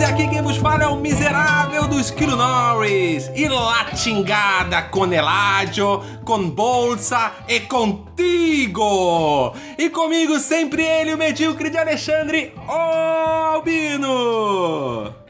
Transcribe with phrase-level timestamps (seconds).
[0.00, 3.30] E aqui quem vos fala é o miserável do Esquilo Norris.
[3.34, 9.54] E latingada con Eladio, com Bolsa e contigo!
[9.78, 14.04] E comigo sempre ele, o medíocre de Alexandre Albino!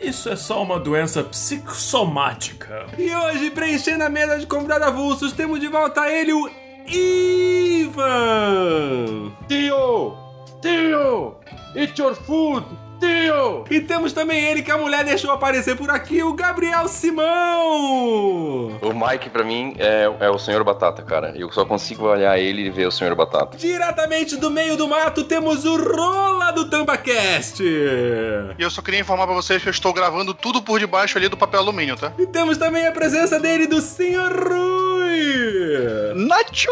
[0.00, 2.86] Isso é só uma doença psicossomática.
[2.98, 6.50] E hoje, preenchendo a mesa de convidado avulsos, temos de volta ele, o
[6.86, 8.02] Ivan!
[9.46, 10.16] Tio!
[10.62, 11.36] Tio!
[11.76, 12.64] It's your food!
[13.00, 13.64] Tio!
[13.70, 18.78] E temos também ele que a mulher deixou aparecer por aqui, o Gabriel Simão!
[18.80, 21.32] O Mike, pra mim, é, é o Senhor Batata, cara.
[21.36, 23.56] Eu só consigo olhar ele e ver o Senhor Batata.
[23.56, 27.62] Diretamente do meio do mato temos o Rola do TambaCast!
[27.62, 31.28] E eu só queria informar pra vocês que eu estou gravando tudo por debaixo ali
[31.28, 32.12] do papel alumínio, tá?
[32.18, 34.32] E temos também a presença dele, do Sr.
[34.48, 36.14] Rui!
[36.14, 36.70] Nacho!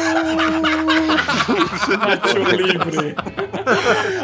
[1.98, 3.14] Nacho livre.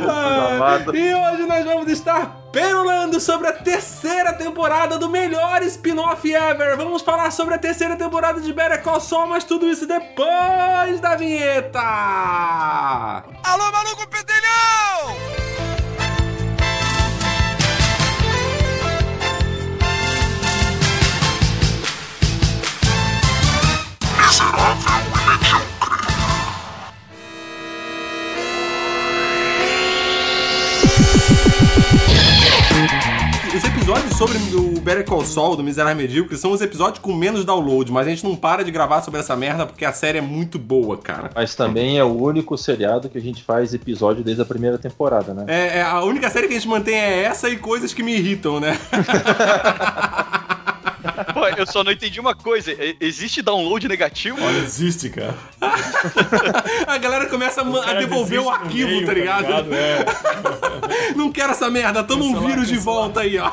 [0.09, 6.77] Ah, e hoje nós vamos estar perolando sobre a terceira temporada do melhor spin-off ever.
[6.77, 11.17] Vamos falar sobre a terceira temporada de Better Call Saul, mas tudo isso depois da
[11.17, 11.81] vinheta!
[13.43, 15.37] Alô, maluco pedelhão!
[33.57, 37.43] Os episódios sobre o Better Call Saul, do Miserável Medíocre, são os episódios com menos
[37.43, 40.21] download, mas a gente não para de gravar sobre essa merda porque a série é
[40.21, 41.31] muito boa, cara.
[41.35, 45.33] Mas também é o único seriado que a gente faz episódio desde a primeira temporada,
[45.33, 45.47] né?
[45.49, 48.15] É, é, a única série que a gente mantém é essa e coisas que me
[48.15, 48.79] irritam, né?
[51.57, 52.75] Eu só não entendi uma coisa.
[53.01, 54.43] Existe download negativo?
[54.43, 55.35] Olha, existe, cara.
[56.87, 59.75] a galera começa a, a devolver o arquivo, meio, tá ligado?
[59.75, 60.05] É.
[61.17, 63.51] Não quero essa merda, toma um vírus de volta aí, ó.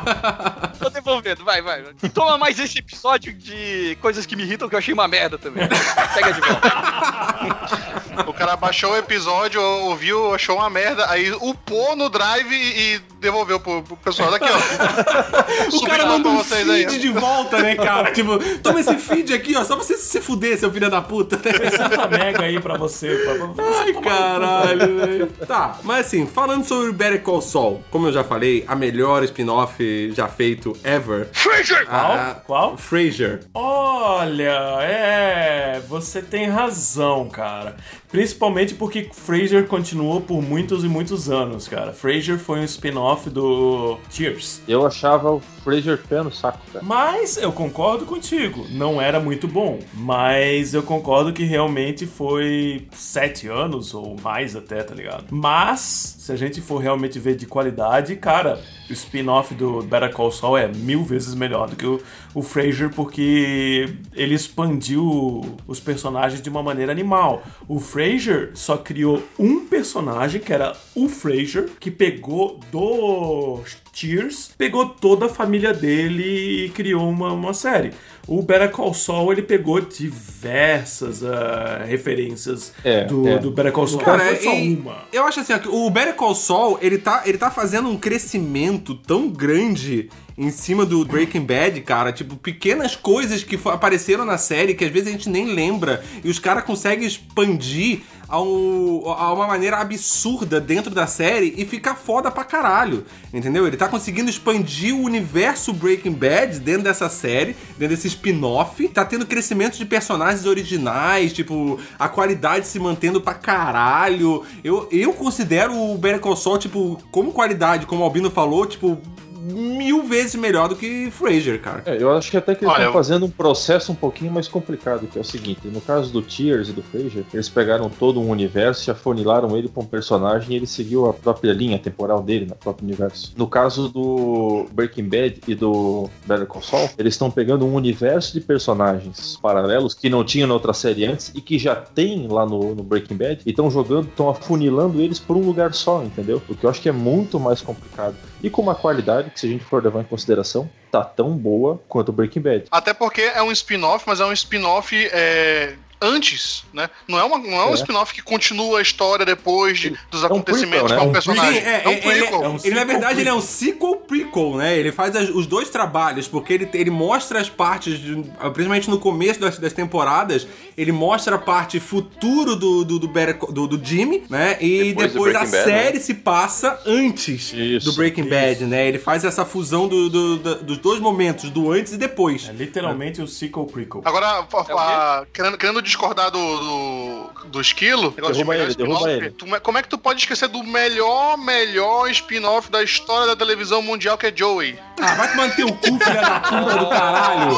[0.80, 1.84] Tô devolvendo, vai, vai.
[2.14, 5.68] Toma mais esse episódio de coisas que me irritam que eu achei uma merda também.
[6.14, 7.94] Pega de volta.
[8.28, 13.60] O cara baixou o episódio, ouviu, achou uma merda, aí upou no drive e, devolveu
[13.60, 14.30] pro, pro pessoal.
[14.32, 15.74] Daqui, ó.
[15.74, 18.12] O cara pra um vocês aí, feed de volta, né, cara?
[18.12, 21.40] Tipo, toma esse feed aqui, ó, só pra você se fuder, seu filho da puta.
[21.40, 23.16] 60 mega aí pra você.
[23.18, 25.28] Pra, pra você Ai, caralho, velho.
[25.48, 29.24] Tá, mas assim, falando sobre o Better Call Saul, como eu já falei, a melhor
[29.24, 31.28] spin-off já feito ever.
[31.32, 31.86] Fraser!
[31.86, 32.12] Qual?
[32.12, 32.78] Ah, Qual?
[32.78, 33.42] Frasier.
[33.54, 35.82] Olha, é.
[35.88, 37.76] Você tem razão, cara.
[38.12, 41.94] Principalmente porque Frasier continuou por muitos e muitos anos, cara.
[41.94, 44.62] Frasier foi um spin-off do Cheers.
[44.68, 46.86] Eu achava o Fraser pé no saco, cara.
[46.86, 49.80] Mas eu concordo contigo, não era muito bom.
[49.94, 55.26] Mas eu concordo que realmente foi sete anos ou mais até, tá ligado?
[55.32, 55.80] Mas,
[56.20, 58.62] se a gente for realmente ver de qualidade, cara,
[58.94, 62.02] spin-off do Better Call Saul é mil vezes melhor do que o,
[62.34, 67.44] o Frasier, porque ele expandiu os personagens de uma maneira animal.
[67.68, 73.62] O Frasier só criou um personagem, que era o Frasier, que pegou do
[73.94, 77.92] Cheers, pegou toda a família dele e criou uma, uma série.
[78.26, 83.38] O Better Call Saul, ele pegou diversas ah, referências É, do, é.
[83.38, 84.02] do Better Call Saul.
[84.02, 84.98] Cara, não foi só e- uma.
[85.12, 88.96] Eu acho assim, ó, o Better Call Saul, ele tá, ele tá fazendo um crescimento
[88.96, 92.12] tão grande em cima do Breaking Bad, cara.
[92.12, 96.04] Tipo, pequenas coisas que apareceram na série que às vezes a gente nem lembra.
[96.24, 98.02] E os caras conseguem expandir
[98.34, 103.06] a, um- a uma maneira absurda dentro da série e ficar foda pra caralho.
[103.32, 103.68] Entendeu?
[103.68, 108.88] Ele tá conseguindo expandir o universo Breaking Bad dentro dessa série, dentro desse spin-off.
[108.88, 114.44] Tá tendo crescimento de personagens originais, tipo, a qualidade se mantendo pra caralho.
[114.64, 118.98] Eu, eu considero o Better Call Saul, tipo, como qualidade, como o Albino falou, tipo,
[119.44, 121.84] mil vezes melhor do que Frasier, cara.
[121.86, 124.48] É, eu acho que até que eles Olha, estão fazendo um processo um pouquinho mais
[124.48, 128.20] complicado, que é o seguinte, no caso do Tears e do Fraser, eles pegaram todo
[128.20, 132.22] um universo e afunilaram ele para um personagem e ele seguiu a própria linha temporal
[132.22, 133.34] dele, no próprio universo.
[133.36, 138.34] No caso do Breaking Bad e do Better Call Saul, eles estão pegando um universo
[138.34, 142.46] de personagens paralelos que não tinham na outra série antes e que já tem lá
[142.46, 146.42] no, no Breaking Bad e estão jogando, estão afunilando eles por um lugar só, entendeu?
[146.48, 149.48] O que eu acho que é muito mais complicado e com uma qualidade que, se
[149.48, 152.66] a gente for levar em consideração, tá tão boa quanto Breaking Bad.
[152.70, 156.90] Até porque é um spin-off, mas é um spin-off é, antes, né?
[157.08, 157.76] Não é, uma, não é um É.
[157.76, 160.96] spin-off que continua a história depois de- dos um acontecimentos prequel, né?
[160.98, 161.54] com É o um personagem.
[161.62, 162.44] Sim, é, é um é, ele, prequel.
[162.44, 164.78] É um ele, na verdade, sequel ele é um sequel prequel, né?
[164.78, 168.24] Ele faz as- os dois trabalhos, porque ele, ele mostra as partes, de-
[168.54, 170.46] principalmente no começo das, das temporadas,
[170.78, 174.58] ele mostra a parte futuro do, do, do, Better do, do Jimmy, né?
[174.60, 178.88] E Depois depois, a Bad, série se passa antes Isso, do Breaking Bad, né?
[178.88, 182.48] Ele faz essa fusão do, do- do- dos dois momentos, do antes e depois.
[182.50, 184.02] É literalmente o sequel prequel.
[184.04, 189.30] Agora, É a- querendo, querendo discordar do, do, do esquilo, Derruba ele, derruba ele.
[189.32, 193.82] tu- como é que tu pode esquecer do melhor, melhor spin-off da história da televisão
[193.82, 194.78] mundial, que é Joey?
[195.00, 197.58] Ah, vai manter o cu, filha da puta do caralho!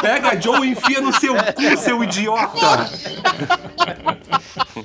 [0.00, 2.88] Pega a Joe e enfia no seu cu, seu idiota!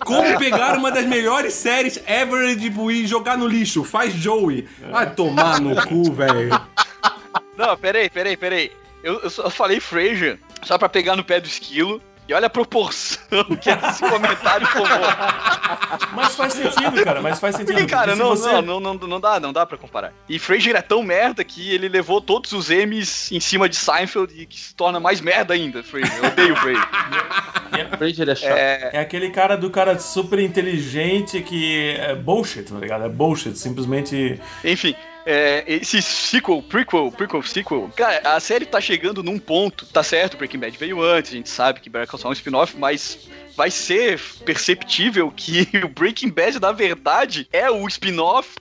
[0.04, 3.84] Como pegar uma das melhores séries ever tipo, e jogar no lixo?
[3.84, 4.68] Faz Joey.
[4.90, 6.50] Vai tomar no cu, velho.
[7.58, 8.72] Não, peraí, peraí, peraí.
[9.04, 12.02] Eu, eu só falei Frasier só pra pegar no pé do esquilo.
[12.32, 14.88] E olha a proporção que esse comentário tomou.
[16.14, 17.74] Mas faz sentido, cara, mas faz sentido.
[17.76, 20.14] Porque, cara, não, você- não, não, não, não dá, não dá pra comparar.
[20.30, 24.34] E Frasier é tão merda que ele levou todos os M's em cima de Seinfeld
[24.42, 26.18] e que se torna mais merda ainda, Frasier.
[26.24, 27.98] Eu odeio o Frasier.
[27.98, 28.58] Frasier é chato.
[28.58, 33.04] É, É aquele cara do cara super inteligente que é bullshit, tá ligado?
[33.06, 34.40] É bullshit, simplesmente.
[34.64, 34.96] Enfim,
[35.26, 40.38] é, esse sequel, prequel, prequel, sequel, cara, a série tá chegando num ponto, tá certo,
[40.38, 43.30] Breaking Bad veio antes, a gente sabe que Better Call Saul é um spin-off, mas
[43.56, 48.56] vai ser perceptível que o Breaking Bad, na verdade, é o spin-off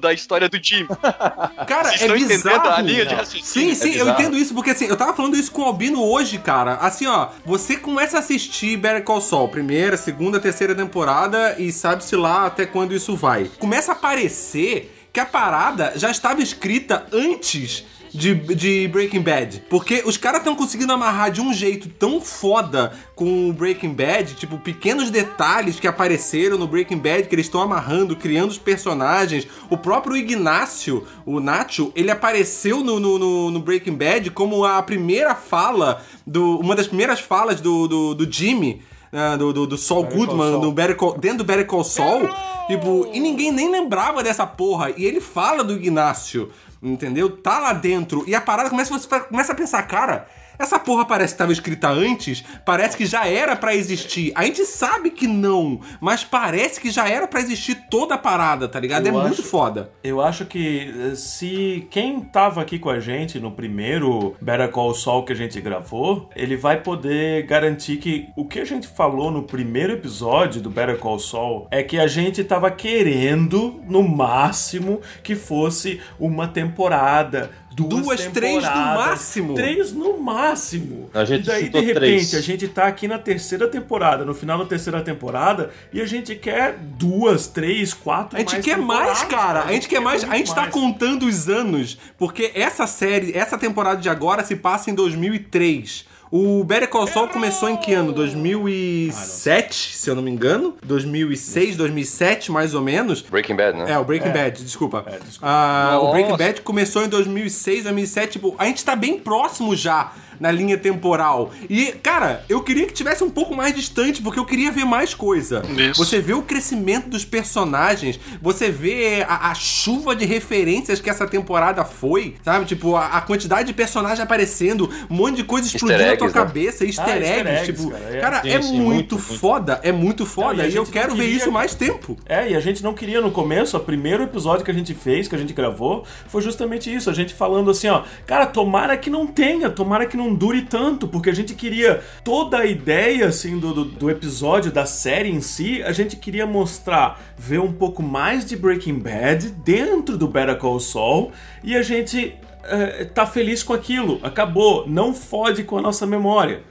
[0.00, 0.86] da história do Jim.
[1.66, 2.68] Cara, Vocês é estão entendendo bizarro.
[2.70, 3.74] a linha de raciocínio?
[3.74, 4.20] Sim, sim, eu bizarro.
[4.20, 6.74] entendo isso, porque assim, eu tava falando isso com o Albino hoje, cara.
[6.74, 12.16] Assim, ó, você começa a assistir Better Call Saul, primeira, segunda, terceira temporada, e sabe-se
[12.16, 13.50] lá até quando isso vai.
[13.58, 17.84] Começa a parecer que a parada já estava escrita antes.
[18.14, 19.64] De, de Breaking Bad.
[19.68, 24.34] Porque os caras estão conseguindo amarrar de um jeito tão foda com o Breaking Bad,
[24.36, 29.46] tipo, pequenos detalhes que apareceram no Breaking Bad que eles estão amarrando, criando os personagens.
[29.68, 34.80] O próprio Ignácio, o Nacho, ele apareceu no, no, no- no Breaking Bad como a
[34.82, 38.80] primeira fala, do, uma das primeiras falas do, do, do Jimmy.
[39.12, 40.60] ah, do, do, do Saul Better Call Goodman, Saul.
[40.62, 42.28] do Better Call- dentro do Better Call Saul,
[42.66, 44.90] tipo, e ninguém nem lembrava dessa porra.
[44.96, 46.50] E ele fala do Ignácio,
[46.82, 47.36] entendeu?
[47.36, 48.24] Tá lá dentro.
[48.26, 51.88] E a parada começa, você começa a pensar, cara, essa porra parece que estava escrita
[51.88, 54.32] antes, parece que já era pra existir.
[54.34, 58.68] A gente sabe que não, mas parece que já era pra existir toda a parada,
[58.68, 59.06] tá ligado?
[59.06, 59.90] Eu é muito acho- foda.
[60.02, 64.94] Eu acho que eh, se quem tava aqui com a gente no primeiro Better Call
[64.94, 69.30] Saul que a gente gravou, ele vai poder garantir que o que a gente falou
[69.30, 75.00] no primeiro episódio do Better Call Saul é que a gente tava querendo, no máximo,
[75.22, 77.50] que fosse uma temporada.
[77.76, 79.54] Duas, Duas, três no máximo.
[79.54, 81.10] Três no máximo.
[81.12, 82.34] A gente e daí, de repente, três.
[82.34, 86.34] a gente tá aqui na terceira temporada, no final da terceira temporada, e a gente
[86.36, 89.64] quer duas, três, quatro A gente mais quer mais, cara.
[89.64, 90.24] A gente quer mais.
[90.24, 90.72] A gente tá mais.
[90.72, 91.98] contando os anos.
[92.16, 96.15] Porque essa série, essa temporada de agora se passa em 2003.
[96.30, 98.12] O Better Call Saul começou em que ano?
[98.12, 100.74] 2007, se eu não me engano.
[100.84, 103.22] 2006, 2007, mais ou menos.
[103.22, 103.92] Breaking Bad, né?
[103.92, 105.04] É, o Breaking Bad, desculpa.
[105.06, 105.46] É, desculpa.
[105.46, 106.10] Ah, o.
[106.10, 108.32] Breaking Bad começou em 2006, 2007.
[108.32, 111.50] Tipo, a gente tá bem próximo já na linha temporal.
[111.68, 115.14] E, cara, eu queria que tivesse um pouco mais distante, porque eu queria ver mais
[115.14, 115.62] coisa.
[115.76, 116.04] Isso.
[116.04, 121.26] Você vê o crescimento dos personagens, você vê a, a chuva de referências que essa
[121.26, 122.64] temporada foi, sabe?
[122.66, 126.38] Tipo, a, a quantidade de personagens aparecendo, um monte de coisa explodindo na tua eggs,
[126.38, 126.44] né?
[126.44, 127.50] cabeça, easter Ah, easter eggs.
[127.50, 128.20] eggs, tipo, cara, é.
[128.20, 131.08] cara, Sim, é sim, muito, muito, foda, é muito foda, Não, e e, eu quero
[131.10, 132.16] não ver queria- isso mais tempo.
[132.26, 135.28] É, e a gente não queria no começo, o primeiro episódio que a gente fez,
[135.28, 137.08] que a gente gravou, foi justamente isso.
[137.08, 141.08] A gente falando assim, ó, cara, tomara que não tenha, tomara que não dure tanto,
[141.08, 145.40] porque a gente queria toda a ideia, assim, do, do, do episódio, da série em
[145.40, 150.56] si, a gente queria mostrar, ver um pouco mais de Breaking Bad dentro do Better
[150.56, 152.34] Call Saul, e a gente
[152.68, 156.62] é, tá feliz com aquilo, acabou, não fode com a nossa memória.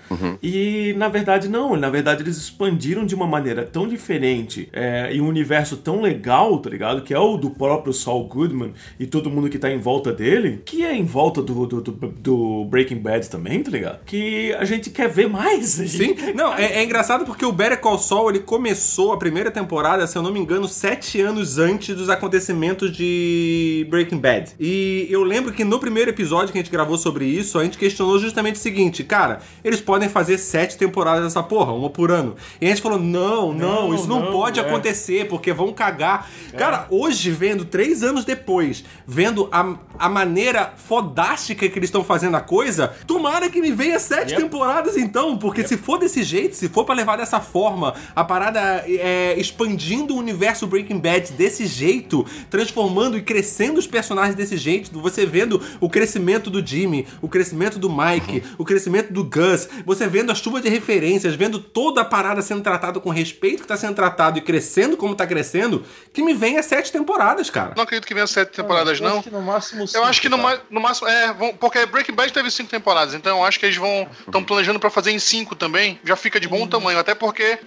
[0.42, 5.22] E na verdade, não, na verdade eles expandiram de uma maneira tão diferente é, e
[5.22, 7.02] um universo tão legal, tá ligado?
[7.02, 10.62] Que é o do próprio Saul Goodman e todo mundo que tá em volta dele,
[10.66, 14.04] que é em volta do, do, do, do Breaking Bad também, tá ligado?
[14.06, 15.66] Que a gente quer ver mais.
[15.66, 20.06] Sim, não, é, é engraçado porque o Better Call Saul, ele começou a primeira temporada,
[20.08, 24.52] se eu não me engano, sete anos antes dos acontecimentos de Breaking Bad.
[24.60, 27.77] E eu lembro que no primeiro episódio que a gente gravou sobre isso, a gente
[27.77, 32.36] questionou justamente o seguinte, cara, eles podem fazer sete temporadas dessa porra, uma por ano.
[32.60, 34.63] E a gente falou, não, não, Não, isso não, não, pode é.
[34.63, 36.27] acontecer, porque vão cagar.
[36.58, 42.36] Cara, hoje, vendo, três anos depois, vendo a, a maneira fodástica que eles estão fazendo
[42.36, 44.42] a coisa, tomara que me venha sete Yep.
[44.42, 48.84] temporadas então, porque se for desse jeito, se for pra levar dessa forma, a parada
[48.88, 55.00] é, expandindo o universo Breaking Bad desse jeito, transformando e crescendo os personagens desse jeito,
[55.00, 60.08] você vendo o crescimento do Jimmy, o crescimento do Mike, o crescimento do Gus, você
[60.08, 63.77] vendo a chuva de referências, vendo toda a parada sendo tratada com respeito que tá
[63.77, 67.74] sendo tratado e crescendo como tá crescendo, que me venha sete temporadas, cara.
[67.75, 69.13] Não acredito que venha sete temporadas, Eu não.
[69.15, 70.38] acho que no máximo Eu cinco, acho que no,
[70.70, 71.08] no máximo.
[71.08, 74.08] É, vão- porque Breaking Bad teve cinco temporadas, então eu acho que eles vão.
[74.25, 76.00] Estão planejando pra fazer em cinco também.
[76.03, 77.00] Já fica de bom tamanho.
[77.00, 77.60] Até porque é,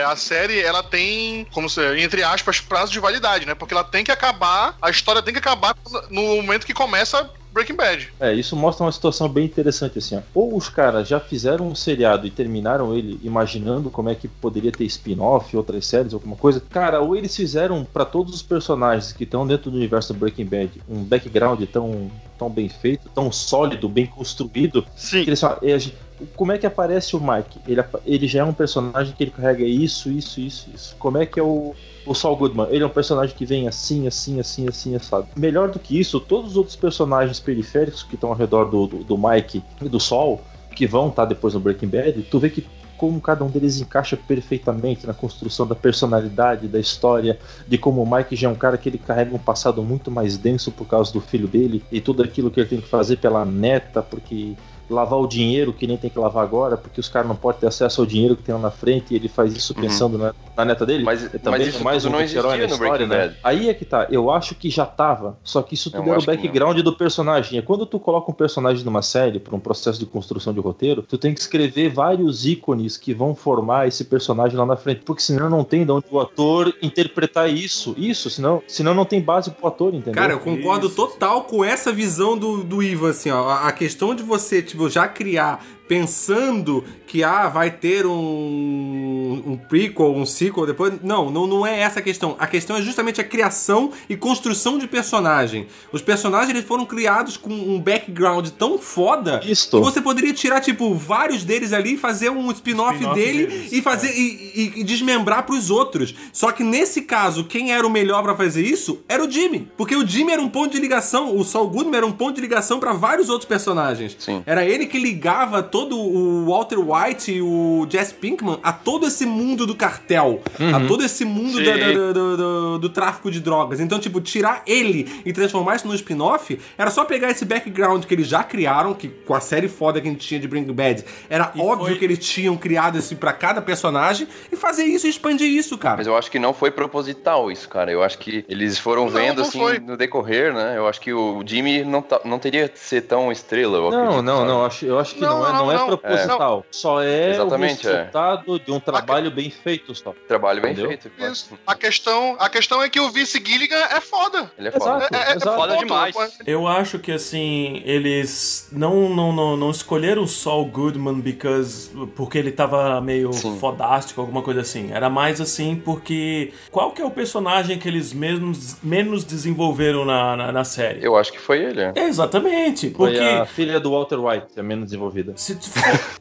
[0.00, 3.54] é, a série, ela tem, como se, entre aspas, prazo de validade, né?
[3.54, 5.74] Porque ela tem que acabar, a história tem que acabar
[6.10, 8.08] no momento que começa Breaking Bad.
[8.20, 10.20] É, isso mostra uma situação bem interessante assim, ó.
[10.34, 14.70] Ou os caras já fizeram um seriado e terminaram ele imaginando como é que poderia
[14.70, 16.62] ter spin-off, outras séries, alguma coisa.
[16.68, 20.44] Cara, ou eles fizeram pra todos os personagens que estão dentro do universo do Breaking
[20.44, 25.24] Bad um background tão, tão bem feito, tão sólido, bem construído, Sim.
[25.24, 25.96] que eles falam, "É, a gente-
[26.34, 27.60] como é que aparece o Mike?
[27.66, 30.96] Ele, ele já é um personagem que ele carrega isso, isso, isso, isso.
[30.98, 31.74] Como é que é o,
[32.06, 32.68] o Saul Goodman?
[32.70, 35.28] Ele é um personagem que vem assim, assim, assim, assim, assado.
[35.36, 39.04] Melhor do que isso, todos os outros personagens periféricos que estão ao redor do, do,
[39.04, 40.40] do Mike e do Saul,
[40.74, 42.64] que vão estar depois no Breaking Bad, tu vê que
[42.96, 48.10] como cada um deles encaixa perfeitamente na construção da personalidade, da história, de como o
[48.10, 51.12] Mike já é um cara que ele carrega um passado muito mais denso por causa
[51.12, 54.54] do filho dele e tudo aquilo que ele tem que fazer pela neta, porque
[54.88, 57.66] lavar o dinheiro que nem tem que lavar agora, porque os caras não podem ter
[57.66, 59.80] acesso ao dinheiro que tem lá na frente e ele faz isso Uhum.
[59.82, 61.02] pensando na, na neta dele.
[61.04, 63.16] Mas- mas também isso é mais tudo um não existia na história, né?
[63.28, 63.36] Bad.
[63.42, 66.20] Aí é que tá, eu acho que já tava, só que isso Eu tudo era
[66.20, 67.58] o background do personagem.
[67.58, 71.02] É quando tu coloca um personagem numa série, por um processo de construção de roteiro,
[71.02, 75.22] tu tem que escrever vários ícones que vão formar esse personagem lá na frente, porque
[75.22, 79.50] senão não tem de onde o ator interpretar isso, isso, senão, senão não tem base
[79.50, 80.14] pro ator, entendeu?
[80.14, 80.96] Cara, eu concordo Isso.
[80.96, 83.48] total com essa visão do, do Ivan, assim, ó.
[83.48, 89.56] A, a questão de você, tipo, já criar pensando que, ah, vai ter um, um
[89.56, 90.94] prequel, um sequel depois.
[91.02, 92.36] Não, não, não é essa a questão.
[92.38, 95.66] A questão é justamente a criação e construção de personagem.
[95.92, 99.78] Os personagens, eles foram criados com um background tão foda Isto.
[99.78, 103.72] que você poderia tirar, tipo, vários deles ali e fazer um spin-off Spin-off dele deles,
[103.72, 106.14] e fazer e, e- e desmembrar pros outros.
[106.32, 109.68] Só que nesse caso, quem era o melhor pra fazer isso era o Jimmy.
[109.76, 112.40] Porque o Jimmy era um ponto de ligação, o Saul Goodman era um ponto de
[112.40, 114.16] ligação pra vários outros personagens.
[114.18, 114.42] Sim.
[114.46, 119.26] Era ele que ligava todo o Walter White e o Jesse Pinkman a todo esse
[119.26, 120.40] mundo do cartel,
[120.74, 121.64] a todo esse mundo Sim.
[121.64, 123.78] da- da- do, do- do- do tráfico de drogas.
[123.78, 128.14] Então, tipo, tirar ele e transformar isso num spin-off era só pegar esse background que
[128.14, 131.04] eles já criaram, que com a série foda que a gente tinha de Breaking Bad,
[131.28, 135.06] era E óbvio foi- que eles tinham criado esse pra cada personagem e fazer isso
[135.06, 135.98] e expandir isso, cara.
[135.98, 137.92] Mas eu acho que não foi proposital isso, cara.
[137.92, 139.78] Eu acho que eles foram Não, vendo não assim foi.
[139.78, 140.74] no decorrer, né?
[140.78, 143.76] Eu acho que o Jimmy não, tá- não teria que ser tão estrela.
[143.76, 144.48] Eu Não, acredito, não, sabe?
[144.48, 144.64] não.
[144.64, 146.66] Acho, eu acho que não, Não, é, não, não, é proposital.
[146.70, 147.96] Só é Exatamente, o é.
[147.96, 150.14] resultado de um trabalho bem feito só.
[150.28, 150.88] Trabalho bem Entendeu?
[150.90, 151.10] feito.
[151.16, 151.32] claro.
[151.32, 151.58] Isso.
[151.66, 154.50] A questão, a questão é que o Vince Gilligan é foda.
[154.58, 154.96] Ele é foda.
[154.98, 155.56] Exato, É, é, exato.
[155.56, 155.84] foda ponto.
[155.84, 156.14] demais.
[156.46, 162.38] Eu acho que assim, eles não não, não, não escolheram o Saul Goodman because, porque
[162.38, 163.58] ele tava meio Sim.
[163.58, 164.90] fodástico, alguma coisa assim.
[164.92, 170.36] Era mais assim porque qual que é o personagem que eles mesmos menos desenvolveram na,
[170.36, 171.04] na, na série?
[171.04, 171.80] Eu acho que foi ele.
[171.80, 171.92] é.
[171.94, 175.32] É, Exatamente, Foi porque a filha do Walter White, a menos desenvolvida.
[175.36, 175.70] se tu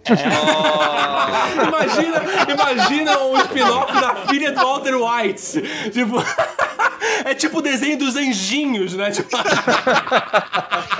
[1.67, 5.61] Imagina, imagina um spin-off da filha do Walter White.
[5.91, 6.23] Tipo.
[7.25, 9.09] É tipo o desenho dos anjinhos, né?
[9.09, 9.29] Tipo,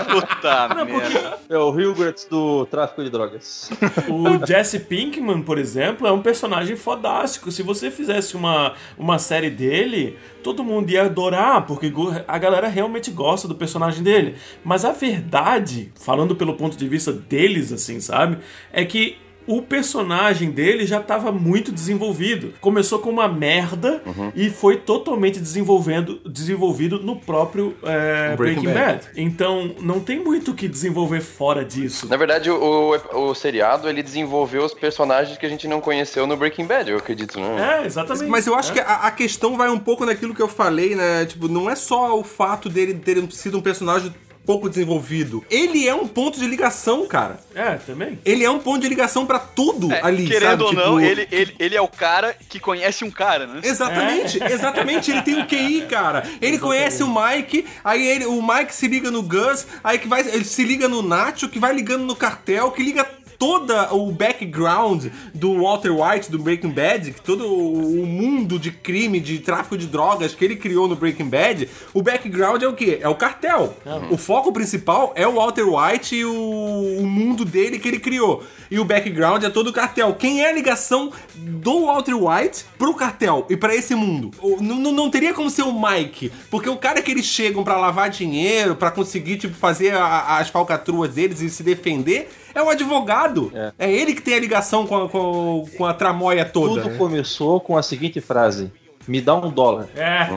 [0.10, 1.38] Puta merda.
[1.48, 3.70] É o Hilbert do tráfico de drogas.
[4.10, 7.52] O Jesse Pinkman, por exemplo, é um personagem fodástico.
[7.52, 11.94] Se você fizesse uma, uma série dele, todo mundo ia adorar, porque
[12.28, 14.36] a galera realmente gosta do personagem dele.
[14.64, 18.40] Mas a verdade, falando pelo ponto de vista deles, assim, sabe?
[18.74, 22.54] É que o personagem dele já estava muito desenvolvido.
[22.62, 24.02] Começou com uma merda
[24.36, 29.04] e foi totalmente desenvolvendo, desenvolvido no próprio é, Breaking Breaking, Bad.
[29.06, 29.08] Bad.
[29.16, 32.08] Então, não tem muito o que desenvolver fora disso.
[32.08, 36.26] Na verdade, o, o, o seriado ele desenvolveu os personagens que a gente não conheceu
[36.28, 37.80] no Breaking Bad, eu acredito, né?
[37.82, 38.30] É, exatamente.
[38.30, 38.74] Mas eu acho É.
[38.74, 41.26] que a, a questão vai um pouco naquilo que eu falei, né?
[41.26, 44.14] Tipo, não é só o fato dele ter sido um personagem
[44.46, 45.44] pouco desenvolvido.
[45.50, 47.40] Ele é um ponto de ligação, cara.
[47.54, 48.20] É, também.
[48.24, 50.64] Ele é um ponto de ligação pra tudo É, ali, querendo sabe?
[50.64, 53.62] ou Tipo, não, ele, ele, ele é o cara que conhece um cara, né?
[53.64, 55.12] Exatamente, exatamente.
[55.12, 56.24] Ele tem o QI, cara.
[56.42, 60.22] Ele conhece o Mike, aí ele, o Mike se liga no Gus, aí que vai,
[60.22, 65.08] ele se liga no Nacho, que vai ligando no cartel, que liga toda o background
[65.34, 69.88] do Walter White do Breaking Bad, que todo o mundo de crime, de tráfico de
[69.88, 73.00] drogas que ele criou no Breaking Bad, o background é o quê?
[73.02, 73.76] É o cartel.
[74.12, 78.44] O foco principal é o Walter White e o, o mundo dele que ele criou.
[78.70, 80.14] E o background é todo o cartel.
[80.14, 84.32] Quem é a ligação do Walter White pro cartel e pra esse mundo?
[84.42, 87.64] O- Não, não, não teria como ser o Mike, porque o cara que eles chegam
[87.64, 92.64] pra lavar dinheiro, pra conseguir tipo fazer a- as falcatruas deles e se defender, é
[92.64, 93.52] o advogado.
[93.78, 96.82] É, ele que tem a ligação com a, com, com a tramóia toda.
[96.82, 96.98] Tudo né?
[96.98, 98.72] começou com a seguinte frase:
[99.08, 99.88] Me dá um dólar.
[99.96, 100.30] É.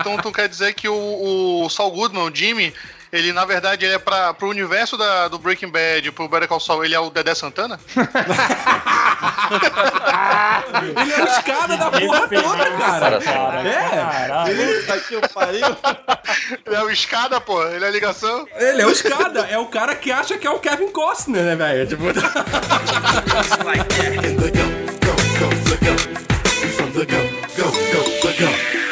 [0.00, 2.72] Então tu quer dizer que o, o Saul Goodman, o Jimmy,
[3.12, 6.60] ele na verdade ele é pra, pro universo da, do Breaking Bad, pro Better Call
[6.60, 7.78] Saul, ele é o Dedé Santana?
[11.00, 13.20] Ele é o escada da porra toda, cara.
[13.20, 13.68] cara.
[13.68, 13.88] É.
[13.88, 14.80] Caralho.
[14.80, 15.76] Puta que pariu.
[16.66, 18.46] Ele é o escada, pô, ele é a ligação.
[18.56, 21.56] Ele é o escada, é o cara que acha que é o Kevin Costner, né,
[21.56, 21.86] velho?
[21.86, 22.04] Tipo,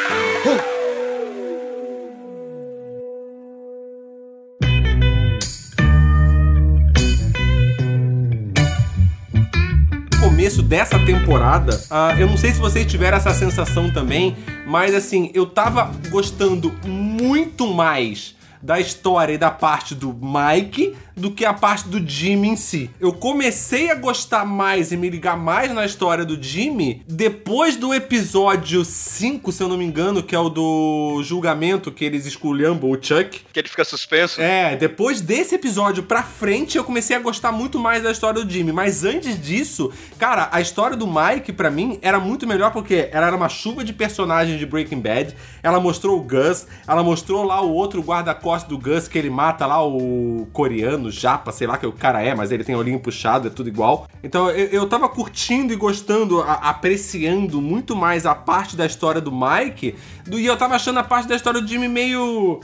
[10.47, 15.29] começo dessa temporada, ah, eu não sei se vocês tiveram essa sensação também, mas assim,
[15.33, 21.53] eu tava gostando muito mais da história e da parte do Mike do que a
[21.53, 22.89] parte do Jimmy em si.
[22.99, 27.93] Eu comecei a gostar mais e me ligar mais na história do Jimmy depois do
[27.93, 32.91] episódio 5, se eu não me engano, que é o do julgamento que eles esculhambam
[32.91, 33.41] o Chuck.
[33.51, 34.39] Que ele fica suspenso.
[34.39, 38.49] É, depois desse episódio pra frente eu comecei a gostar muito mais da história do
[38.49, 38.71] Jimmy.
[38.71, 43.27] Mas antes disso, cara, a história do Mike, pra mim, era muito melhor porque ela
[43.27, 45.35] era uma chuva de personagens de Breaking Bad.
[45.63, 49.65] Ela mostrou o Gus, ela mostrou lá o outro guarda-costas do Gus que ele mata
[49.65, 53.47] lá o coreano, japa, sei lá que o cara é, mas ele tem olhinho puxado,
[53.47, 54.07] é tudo igual.
[54.23, 59.21] Então eu, eu tava curtindo e gostando, a- apreciando muito mais a parte da história
[59.21, 59.95] do Mike,
[60.25, 62.59] do, e eu tava achando a parte da história do Jimmy meio.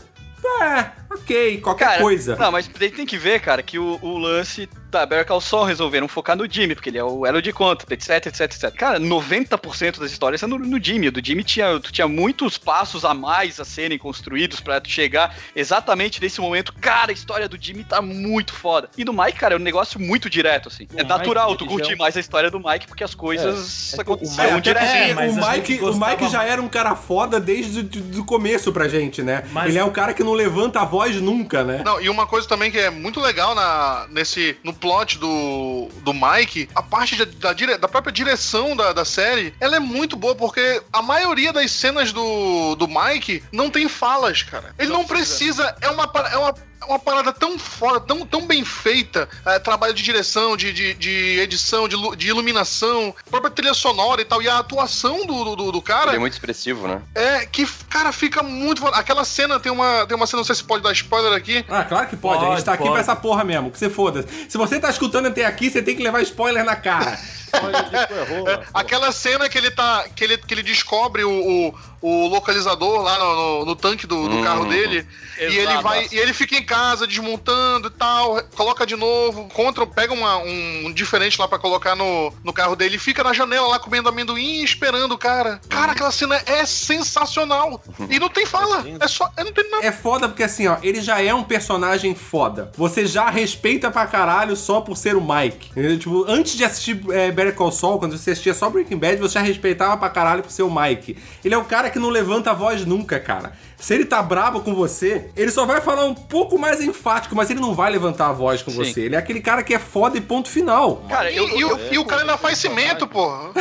[0.61, 2.35] É, ok, qualquer Cara, coisa.
[2.35, 6.07] Não, mas tem que ver, cara, que o, o lance da Better Call Saul resolveram
[6.07, 8.71] focar no Jimmy, porque ele é o elo de conta, etc, etc, etc.
[8.73, 11.07] Cara, 90% das histórias são no, no Jimmy.
[11.07, 14.89] O do Jimmy tinha, tu tinha muitos passos a mais a serem construídos pra tu
[14.89, 16.73] chegar exatamente nesse momento.
[16.79, 18.89] Cara, a história do Jimmy tá muito foda.
[18.97, 20.87] E do Mike, cara, é um negócio muito direto, assim.
[20.93, 23.03] O é natural Mike, tu ele curtir já é mais a história do Mike, porque
[23.03, 24.83] as coisas É, é aconteceram Mike- direto.
[24.85, 27.87] É, o Mike, o Mike já era um cara foda desde
[28.19, 29.43] o começo pra gente, né?
[29.51, 31.81] Mas- Ele é um cara que não levanta a voz nunca, né?
[31.83, 36.13] Não, e uma coisa também que é muito legal na, nesse, no plot do, do
[36.13, 40.17] Mike, a parte de- da, dire- da própria direção da, da série, ela é muito
[40.17, 44.75] boa, porque a maioria das cenas do, do Mike não tem falas, cara.
[44.77, 46.53] Ele não, precisa, é uma, é uma
[46.87, 49.27] uma parada tão foda, tão, tão bem feita.
[49.45, 54.25] é, trabalho de direção, de, de, de edição, de, de iluminação, própria trilha sonora e
[54.25, 54.41] tal.
[54.41, 57.01] E a atuação do, do, do cara Ele é muito expressivo, né?
[57.15, 58.97] é que, cara, fica muito foda.
[58.97, 61.63] Aquela cena tem uma, tem uma cena, não sei se pode dar spoiler aqui.
[61.69, 62.37] Ah, claro que pode.
[62.39, 62.91] a gente Pode, tá aqui pode.
[62.93, 64.25] pra essa porra mesmo, que você foda.
[64.49, 67.17] Se você tá escutando até aqui, você tem que levar spoiler na cara.
[67.61, 70.05] Olha, errou, É, aquela cena que ele tá.
[70.15, 74.27] que ele, que ele descobre o, o, o localizador lá no, no- no tanque do,
[74.27, 74.43] do Hum.
[74.43, 75.07] carro dele.
[75.39, 76.07] E ele vai.
[76.11, 78.43] E ele fica em casa desmontando e tal.
[78.55, 79.47] Coloca de novo.
[79.53, 82.97] Contra, pega uma- um, um diferente lá pra colocar no, no carro dele.
[82.97, 85.59] E fica na janela lá comendo amendoim e esperando o cara.
[85.69, 87.81] Cara, aquela cena é sensacional.
[88.09, 88.83] E não tem fala.
[88.99, 89.31] É só.
[89.37, 89.85] é, Não tem nada.
[89.85, 92.71] É foda porque assim, ó, ele já é um personagem foda.
[92.77, 95.71] Você já respeita pra caralho só por ser o Mike.
[95.71, 95.97] Entendeu?
[95.97, 99.35] Tipo, antes de assistir é, Better Call Saul, quando você assistia só Breaking Bad, você
[99.35, 101.17] já respeitava pra caralho por ser o Mike.
[101.43, 103.53] Ele é o cara que não levanta a voz nunca, cara.
[103.83, 107.49] Se ele tá brabo com você, ele só vai falar um pouco mais enfático, mas
[107.49, 108.77] ele não vai levantar a voz com Sim.
[108.77, 109.01] você.
[109.01, 111.03] Ele é aquele cara que é foda e ponto final.
[111.09, 113.51] Cara, E, eu, e o, e o cara ainda faz cimento, porra.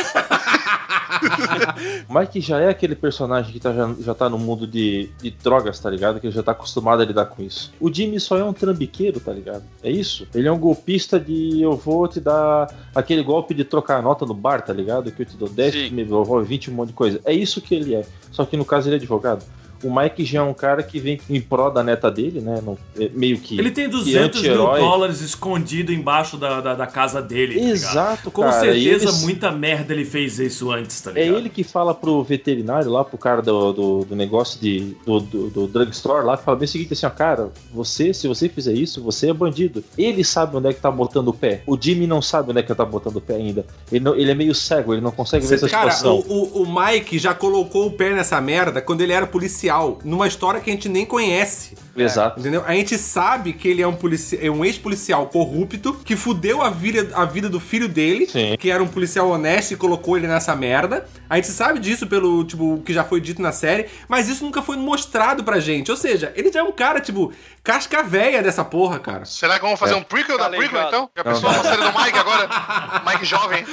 [2.09, 5.77] Mike já é aquele personagem que tá, já, já tá no mundo de, de drogas,
[5.77, 6.21] tá ligado?
[6.21, 7.73] Que ele já tá acostumado a lidar com isso.
[7.77, 9.65] O Jimmy só é um trambiqueiro, tá ligado?
[9.83, 10.25] É isso.
[10.33, 14.25] Ele é um golpista de eu vou te dar aquele golpe de trocar a nota
[14.25, 15.11] no bar, tá ligado?
[15.11, 15.89] Que eu te dou 10, Sim.
[15.89, 17.19] me devolve 20, um monte de coisa.
[17.25, 18.05] É isso que ele é.
[18.31, 19.43] Só que no caso ele é advogado.
[19.83, 22.59] O Mike já é um cara que vem em pró da neta dele, né?
[22.63, 23.57] Não- é meio que.
[23.59, 27.55] Ele tem que 200 mil dólares escondido embaixo da, da, da casa dele.
[27.55, 27.73] tá ligado?
[27.73, 28.57] Exato, Com cara.
[28.57, 31.37] e certeza, eles- muita merda ele fez isso antes, tá É ligado?
[31.37, 35.49] ele que fala pro veterinário lá, pro cara do, do, do negócio de, do, do,
[35.49, 38.73] do drugstore lá, que fala bem o seguinte assim, ó, cara, você, se você fizer
[38.73, 39.83] isso, você é bandido.
[39.97, 41.61] Ele sabe onde é que tá botando o pé.
[41.67, 43.65] O Jimmy não sabe onde é que tá botando o pé ainda.
[43.91, 46.23] Ele, não- ele é meio cego, ele não consegue ver essa Cara, situação.
[46.27, 49.25] o, o, o Mike já colocou o pé nessa merda quando ele era
[49.73, 51.75] policial, numa história que a gente nem conhece.
[51.95, 52.39] Exato.
[52.39, 52.63] Entendeu?
[52.65, 56.69] A gente sabe que ele é um, polici é um ex-policial corrupto que fudeu a
[56.69, 58.55] vida, a vida do filho dele, Sim.
[58.59, 61.05] que era um policial honesto e colocou ele nessa merda.
[61.29, 64.61] A gente sabe disso pelo, tipo, que já foi dito na série, mas isso nunca
[64.61, 65.91] foi mostrado pra gente.
[65.91, 67.31] Ou seja, ele já é um cara, tipo,
[67.63, 69.25] casca véia dessa porra, cara.
[69.25, 69.97] Será que vamos fazer É.
[69.97, 70.69] um prequel da Calejado.
[70.69, 71.09] prequel, então?
[71.15, 72.49] Já pensou a série do Mike agora?
[73.05, 73.63] Mike jovem.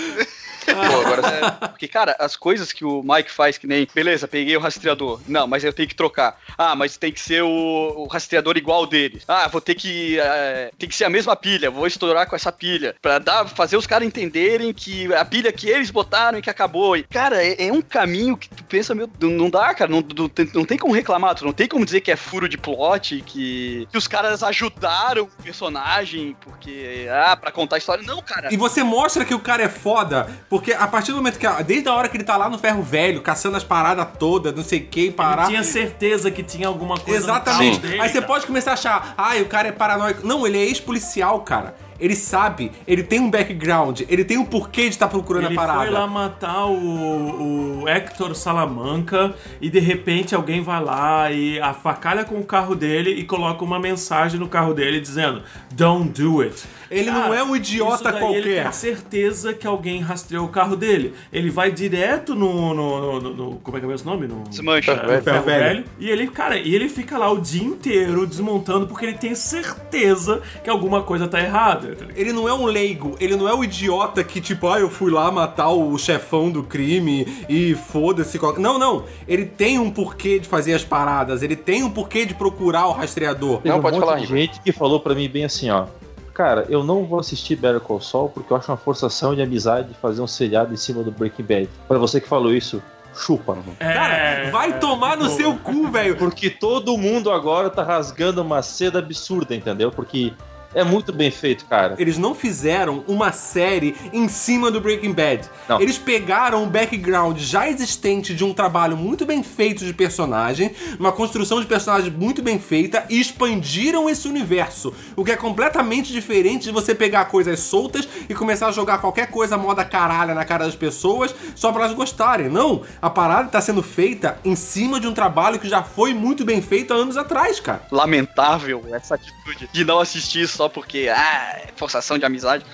[0.75, 1.21] Pô, agora
[1.63, 5.21] É, porque, cara, as coisas que o Mike faz, que nem, beleza, peguei o rastreador.
[5.29, 6.39] Não, mas eu tenho que trocar.
[6.57, 9.21] Ah, mas tem que ser o, o rastreador igual dele.
[9.29, 10.19] Ah, vou ter que.
[10.19, 12.95] é, tem que ser a mesma pilha, vou estourar com essa pilha.
[13.01, 16.97] Pra dar, fazer os caras entenderem que a pilha que eles botaram e que acabou.
[16.97, 19.91] E, cara, é, é um caminho que tu pensa, meu, não- não dá, cara.
[19.91, 22.49] Não, não, tem- não tem como reclamar, tu não tem como dizer que é furo
[22.49, 27.07] de plot, que, que os caras ajudaram o personagem, porque.
[27.11, 28.05] Ah, pra contar a história.
[28.05, 28.53] Não, cara.
[28.53, 31.47] E você mostra que o cara é foda, porque a partir do momento que.
[31.65, 34.63] Desde a hora que ele tá lá no ferro velho, caçando as paradas todas, não
[34.63, 35.47] sei o que, Ele parar.
[35.49, 37.75] tinha certeza que tinha alguma coisa Exatamente.
[37.77, 38.27] no carro dele, Aí você cara.
[38.27, 40.27] pode começar a achar, ai, o cara é paranoico.
[40.27, 41.75] Não, ele é ex-policial, cara.
[41.99, 45.57] Ele sabe, ele tem um background, ele tem um porquê de estar procurando Ele a
[45.61, 45.81] parada.
[45.81, 52.25] foi lá matar o, o Hector Salamanca e de repente alguém vai lá e afacalha
[52.25, 55.43] com o carro dele e coloca uma mensagem no carro dele dizendo
[55.73, 56.65] Don't do it.
[56.91, 58.63] Ele não é um idiota isso daí Ele qualquer.
[58.65, 61.15] tem certeza que alguém rastreou o carro dele.
[61.33, 62.75] Ele vai direto no.
[62.75, 64.27] no, no- no- no- como é que é o nome?
[64.27, 64.93] No, Desmancha.
[64.93, 65.65] É, no ferro velho.
[65.65, 65.85] velho.
[65.99, 70.43] E ele, cara, e ele fica lá o dia inteiro desmontando porque ele tem certeza
[70.65, 71.97] que alguma coisa tá errada.
[72.17, 75.11] Ele não é um leigo, ele não é o idiota que, tipo, ah, eu fui
[75.11, 78.39] lá matar o chefão do crime e foda-se.
[78.59, 79.05] Não, não.
[79.29, 82.93] Ele tem um porquê de fazer as paradas, ele tem um porquê de procurar o
[82.93, 83.61] rastreador.
[83.65, 85.87] Não, um pode falar, gente que falou pra mim bem assim, ó.
[86.35, 89.95] Cara, eu não vou assistir Better Call Saul porque eu acho uma forçação de amizade
[90.01, 91.69] fazer um seriado em cima do Breaking Bad.
[91.89, 92.83] Pra você que falou isso,
[93.15, 93.57] chupa.
[93.79, 96.17] Cara, É, vai tomar no seu cu, velho.
[96.17, 99.91] Porque todo mundo agora tá rasgando uma seda absurda, entendeu?
[99.91, 100.33] Porque
[100.75, 101.95] é muito bem feito, cara.
[101.99, 105.49] Eles não fizeram uma série em cima do Breaking Bad.
[105.69, 105.81] Não.
[105.81, 111.13] Eles pegaram o background já existente de um trabalho muito bem feito de personagem, uma
[111.13, 114.95] construção de personagem muito bem feita e expandiram esse universo.
[115.17, 119.31] O que é completamente diferente de você pegar coisas soltas e começar a jogar qualquer
[119.31, 122.49] coisa moda caralha na cara das pessoas só pra elas gostarem.
[122.49, 126.45] Não, a parada tá sendo feita em cima de um trabalho que já foi muito
[126.45, 127.83] bem feito há anos atrás, cara.
[127.91, 132.67] lamentável essa atitude de não assistir só porque, ah, é forçação de amizade.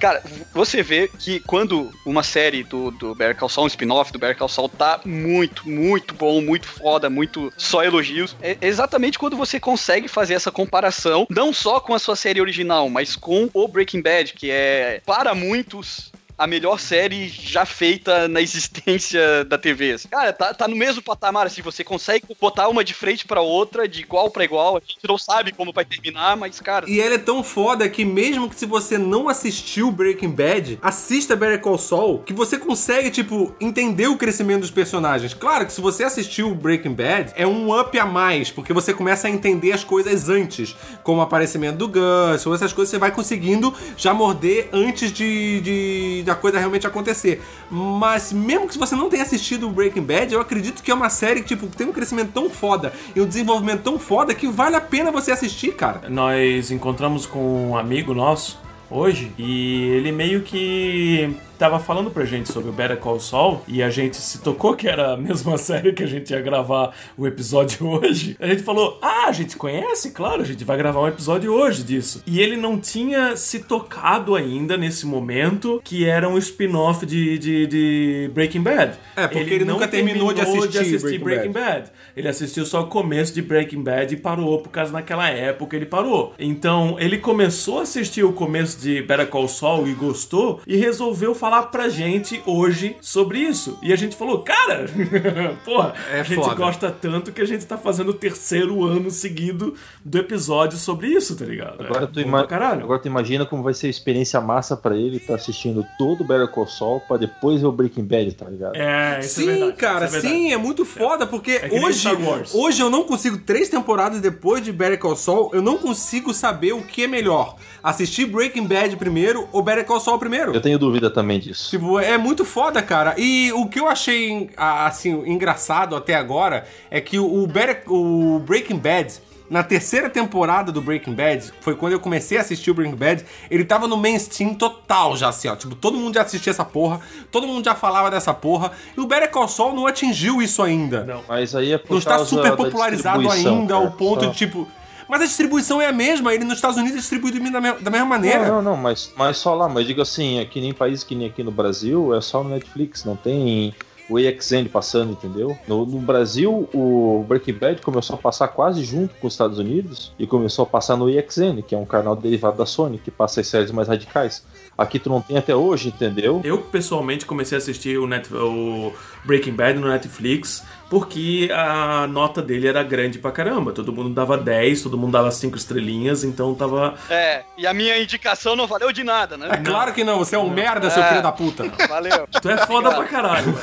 [0.00, 0.22] Cara,
[0.54, 4.36] você vê que quando uma série do, do Better Call Saul, um spin-off do Better
[4.36, 9.60] Call Saul tá muito, muito bom, muito foda, muito só elogios, é exatamente quando você
[9.60, 14.00] consegue fazer essa comparação, não só com a sua série original, mas com o Breaking
[14.00, 19.96] Bad, que é, para muitos, a melhor série já feita na existência da TV.
[20.10, 23.86] Cara, tá, tá no mesmo patamar, assim, você consegue botar uma de frente pra outra,
[23.86, 26.88] de igual pra igual, a gente não sabe como vai terminar, mas, cara...
[26.88, 31.36] E ela é tão foda que mesmo que se você não assistiu Breaking Bad, assista
[31.36, 35.34] Better Call Saul, que você consegue, tipo, entender o crescimento dos personagens.
[35.34, 39.28] Claro que se você assistiu Breaking Bad, é um up a mais, porque você começa
[39.28, 43.12] a entender as coisas antes, como o aparecimento do Gus, ou essas coisas você vai
[43.12, 47.42] conseguindo já morder antes de, de- da coisa realmente acontecer.
[47.70, 51.40] Mas mesmo que você não tenha assistido Breaking Bad, eu acredito que é uma série
[51.40, 54.80] que, tipo, tem um crescimento tão foda e um desenvolvimento tão foda que vale a
[54.80, 56.08] pena você assistir, cara.
[56.08, 58.58] Nós encontramos com um amigo nosso
[58.90, 63.82] hoje e ele meio que tava falando pra gente sobre o Better Call Saul e
[63.82, 67.26] a gente se tocou que era a mesma série que a gente ia gravar o
[67.26, 68.36] episódio hoje.
[68.40, 71.82] A gente falou: "Ah, a gente conhece, claro, a gente vai gravar um episódio hoje
[71.82, 72.22] disso".
[72.26, 77.66] E ele não tinha se tocado ainda nesse momento que era um spin-off de, de,
[77.66, 78.98] de Breaking Bad.
[79.16, 81.90] É, porque ele não nunca terminou de assistir Breaking Bad.
[82.16, 85.86] Ele assistiu só o começo de Breaking Bad e parou, por causa naquela época ele
[85.86, 86.32] parou.
[86.38, 91.34] Então, ele começou a assistir o começo de Better Call Saul e gostou, e resolveu
[91.44, 93.78] falar pra gente hoje sobre isso.
[93.82, 94.86] E a gente falou, cara,
[95.62, 96.54] porra, É a gente foda.
[96.54, 101.36] gosta tanto que a gente tá fazendo o terceiro ano seguido do episódio sobre isso,
[101.36, 101.84] tá ligado?
[101.84, 102.40] Agora É tu, ima-.
[102.40, 106.24] Agora tu imagina como vai ser a experiência massa pra ele estar assistindo todo o
[106.26, 108.74] Better Call Saul pra depois ver o Breaking Bad, tá ligado?
[108.74, 109.72] É, isso Sim, é verdade.
[109.76, 112.08] cara, isso é sim, é muito foda, porque que nem hoje,
[112.54, 116.72] hoje eu não consigo, três temporadas depois de Better Call Saul, eu não consigo saber
[116.72, 117.56] o que é melhor.
[117.82, 120.54] Assistir Breaking Bad primeiro ou Better Call Saul primeiro.
[120.54, 121.70] Eu tenho dúvida também disso.
[121.70, 123.14] Tipo, é muito foda, cara.
[123.18, 128.78] E o que eu achei, assim, engraçado até agora é que o, Better- o Breaking
[128.78, 129.14] Bad,
[129.50, 133.24] na terceira temporada do Breaking Bad, foi quando eu comecei a assistir o Breaking Bad,
[133.50, 135.54] ele tava no mainstream total já, assim, ó.
[135.54, 139.06] Tipo, todo mundo já assistia essa porra, todo mundo já falava dessa porra, e o
[139.06, 141.04] Better Call Saul não atingiu isso ainda.
[141.04, 141.22] Não.
[141.28, 143.86] Mas aí é por Não está super popularizado ainda cara.
[143.86, 144.66] ao ponto Só- de, tipo...
[145.08, 147.90] Mas a distribuição é a mesma, ele nos Estados Unidos é distribuído da me- da
[147.90, 148.46] mesma maneira.
[148.48, 149.68] Não, não, não, mas, mas só lá.
[149.68, 153.04] Mas digo assim, aqui nem país que nem aqui no Brasil, é só no Netflix,
[153.04, 153.74] não tem
[154.06, 155.56] o EXN passando, entendeu?
[155.66, 160.12] No, no Brasil, o Breaking Bad começou a passar quase junto com os Estados Unidos
[160.18, 163.40] e começou a passar no EXN, que é um canal derivado da Sony, que passa
[163.40, 164.44] as séries mais radicais.
[164.76, 166.42] Aqui tu não tem até hoje, entendeu?
[166.44, 168.92] Eu pessoalmente comecei a assistir o, Net- o
[169.24, 173.72] Breaking Bad no Netflix porque a nota dele era grande pra caramba.
[173.72, 176.94] Todo mundo dava 10, todo mundo dava 5 estrelinhas, então tava.
[177.10, 179.62] É, e a minha indicação não valeu de nada, É né?
[179.64, 181.08] claro que não, você é um merda, seu É.
[181.08, 181.64] filho da puta.
[181.88, 182.26] Valeu.
[182.40, 183.54] Tu é foda pra caralho.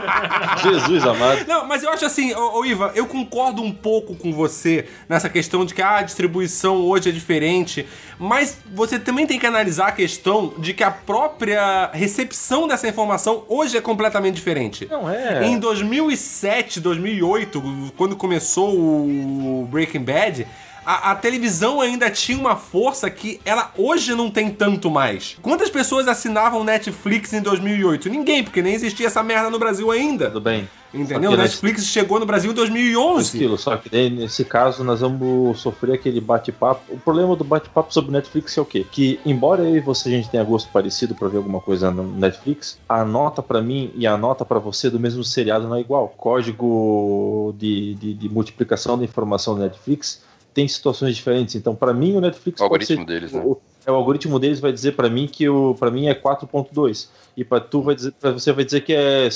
[0.62, 1.44] Jesus amado.
[1.46, 5.28] Não, mas eu acho assim, ô, ô, Iva, eu concordo um pouco com você nessa
[5.28, 7.86] questão de que ah, a distribuição hoje é diferente,
[8.18, 13.44] mas você também tem que analisar a questão de que a própria recepção dessa informação
[13.48, 14.86] hoje é completamente diferente.
[14.90, 15.44] Não é.
[15.46, 20.46] Em 2007, 2008, quando começou o Breaking Bad,
[20.86, 25.36] a, a televisão ainda tinha uma força que ela hoje não tem tanto mais.
[25.42, 28.08] Quantas pessoas assinavam Netflix em 2008?
[28.08, 30.26] Ninguém, porque nem existia essa merda no Brasil ainda.
[30.26, 30.68] Tudo bem.
[30.94, 31.32] Entendeu?
[31.32, 33.36] Que Netflix chegou no Brasil em 2011.
[33.36, 36.94] Aquilo, só que daí, nesse caso nós vamos sofrer aquele bate-papo.
[36.94, 38.86] O problema do bate-papo sobre Netflix é o quê?
[38.90, 42.04] Que embora eu e você a gente tenha gosto parecido pra ver alguma coisa no
[42.04, 45.80] Netflix, a nota pra mim e a nota pra você do mesmo seriado não é
[45.80, 46.14] igual.
[46.16, 50.24] Código de, de, de multiplicação da informação do Netflix
[50.56, 51.54] tem situações diferentes.
[51.54, 53.42] Então, pra mim o Netflix O algoritmo ser, deles, né?
[53.44, 57.08] o, é, o algoritmo deles vai dizer pra mim que o para mim é 4.2
[57.36, 59.28] e pra tu vai dizer para você vai dizer que é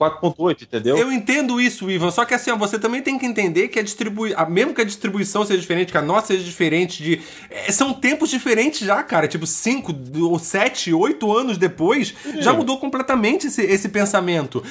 [0.00, 0.96] 4.8, entendeu?
[0.96, 3.82] Eu entendo isso, Ivan, só que assim, ó, você também tem que entender que a
[3.82, 7.92] distribuição, mesmo que a distribuição seja diferente, que a nossa seja diferente, de, é, são
[7.92, 9.28] tempos diferentes já, cara.
[9.28, 14.64] Tipo, 5 ou 7, 8 anos depois, já mudou completamente esse, esse pensamento.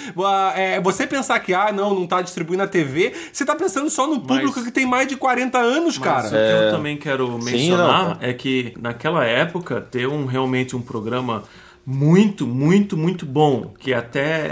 [0.56, 4.08] É, você pensar que, ah, não, não tá distribuindo na TV, você tá pensando só
[4.08, 6.28] no público que tem mais de 40 anos, Mas cara.
[6.28, 8.28] o que eu também quero Sim, mencionar não.
[8.28, 11.44] é que naquela época ter um realmente um programa
[11.92, 14.48] muito, muito, muito bom, que até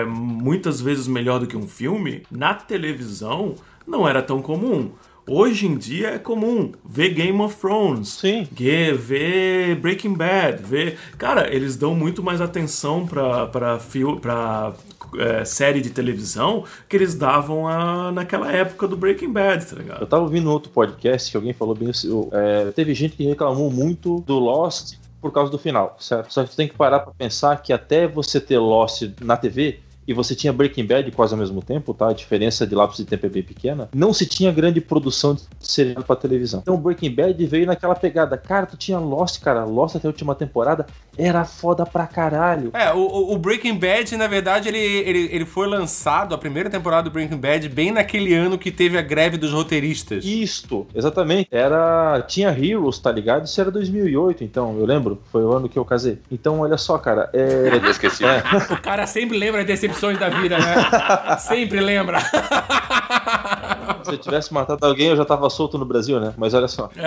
[0.00, 4.90] é muitas vezes melhor do que um filme, na televisão não era tão comum.
[5.28, 8.46] Hoje em dia é comum ver Game of Thrones, Sim.
[8.52, 10.96] Ver Breaking Bad, ver.
[11.18, 14.72] Cara, eles dão muito mais atenção pra, pra, fil- pra
[15.18, 20.00] é, série de televisão que eles davam a, naquela época do Breaking Bad, tá ligado?
[20.00, 23.70] Eu tava ouvindo outro podcast que alguém falou bem assim, é, teve gente que reclamou
[23.70, 26.32] muito do Lost por causa do final, certo?
[26.32, 29.80] Só que tem que parar pra pensar que até você ter Lost na TV
[30.10, 32.08] e você tinha Breaking Bad quase ao mesmo tempo, tá?
[32.08, 33.88] A diferença de lapso de tempo é bem pequena.
[33.94, 36.60] Não se tinha grande produção de seriado pra televisão.
[36.60, 40.34] Então Breaking Bad veio naquela pegada, cara, tu tinha Lost, cara, Lost até a última
[40.34, 40.84] temporada
[41.18, 42.70] era foda pra caralho.
[42.74, 47.04] É, o- o, Breaking Bad, na verdade, ele, ele, ele foi lançado, a primeira temporada
[47.04, 50.24] do Breaking Bad, bem naquele ano que teve a greve dos roteiristas.
[50.24, 51.48] Isto, exatamente.
[51.50, 52.22] Era.
[52.26, 53.46] Tinha Heroes, tá ligado?
[53.46, 55.20] Isso era 2008, então, eu lembro.
[55.30, 56.18] Foi o ano que eu casei.
[56.30, 57.28] Então, olha só, cara.
[57.32, 57.68] É.
[57.82, 58.24] Eu esqueci.
[58.70, 61.36] O cara sempre lembra as decepções da vida, né?
[61.38, 62.18] sempre lembra.
[64.04, 66.34] Se eu tivesse matado alguém, eu já tava solto no Brasil, né?
[66.36, 66.88] Mas olha só.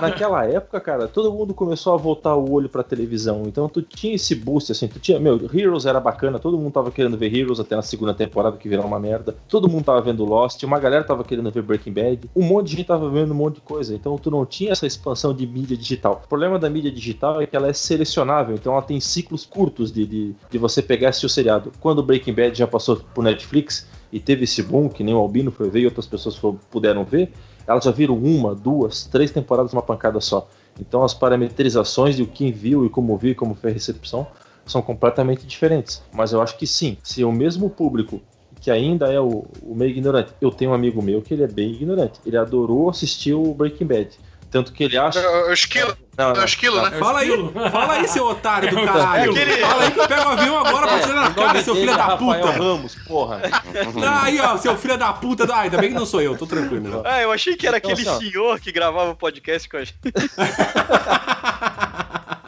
[0.00, 3.44] Naquela época, cara, todo mundo começou a voltar o olho pra televisão.
[3.46, 5.18] Então tu tinha esse boost, assim, tu tinha.
[5.18, 8.68] Meu, Heroes era bacana, todo mundo tava querendo ver Heroes até na segunda temporada, que
[8.68, 9.36] virou uma merda.
[9.48, 12.30] Todo mundo tava vendo Lost, uma galera tava querendo ver Breaking Bad.
[12.34, 13.94] Um monte de gente tava vendo um monte de coisa.
[13.94, 16.22] Então tu não tinha essa expansão de mídia digital.
[16.24, 19.92] O problema da mídia digital é que ela é selecionável, então ela tem ciclos curtos
[19.92, 21.72] de, de, de você pegar esse seriado.
[21.80, 25.18] Quando o Breaking Bad já passou pro Netflix e teve esse boom, que nem o
[25.18, 27.32] Albino foi ver e outras pessoas foram- puderam ver,
[27.66, 30.48] elas já viram uma, duas, três temporadas uma pancada só.
[30.80, 34.26] Então as parametrizações de quem viu e como viu e como foi a recepção
[34.64, 36.02] são completamente diferentes.
[36.12, 38.20] Mas eu acho que sim, se o mesmo público
[38.60, 41.46] que ainda é o, o meio ignorante, eu tenho um amigo meu que ele é
[41.46, 44.18] bem ignorante, ele adorou assistir o Breaking Bad.
[44.50, 45.18] Tanto que ele acha.
[45.18, 45.94] É o esquilo.
[46.16, 46.90] Não, É não, o esquilo, não.
[46.90, 46.98] né?
[46.98, 47.30] Fala aí,
[47.70, 49.30] fala aí, seu otário do É caralho.
[49.30, 51.74] aquele- Fala aí que eu pego o avião agora pra tirar na É, cara, seu
[51.74, 52.50] filho é da Rafael puta.
[52.58, 53.40] Ramos, porra.
[54.22, 55.46] Aí, ó, seu filho da puta.
[55.52, 57.02] Ah, ainda bem que não sou eu, tô tranquilo.
[57.04, 59.84] Ah, eu achei que era Então, aquele assim, senhor que gravava o podcast com a
[59.84, 59.94] gente.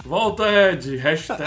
[0.04, 0.96] Volta, Ed.
[0.96, 1.40] Hashtag.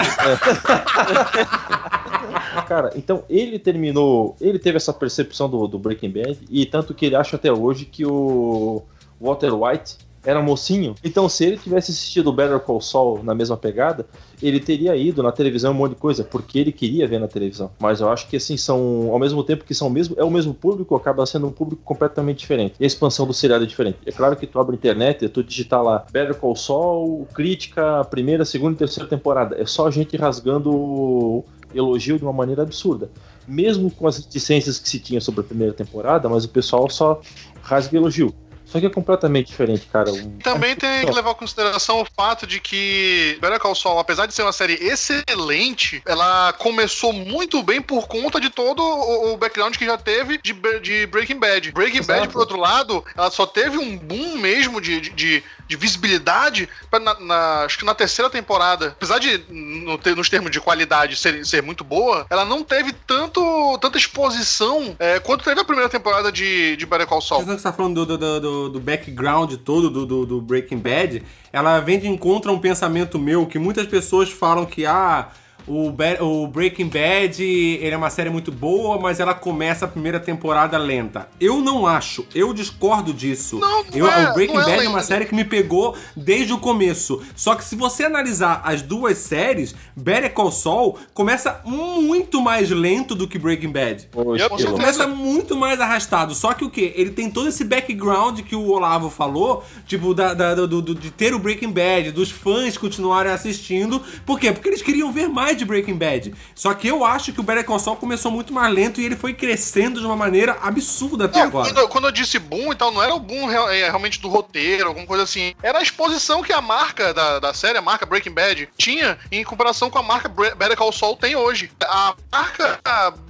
[2.67, 4.35] Cara, então ele terminou.
[4.39, 7.83] Ele teve essa percepção do, do Breaking Bad, e tanto que ele acha até hoje
[7.85, 8.83] que o
[9.19, 10.95] Walter White era mocinho.
[11.03, 14.05] Então, se ele tivesse assistido Better Call Saul na mesma pegada,
[14.41, 17.71] ele teria ido na televisão um monte de coisa, porque ele queria ver na televisão.
[17.79, 19.09] Mas eu acho que assim, são.
[19.12, 22.39] Ao mesmo tempo que são mesmo, é o mesmo público, acaba sendo um público completamente
[22.39, 22.75] diferente.
[22.79, 23.97] E a expansão do seriado é diferente.
[24.05, 28.45] É claro que tu abre a internet, tu digitar lá Better Call Saul, crítica, primeira,
[28.45, 29.59] segunda e terceira temporada.
[29.59, 33.09] É só gente rasgando elogio de uma maneira absurda.
[33.47, 37.19] Mesmo com as reticências que se tinha sobre a primeira temporada, mas o pessoal só
[37.62, 38.33] rasga elogio.
[38.73, 40.12] Só que é completamente diferente, cara.
[40.43, 44.33] Também tem que levar em consideração o fato de que Better Call Saul, apesar de
[44.33, 49.86] ser uma série excelente, ela começou muito bem por conta de todo o background que
[49.86, 51.71] já teve de, de Breaking Bad.
[51.71, 52.19] Breaking Exato.
[52.21, 56.67] Bad, por outro lado, ela só teve um boom mesmo de, de, de- de visibilidade
[56.91, 58.88] pra na, na- acho que na terceira temporada.
[58.89, 62.91] Apesar de, no ter- nos termos de qualidade, ser, ser muito boa, ela não teve
[62.91, 67.45] tanto, tanta exposição é, quanto teve a primeira temporada de, de Better Call Saul.
[67.45, 71.80] Você tá falando do, do, do, do background todo do, do, do Breaking Bad, ela
[71.80, 75.30] vem de encontro a um pensamento meu que muitas pessoas falam que, ah,
[75.67, 80.19] o, o Breaking Bad ele é uma série muito boa, mas ela começa a primeira
[80.19, 81.28] temporada lenta.
[81.39, 83.60] Eu não acho, eu discordo disso.
[83.60, 85.95] Não, não Eu- é- o Breaking não é Bad é uma série que me pegou
[86.15, 87.21] desde o começo.
[87.36, 93.15] Só que se você analisar as duas séries, Better Call Saul começa muito mais lento
[93.15, 94.10] do que Breaking Bad.
[94.15, 94.71] Eu- Esquilo.
[94.73, 96.34] Começa muito mais arrastado.
[96.36, 96.93] Só que o quê?
[96.95, 101.10] Ele tem todo esse background que o Olavo falou, tipo, da, da- do, do- de
[101.12, 104.02] ter o Breaking Bad, dos fãs continuarem assistindo.
[104.26, 104.52] Por quê?
[104.52, 106.33] Porque eles queriam ver mais de Breaking Bad.
[106.55, 109.15] Só que eu acho que o Better Call Saul começou muito mais lento e ele
[109.15, 111.73] foi crescendo de uma maneira absurda até Não, agora.
[111.73, 114.27] quando, quando eu disse boom e tal, não era o boom real- é, realmente do
[114.29, 115.53] roteiro, alguma coisa assim.
[115.61, 119.43] Era a exposição que a marca da, da série, a marca Breaking Bad, tinha em
[119.43, 121.71] comparação com a marca Better Call Saul tem hoje.
[121.81, 122.79] A marca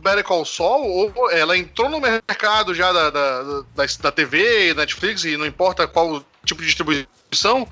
[0.02, 5.38] Better Call Saul, ela entrou no mercado já da, da, da, da TV, Netflix, e
[5.38, 7.08] não importa qual tipo de distribuição,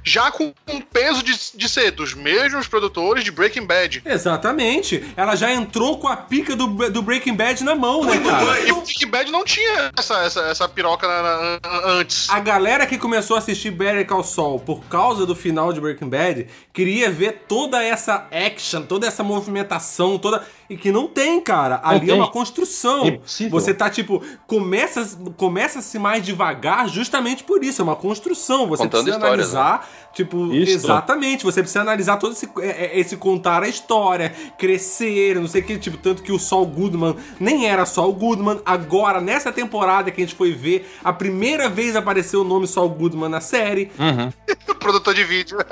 [0.03, 4.01] já com um peso de, de ser dos mesmos produtores de Breaking Bad.
[4.05, 5.03] Exatamente.
[5.15, 8.59] Ela já entrou com a pica do, do Breaking Bad na mão, né, cara?
[8.61, 12.29] E o Breaking Bad não tinha essa, essa, essa piroca na- na- antes.
[12.29, 16.09] A galera que começou a assistir Better Call Saul por causa do final de Breaking
[16.09, 21.81] Bad queria ver toda essa action, toda essa movimentação, toda e que não tem, cara.
[21.83, 23.03] Ali é uma construção.
[23.03, 23.51] É impossível.
[23.51, 25.05] Você tá tipo começa
[25.35, 28.67] começa se mais devagar, justamente por isso, é uma construção.
[28.67, 30.71] Você Contando precisa histórias, analisar, tipo, Isso.
[30.71, 35.61] exatamente, você precisa analisar todo esse, é, é, esse contar a história, crescer, não sei
[35.61, 40.09] o que, tipo, tanto que o Saul Goodman nem era Saul Goodman, agora nessa temporada
[40.09, 43.91] que a gente foi ver, a primeira vez apareceu o nome Saul Goodman na série.
[44.81, 45.57] produtor de vídeo.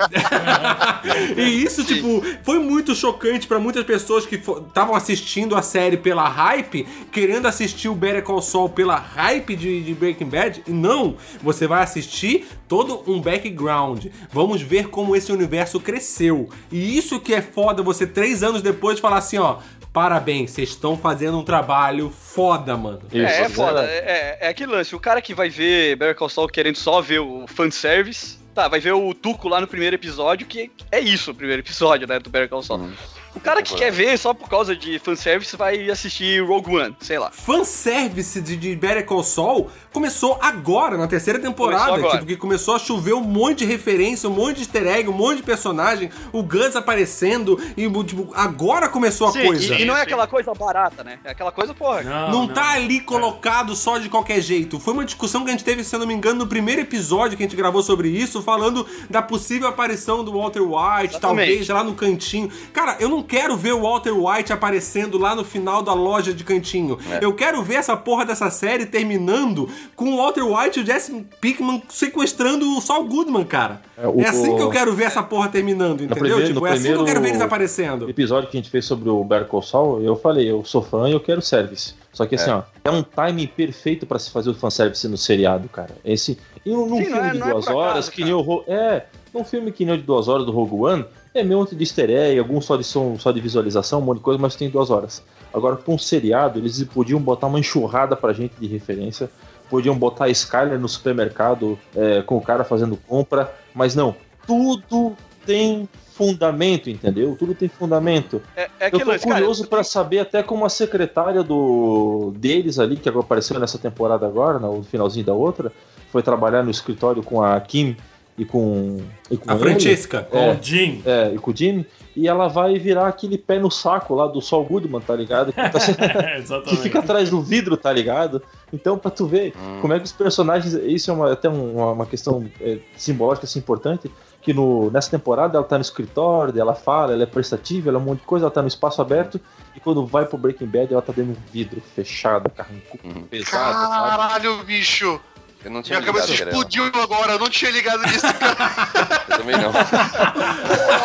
[1.36, 6.28] E isso, tipo, foi muito chocante pra muitas pessoas que estavam assistindo a série pela
[6.28, 10.62] hype, querendo assistir o Better Call Saul pela hype de, de Breaking Bad.
[10.66, 14.06] E não, você vai assistir todo um background.
[14.30, 16.48] Vamos ver como esse universo cresceu.
[16.70, 19.58] E isso que é foda, você três anos depois falar assim, ó.
[19.92, 23.00] Parabéns, vocês estão fazendo um trabalho foda, mano.
[23.12, 23.84] Isso, é, é foda.
[23.84, 24.94] É, é aquele lance.
[24.94, 28.78] O cara que vai ver Better Call Saul querendo só ver o fanservice, tá, vai
[28.78, 32.30] ver o Tuco lá no primeiro episódio, que é isso o primeiro episódio, né, do
[32.30, 32.82] Better Call Saul.
[32.82, 32.92] Uhum.
[33.34, 37.18] O cara que quer ver só por causa de fanservice vai assistir Rogue One, sei
[37.18, 37.30] lá.
[37.30, 42.10] fanservice de, de Better Call Saul começou agora, na terceira temporada.
[42.10, 45.12] Tipo, que começou a chover um monte de referência, um monte de easter egg, um
[45.12, 49.74] monte de personagem, o Gus aparecendo, e tipo, agora começou a Sim, coisa.
[49.74, 51.18] e, e não é aquela coisa barata, né?
[51.24, 52.02] É aquela coisa, porra.
[52.02, 54.78] Não, tá ali colocado só de qualquer jeito.
[54.78, 57.36] Foi uma discussão que a gente teve, se eu não me engano, no primeiro episódio
[57.36, 61.20] que a gente gravou sobre isso, falando da possível aparição do Walter White, Exatamente.
[61.20, 62.50] talvez lá no cantinho.
[62.72, 66.44] Cara, eu não quero ver o Walter White aparecendo lá no final da loja de
[66.44, 66.98] cantinho.
[67.20, 71.26] Eu quero ver essa porra dessa série terminando com o Walter White e o Jesse
[71.40, 73.80] Pickman sequestrando o Saul Goodman, cara.
[73.96, 76.16] É, É, o- assim que eu quero ver essa porra terminando, entendeu?
[76.16, 78.08] primeiro- tipo, no é assim que eu quero ver eles aparecendo.
[78.08, 81.08] episódio que a gente fez sobre o Better Call Saul, eu falei, eu sou fã
[81.08, 81.94] e eu quero service.
[82.12, 85.68] Só que assim, ó, é um timing perfeito pra se fazer o fanservice no seriado,
[85.68, 85.90] cara.
[86.04, 86.36] Esse.
[86.66, 88.64] E num, Sim, não filme é- de não é duas acaso, horas, que nem o.
[88.66, 91.74] É, num filme que nem o de duas horas do Rogue One, é meio monte
[91.74, 94.56] de easter egg, alguns só de som, só de visualização, um monte de coisa, mas
[94.56, 95.22] tem duas horas.
[95.52, 99.30] Agora, com um seriado, eles podiam botar uma enxurrada pra gente de referência.
[99.68, 103.52] Podiam botar a Skyler no supermercado é, com o cara fazendo compra.
[103.74, 104.14] Mas não,
[104.46, 105.16] tudo
[105.46, 107.34] tem fundamento, entendeu?
[107.38, 108.42] Tudo tem fundamento.
[108.56, 113.08] É, é Eu tô curioso pra saber até como a secretária do deles ali, que
[113.08, 115.72] agora apareceu nessa temporada agora, no finalzinho da outra,
[116.10, 117.96] foi trabalhar no escritório com a Kim
[118.40, 118.98] e com,
[119.30, 119.62] e com A ele.
[119.62, 120.22] Francesca.
[120.22, 120.52] Com É.
[120.54, 121.02] o Jim.
[121.04, 124.40] É, e com o Jimmy, e ela vai virar aquele pé no saco lá do
[124.40, 125.52] Saul Goodman, tá ligado?
[125.52, 125.70] Que, tá-
[126.34, 126.82] que Exatamente.
[126.82, 128.42] fica atrás do vidro, tá ligado?
[128.72, 129.52] Então, pra tu ver
[129.82, 130.72] como é que os personagens.
[130.74, 134.10] Isso é uma- até uma, uma questão é, simbológica assim, importante.
[134.42, 138.00] Que no, nessa temporada ela tá no escritório, ela fala, ela é prestativa, ela é
[138.00, 139.38] um monte de coisa, ela tá no espaço aberto,
[139.76, 143.22] e quando vai pro Breaking Bad, ela tá dentro de um vidro fechado, carrancudo, Uhum.
[143.24, 144.16] pesado, sabe?
[144.16, 145.20] Caralho, bicho.
[145.64, 146.58] Eu não tinha Minha cabeça ligado era ela.
[146.64, 148.26] explodiu agora, eu não tinha ligado nisso.
[149.30, 149.72] Eu também não.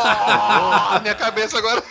[0.07, 1.83] Ah, minha cabeça agora.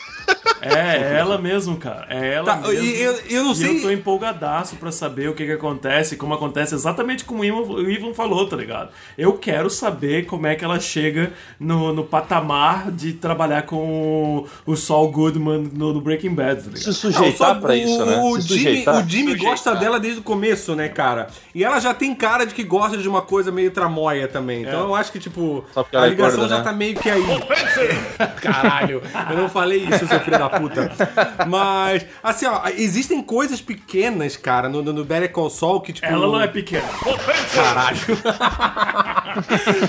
[0.60, 2.06] É, é ela mesmo, cara.
[2.08, 2.82] É ela Tá, mesmo.
[2.84, 3.76] e eu, eu não E sei.
[3.76, 7.60] eu tô empolgadaço pra saber o que que acontece, como acontece exatamente como o Ivan,
[7.60, 8.88] o Ivan falou, tá ligado?
[9.18, 14.72] Eu quero saber como é que ela chega no, no patamar de trabalhar com o,
[14.72, 16.78] o Saul Goodman no, no Breaking Bad, tá ligado?
[16.80, 18.16] Se Não, sujeitar só pra isso, né?
[18.24, 21.26] O Se Jimmy, o Jimmy gosta dela desde o começo, né, cara?
[21.54, 24.62] E ela já tem cara de que gosta de uma coisa meio tramóia também.
[24.62, 25.62] Então eu acho que, tipo,
[25.92, 26.64] a é ligação gorda, já né?
[26.64, 27.22] tá meio que aí.
[28.40, 30.90] Caralho, eu não falei isso, seu filho da puta.
[31.46, 36.06] Mas, assim, ó, existem coisas pequenas, cara, no, no, Better Call Saul que, tipo...
[36.06, 36.88] Ela não é pequena.
[37.54, 37.98] Caralho.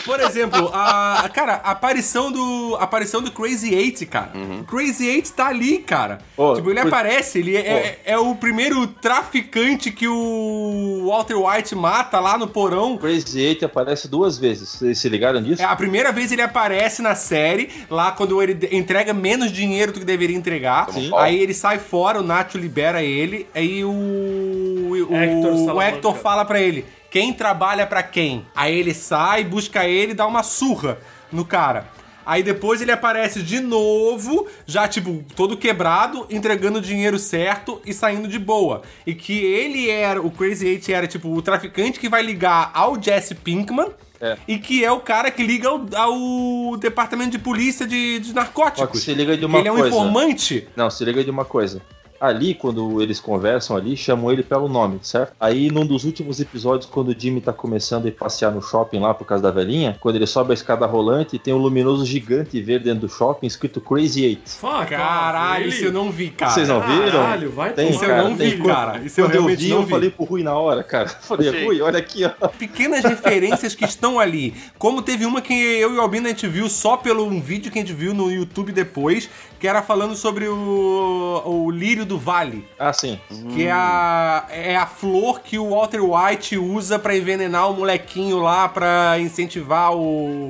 [0.03, 4.31] Por exemplo, a, cara, a aparição do, a aparição do Crazy Eight, cara.
[4.61, 6.19] O Crazy Eight tá ali, cara.
[6.35, 11.75] Ô, tipo, ele por- aparece, ele é, é o primeiro traficante que o Walter White
[11.75, 12.97] mata lá no porão.
[12.97, 15.61] Crazy Eight aparece duas vezes, vocês se ligaram disso?
[15.61, 19.99] É, a primeira vez ele aparece na série, lá quando ele entrega menos dinheiro do
[19.99, 20.91] que deveria entregar.
[20.91, 21.11] Sim.
[21.15, 25.81] Aí ele sai fora, o Nacho libera ele, aí o, o, Hector o.
[25.81, 28.45] Hector fala pra ele, quem trabalha pra quem?
[28.55, 30.97] Aí ele sai, busca ele e dá uma surra
[31.31, 31.89] no cara.
[32.25, 37.93] Aí depois ele aparece de novo, já tipo, todo quebrado, entregando o dinheiro certo e
[37.93, 38.81] saindo de boa.
[39.05, 42.99] E que ele era, o Crazy Eight era tipo o traficante que vai ligar ao
[42.99, 43.89] Jesse Pinkman,
[44.25, 44.37] É.
[44.47, 48.31] e que é o cara que liga ao, ao departamento de polícia de, de Só
[48.33, 49.03] que narcóticos.
[49.03, 49.95] se liga de uma ele é um coisa.
[49.95, 50.67] informante.
[50.75, 51.81] Não, se liga de uma coisa.
[52.19, 55.33] Ali, quando eles conversam ali, chamam ele pelo nome, certo?
[55.39, 58.99] Aí, num dos últimos episódios, quando o Jimmy tá começando a ir passear no shopping
[58.99, 62.59] lá por causa da velhinha, quando ele sobe a escada rolante, tem um luminoso gigante
[62.61, 64.41] verde dentro do shopping escrito Crazy Eight.
[64.49, 66.51] Fuck Caralho, isso eu não vi, cara.
[66.51, 67.11] Vocês não viram?
[67.23, 68.49] Caralho, vai Tem, Isso eu cara, não tem.
[68.51, 68.97] vi, Quando- cara.
[68.99, 69.89] Isso eu Quando eu, vi, não eu vi.
[69.91, 71.07] falei pro Rui na hora, cara.
[71.09, 71.65] Falei, Ok.
[71.65, 72.47] Rui, olha aqui, ó.
[72.47, 74.53] Pequenas referências que estão ali.
[74.77, 77.71] Como teve uma que eu e o Albino a gente viu só pelo um vídeo
[77.71, 82.17] que a gente viu no YouTube depois, que era falando sobre o, o lírio do
[82.17, 82.65] vale.
[82.79, 83.19] Ah, sim.
[83.53, 88.39] Que é a, é a flor que o Walter White usa pra envenenar o molequinho
[88.39, 90.49] lá, pra incentivar o,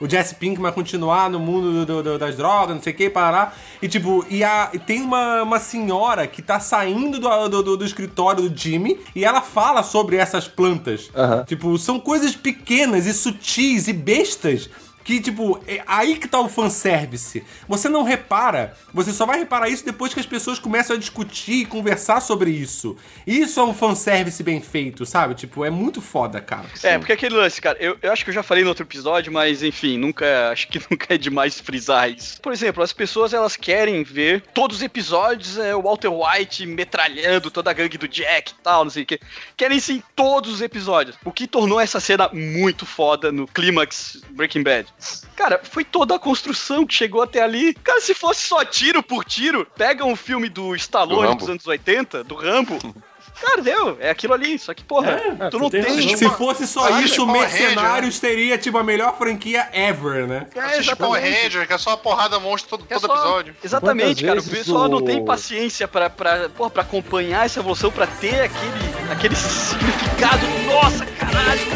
[0.00, 3.08] o Jesse Pinkman a continuar no mundo do- do- das drogas, não sei o que,
[3.08, 3.52] parará.
[3.80, 7.84] E tipo, e, a, e tem uma, uma senhora que tá saindo do, do, do-
[7.86, 11.08] escritório do Jimmy e ela fala sobre essas plantas.
[11.14, 11.44] Aham.
[11.44, 14.68] Tipo, são coisas pequenas e sutis e bestas.
[15.06, 17.44] Que, tipo, é aí que tá o fanservice.
[17.68, 21.62] Você não repara, você só vai reparar isso depois que as pessoas começam a discutir
[21.62, 22.96] e conversar sobre isso.
[23.24, 25.36] Isso é um fanservice bem feito, sabe?
[25.36, 26.66] Tipo, é muito foda, cara.
[26.82, 29.32] É, porque aquele lance, cara, eu, eu acho que eu já falei no outro episódio,
[29.32, 30.26] mas enfim, nunca.
[30.56, 32.40] Acho que nunca é demais frisar isso.
[32.40, 37.50] Por exemplo, as pessoas elas querem ver todos os episódios, é, o Walter White metralhando
[37.50, 39.20] toda a gangue do Jack e tal, não sei o quê.
[39.56, 41.16] Querem sim todos os episódios.
[41.24, 44.95] O que tornou essa cena muito foda no clímax Breaking Bad.
[45.34, 47.74] Cara, foi toda a construção que chegou até ali.
[47.74, 51.36] Cara, se fosse só tiro por tiro, pega um filme do Do Stallone Rambo.
[51.40, 52.78] dos anos 80, do Rambo.
[53.38, 54.58] Cara, deu, é aquilo ali.
[54.58, 56.16] Só que, porra, É, tu não tem tem.
[56.16, 60.46] Se fosse só Aí, isso, Mercenários teria, tipo, a melhor franquia ever, né?
[60.54, 61.20] É, Assiste Power.
[61.22, 63.54] Ranger, que é só uma porrada monstro todo, É todo só- episódio.
[63.62, 64.54] Exatamente, Quantas cara.
[64.54, 68.40] O pessoal não o- tem paciência pra, pra, porra, pra acompanhar essa evolução, pra ter
[68.40, 70.46] aquele, aquele significado.
[70.72, 71.75] Nossa, caralho!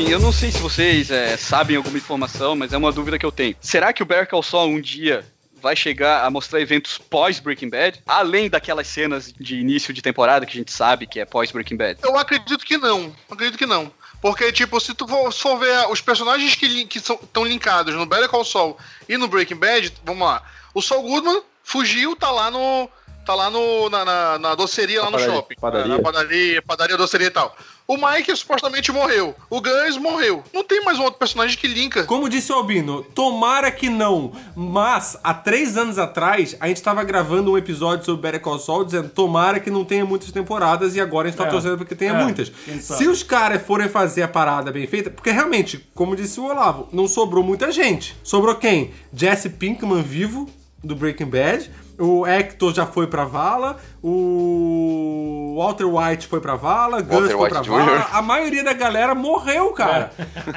[0.00, 3.26] Assim, eu não sei se vocês é, sabem alguma informação, mas é uma dúvida que
[3.26, 3.54] eu tenho.
[3.60, 5.26] Será que o Better Call Saul um dia
[5.60, 10.46] vai chegar a mostrar eventos pós Breaking Bad, além daquelas cenas de início de temporada
[10.46, 12.00] que a gente sabe que é pós Breaking Bad?
[12.02, 13.14] Eu acredito que não.
[13.30, 13.92] Acredito que não.
[14.22, 18.30] Porque, tipo, se tu for, se for ver os personagens que, estão linkados no Better
[18.30, 20.42] Call Saul e no Breaking Bad, vamos lá.
[20.72, 22.88] O Saul Goodman fugiu, tá lá no,
[23.26, 25.54] tá lá no, na, na, na doceria, lá no padaria, shopping.
[25.60, 25.88] padaria.
[25.88, 27.54] Na padaria, padaria, doceria e tal.
[27.90, 29.34] O Mike supostamente morreu.
[29.50, 30.44] O Gus morreu.
[30.54, 32.04] Não tem mais um outro personagem que linka.
[32.04, 34.30] Como disse o Albino, tomara que não.
[34.54, 38.84] Mas, há três anos atrás, a gente tava gravando um episódio sobre Better Call Saul
[38.84, 41.50] dizendo tomara que não tenha muitas temporadas e agora a gente tá É.
[41.50, 42.52] torcendo porque tenha É, muitas.
[42.80, 46.88] Se os caras forem fazer a parada bem feita, porque realmente, como disse o Olavo,
[46.92, 48.16] não sobrou muita gente.
[48.22, 48.92] Sobrou quem?
[49.12, 50.48] Jesse Pinkman vivo,
[50.82, 51.68] do Breaking Bad.
[51.98, 53.76] O Hector já foi pra vala.
[54.02, 57.02] O Walter White foi pra vala.
[57.02, 57.70] Gus Walter foi White pra Jr..
[57.70, 58.08] vala.
[58.12, 60.10] A maioria da galera morreu, cara.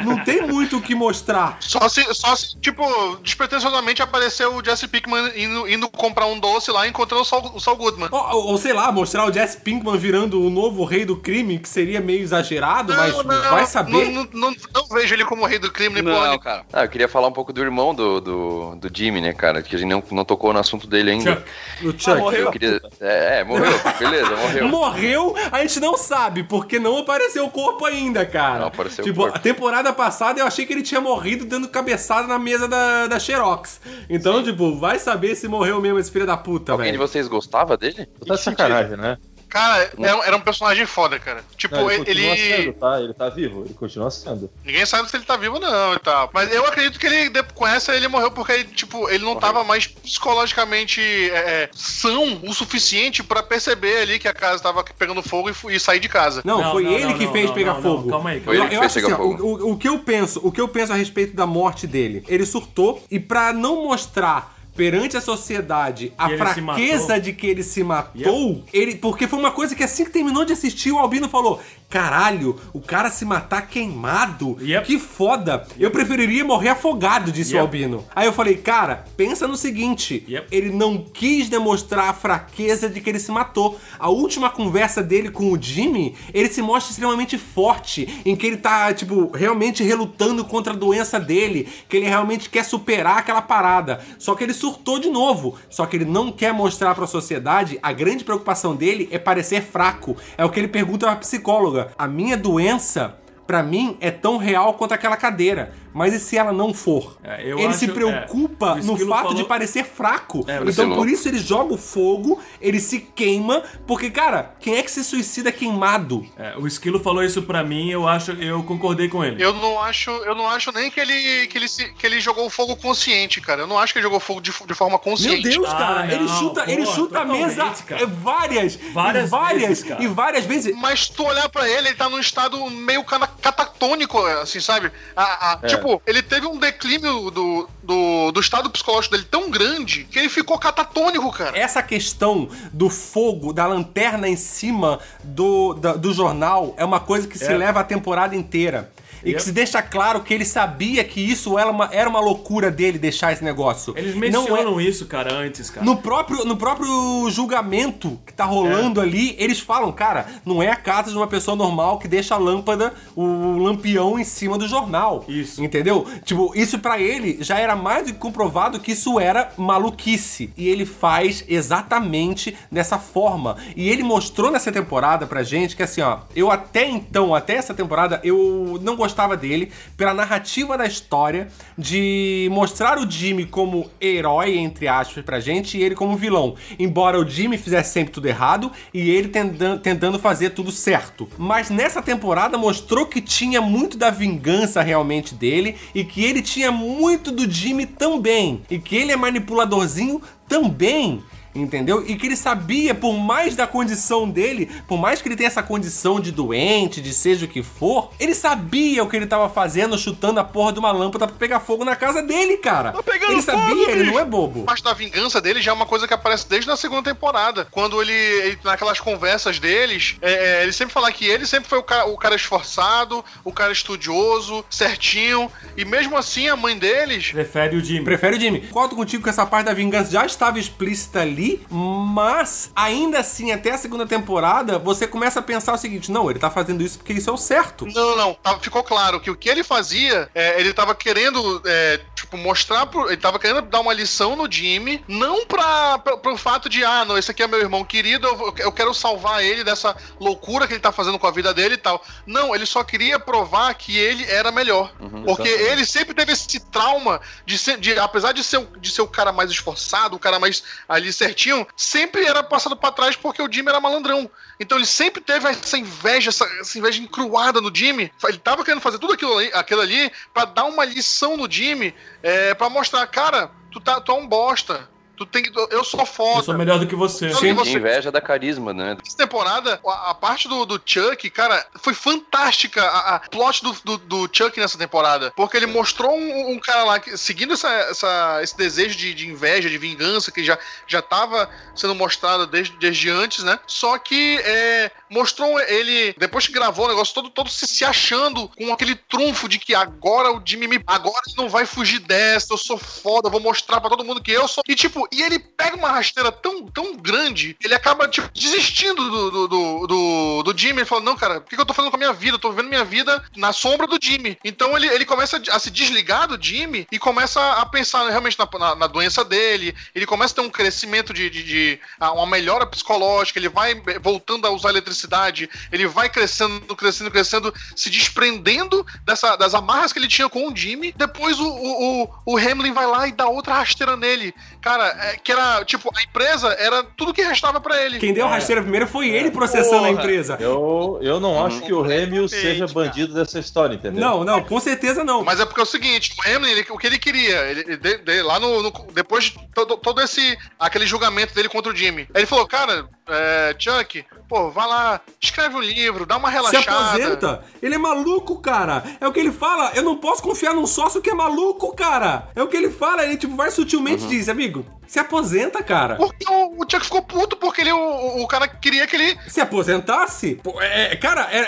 [0.06, 1.58] Não tem muito o que mostrar.
[1.60, 2.84] Só se, só se, tipo,
[3.22, 7.52] despretensiosamente apareceu o Jesse Pinkman indo, indo comprar um doce lá e encontrando o Saul,
[7.54, 8.10] o Saul Goodman.
[8.12, 11.60] Ou, ou- ou sei lá, mostrar o Jesse Pinkman virando o novo rei do crime,
[11.60, 13.92] que seria meio exagerado, mas vai saber.
[13.92, 16.64] Não, não, não- não vejo ele como rei do crime, nem Não, cara.
[16.72, 19.62] Ah, eu queria falar um pouco do irmão do, do, do Jimmy, né, cara?
[19.62, 21.44] Que a gente não, não tocou no assunto dele ainda.
[21.78, 21.88] Chuck.
[21.88, 22.36] O Chuck.
[22.36, 22.82] Eu queria.
[23.02, 24.68] É, é, morreu, beleza, morreu.
[24.68, 28.60] Morreu, a gente não sabe, porque não apareceu o corpo ainda, cara.
[28.60, 29.38] Não apareceu o tipo, corpo.
[29.38, 33.20] a temporada passada eu achei que ele tinha morrido dando cabeçada na mesa da, da
[33.20, 33.82] Xerox.
[34.10, 37.08] Então, tipo, vai saber se morreu mesmo esse filho da puta, Alguém de velho.
[37.08, 38.08] vocês gostava dele?
[38.28, 39.18] Tá de sacanagem, né?
[39.54, 41.44] Cara, era, um- era um personagem foda, cara.
[41.56, 42.04] Tipo, Não, ele.
[42.10, 43.00] ele sendo, tá?
[43.00, 44.50] Ele tá vivo, ele continua sendo.
[44.66, 46.32] Ninguém sabe se ele tá vivo ou não e tal.
[46.34, 49.64] Mas eu acredito que ele, com essa, ele morreu porque, ele, tipo, ele não tava
[49.64, 55.22] mais psicologicamente é, é, são o suficiente pra perceber ali que a casa tava pegando
[55.22, 56.42] fogo e, e sair de casa.
[56.44, 58.02] Não, Não, foi não, ele não, que não, fez não, pegar não, fogo.
[58.04, 59.78] não, calma aí, Foi ele eu, que eu fez acho pegar assim, o, o- o
[59.78, 63.20] que eu penso, o que eu penso a respeito da morte dele, ele surtou e
[63.20, 68.96] pra não mostrar perante a sociedade a ele fraqueza de que ele se matou, ele
[68.96, 72.80] porque foi uma coisa que assim que terminou de assistir o Albino falou: "Caralho, o
[72.82, 74.86] cara se matar queimado, Yep.
[74.88, 75.66] que foda.
[75.80, 77.60] Eu preferiria morrer afogado", disse o.
[77.60, 78.04] Albino.
[78.16, 83.10] Aí eu falei: "Cara, pensa no seguinte, ele não quis demonstrar a fraqueza de que
[83.10, 83.80] ele se matou.
[84.00, 88.58] A última conversa dele com o Jimmy, ele se mostra extremamente forte, em que ele
[88.58, 94.02] tá, tipo, realmente relutando contra a doença dele, que ele realmente quer superar aquela parada.
[94.18, 95.56] Só que ele surtou de novo.
[95.70, 100.16] Só que ele não quer mostrar pra sociedade, a grande preocupação dele é parecer fraco.
[100.38, 101.92] É o que ele pergunta pra psicóloga.
[101.98, 105.74] A minha doença Pra mim, é tão real quanto aquela cadeira.
[105.94, 107.18] Mas e se ela não for?
[107.24, 110.44] É, eu ele se acho- preocupa é, no fato falou- de parecer fraco.
[110.48, 114.84] É, então, por isso ele joga o fogo, ele se queima, porque, cara, quem é
[114.84, 116.26] que se suicida queimado?
[116.38, 119.44] É, o Esquilo falou isso pra mim, eu acho, eu concordei com ele.
[119.44, 122.50] Eu não acho, eu não acho nem que ele, que ele, se- que ele jogou
[122.50, 123.62] fogo consciente, cara.
[123.62, 125.44] Eu não acho que ele jogou fogo de, de forma Meu consciente.
[125.50, 128.02] Deus, Ah, cara, ele não, chuta, ele porra, chuta a mesa totalmente, cara.
[128.02, 130.04] é, várias, Várias e várias, vezes, cara.
[130.04, 130.76] e várias vezes.
[130.76, 134.92] Mas tu olhar pra ele, ele tá num estado meio catatônico, assim, sabe?
[135.16, 135.68] A- a- É.
[135.84, 140.30] Tipo, ele teve um declínio do, do, do estado psicológico dele tão grande que ele
[140.30, 141.58] ficou catatônico, cara.
[141.58, 147.28] Essa questão do fogo, da lanterna em cima do, da- do jornal, é uma coisa
[147.28, 147.58] que se É.
[147.58, 148.92] leva a temporada inteira.
[149.24, 149.38] E Yep.
[149.38, 152.98] que se deixa claro que ele sabia que isso era uma, era uma loucura dele
[152.98, 153.94] deixar esse negócio.
[153.98, 155.86] Eles Não é- mencionam isso, cara, antes, cara.
[155.86, 159.04] No próprio, no próprio julgamento que tá rolando É.
[159.04, 162.38] ali, eles falam, cara, não é a casa de uma pessoa normal que deixa a
[162.38, 165.24] lâmpada, o lampião em cima do jornal.
[165.28, 165.64] Isso.
[165.64, 166.06] Entendeu?
[166.26, 170.52] Tipo, isso pra ele já era mais do que comprovado que isso era maluquice.
[170.58, 173.58] E ele faz exatamente dessa forma.
[173.76, 177.74] E ele mostrou nessa temporada pra gente que assim, ó, eu até então, até essa
[177.74, 181.48] temporada, eu não gostava dele pela narrativa da história
[181.78, 186.56] de mostrar o Jimmy como herói, entre aspas, pra gente, e ele como vilão.
[186.78, 191.28] Embora o Jimmy fizesse sempre tudo errado e ele tentando, tentando fazer tudo certo.
[191.38, 196.72] Mas nessa temporada mostrou que tinha muito da vingança realmente dele e que ele tinha
[196.72, 198.62] muito do Jimmy também.
[198.70, 201.24] E que ele é manipuladorzinho também.
[201.56, 202.04] Entendeu?
[202.08, 205.62] E que ele sabia, por mais da condição dele, por mais que ele tenha essa
[205.62, 209.98] condição de doente, de seja o que for, ele sabia o que ele tava fazendo,
[209.98, 212.92] chutando a porra de uma lâmpada pra pegar fogo na casa dele, cara.
[212.92, 214.12] Tá pegando ele sabia, fogo, ele bicho.
[214.12, 214.64] não é bobo.
[214.64, 217.68] parte da vingança dele já é uma coisa que aparece desde a segunda temporada.
[217.70, 221.78] Quando ele, ele- naquelas conversas deles, é, é, ele sempre fala que ele sempre foi
[221.78, 225.52] o cara, o cara esforçado, o cara estudioso, certinho.
[225.78, 227.32] E mesmo assim, a mãe deles.
[227.32, 228.04] Prefere o Jimmy.
[228.04, 228.62] Prefere o Jimmy.
[228.62, 233.72] Concordo contigo que essa parte da vingança já estava explícita ali, mas ainda assim, até
[233.72, 237.14] a segunda temporada, você começa a pensar o seguinte: não, ele tá fazendo isso porque
[237.14, 237.86] isso é o certo.
[237.86, 242.38] Não, não, ficou claro que o que ele fazia, é, ele tava querendo, é, tipo,
[242.38, 243.08] mostrar pro.
[243.08, 247.06] Ele tava querendo dar uma lição no Jimmy, não pra, pra, pro fato de, ah,
[247.06, 250.74] não, esse aqui é meu irmão querido, eu, eu quero salvar ele dessa loucura que
[250.74, 252.04] ele tá fazendo com a vida dele e tal.
[252.26, 254.92] Não, ele só queria provar que ele era melhor.
[255.26, 255.72] porque exatamente.
[255.72, 259.08] ele sempre teve esse trauma de ser, de, apesar de ser, o- de ser o
[259.08, 263.42] cara mais esforçado, o cara mais ali certinho certinho, sempre era passado pra trás porque
[263.42, 264.30] o Jimmy era malandrão.
[264.60, 268.12] Então ele sempre teve essa inveja, essa, essa inveja encruada no Jimmy.
[268.24, 271.94] Ele tava querendo fazer tudo aquilo ali, aquilo ali pra dar uma lição no Jimmy,
[272.22, 274.90] é, pra mostrar, cara, tu, tá, tu é um bosta.
[275.16, 275.52] Tu tem que.
[275.70, 276.40] Eu sou foda.
[276.40, 277.30] Eu sou melhor do que você.
[277.34, 277.40] Sim.
[277.40, 278.98] Sim, você- inveja da carisma, né?
[279.06, 283.74] Essa temporada, a, a parte do, do Chuck, cara, foi fantástica a, a plot do,
[283.84, 285.32] do, do Chuck nessa temporada.
[285.36, 289.28] Porque ele mostrou um, um cara lá que, seguindo essa, essa- esse desejo de, de
[289.30, 290.58] inveja, de vingança, que já,
[290.88, 293.60] já tava sendo mostrado desde, desde antes, né?
[293.68, 298.48] Só que é, mostrou ele, depois que gravou o negócio todo, todo se, se achando
[298.50, 300.82] com aquele trunfo de que agora o Jimmy me.
[300.88, 304.22] Agora ele não vai fugir dessa, eu sou foda, eu vou mostrar pra todo mundo
[304.22, 304.64] que eu sou.
[304.68, 309.32] E tipo, e ele pega uma rasteira tão, tão grande, ele acaba, tipo, desistindo do,
[309.32, 310.80] do, do, do, do Jimmy.
[310.80, 312.36] Ele fala: Não, cara, o que que eu tô fazendo com a minha vida?
[312.36, 314.38] Eu tô vivendo minha vida na sombra do Jimmy.
[314.44, 318.48] Então ele, ele começa a se desligar do Jimmy e começa a pensar realmente na,
[318.60, 319.76] na, na doença dele.
[319.94, 324.00] Ele começa a ter um crescimento de, de, de- uma melhora psicológica, ele vai eh,
[324.00, 330.00] voltando a usar eletricidade, ele vai crescendo, crescendo, crescendo, se desprendendo dessa, das amarras que
[330.00, 330.94] ele tinha com o Jimmy.
[330.96, 334.34] Depois o, o, o, o Hamlin vai lá e dá outra rasteira nele.
[334.62, 338.00] Cara, é, que era, tipo, a empresa era tudo que restava pra ele.
[338.00, 339.92] Quem deu a rasteira primeiro foi ele processando a Porra.
[339.92, 340.38] empresa.
[340.40, 342.74] Eu, eu não acho que o Hamil Completamente, seja cara.
[342.74, 344.02] bandido dessa história, entendeu?
[344.02, 345.24] Não, não, com certeza não.
[345.24, 347.98] Mas é porque é o seguinte, o ele- o que ele queria, ele, ele- de-
[347.98, 352.08] de- lá no, no- depois de todo, todo esse, aquele julgamento dele contra o Jimmy,
[352.14, 356.78] ele falou, cara, é, Chuck, pô, vai lá, escreve um livro, dá uma Se relaxada.
[356.90, 357.44] aposenta.
[357.62, 358.84] Ele é maluco, cara.
[359.00, 359.72] É o que ele fala.
[359.76, 362.30] Eu não posso confiar num sócio que é maluco, cara.
[362.36, 363.04] É o que ele fala.
[363.04, 365.96] Ele, tipo, vai sutilmente e diz, amigo, se aposenta, cara.
[365.96, 369.42] Porque o, o Chuck ficou puto porque ele, o, o cara queria que ele Se
[369.42, 371.40] aposentasse, pô, é, cara, é,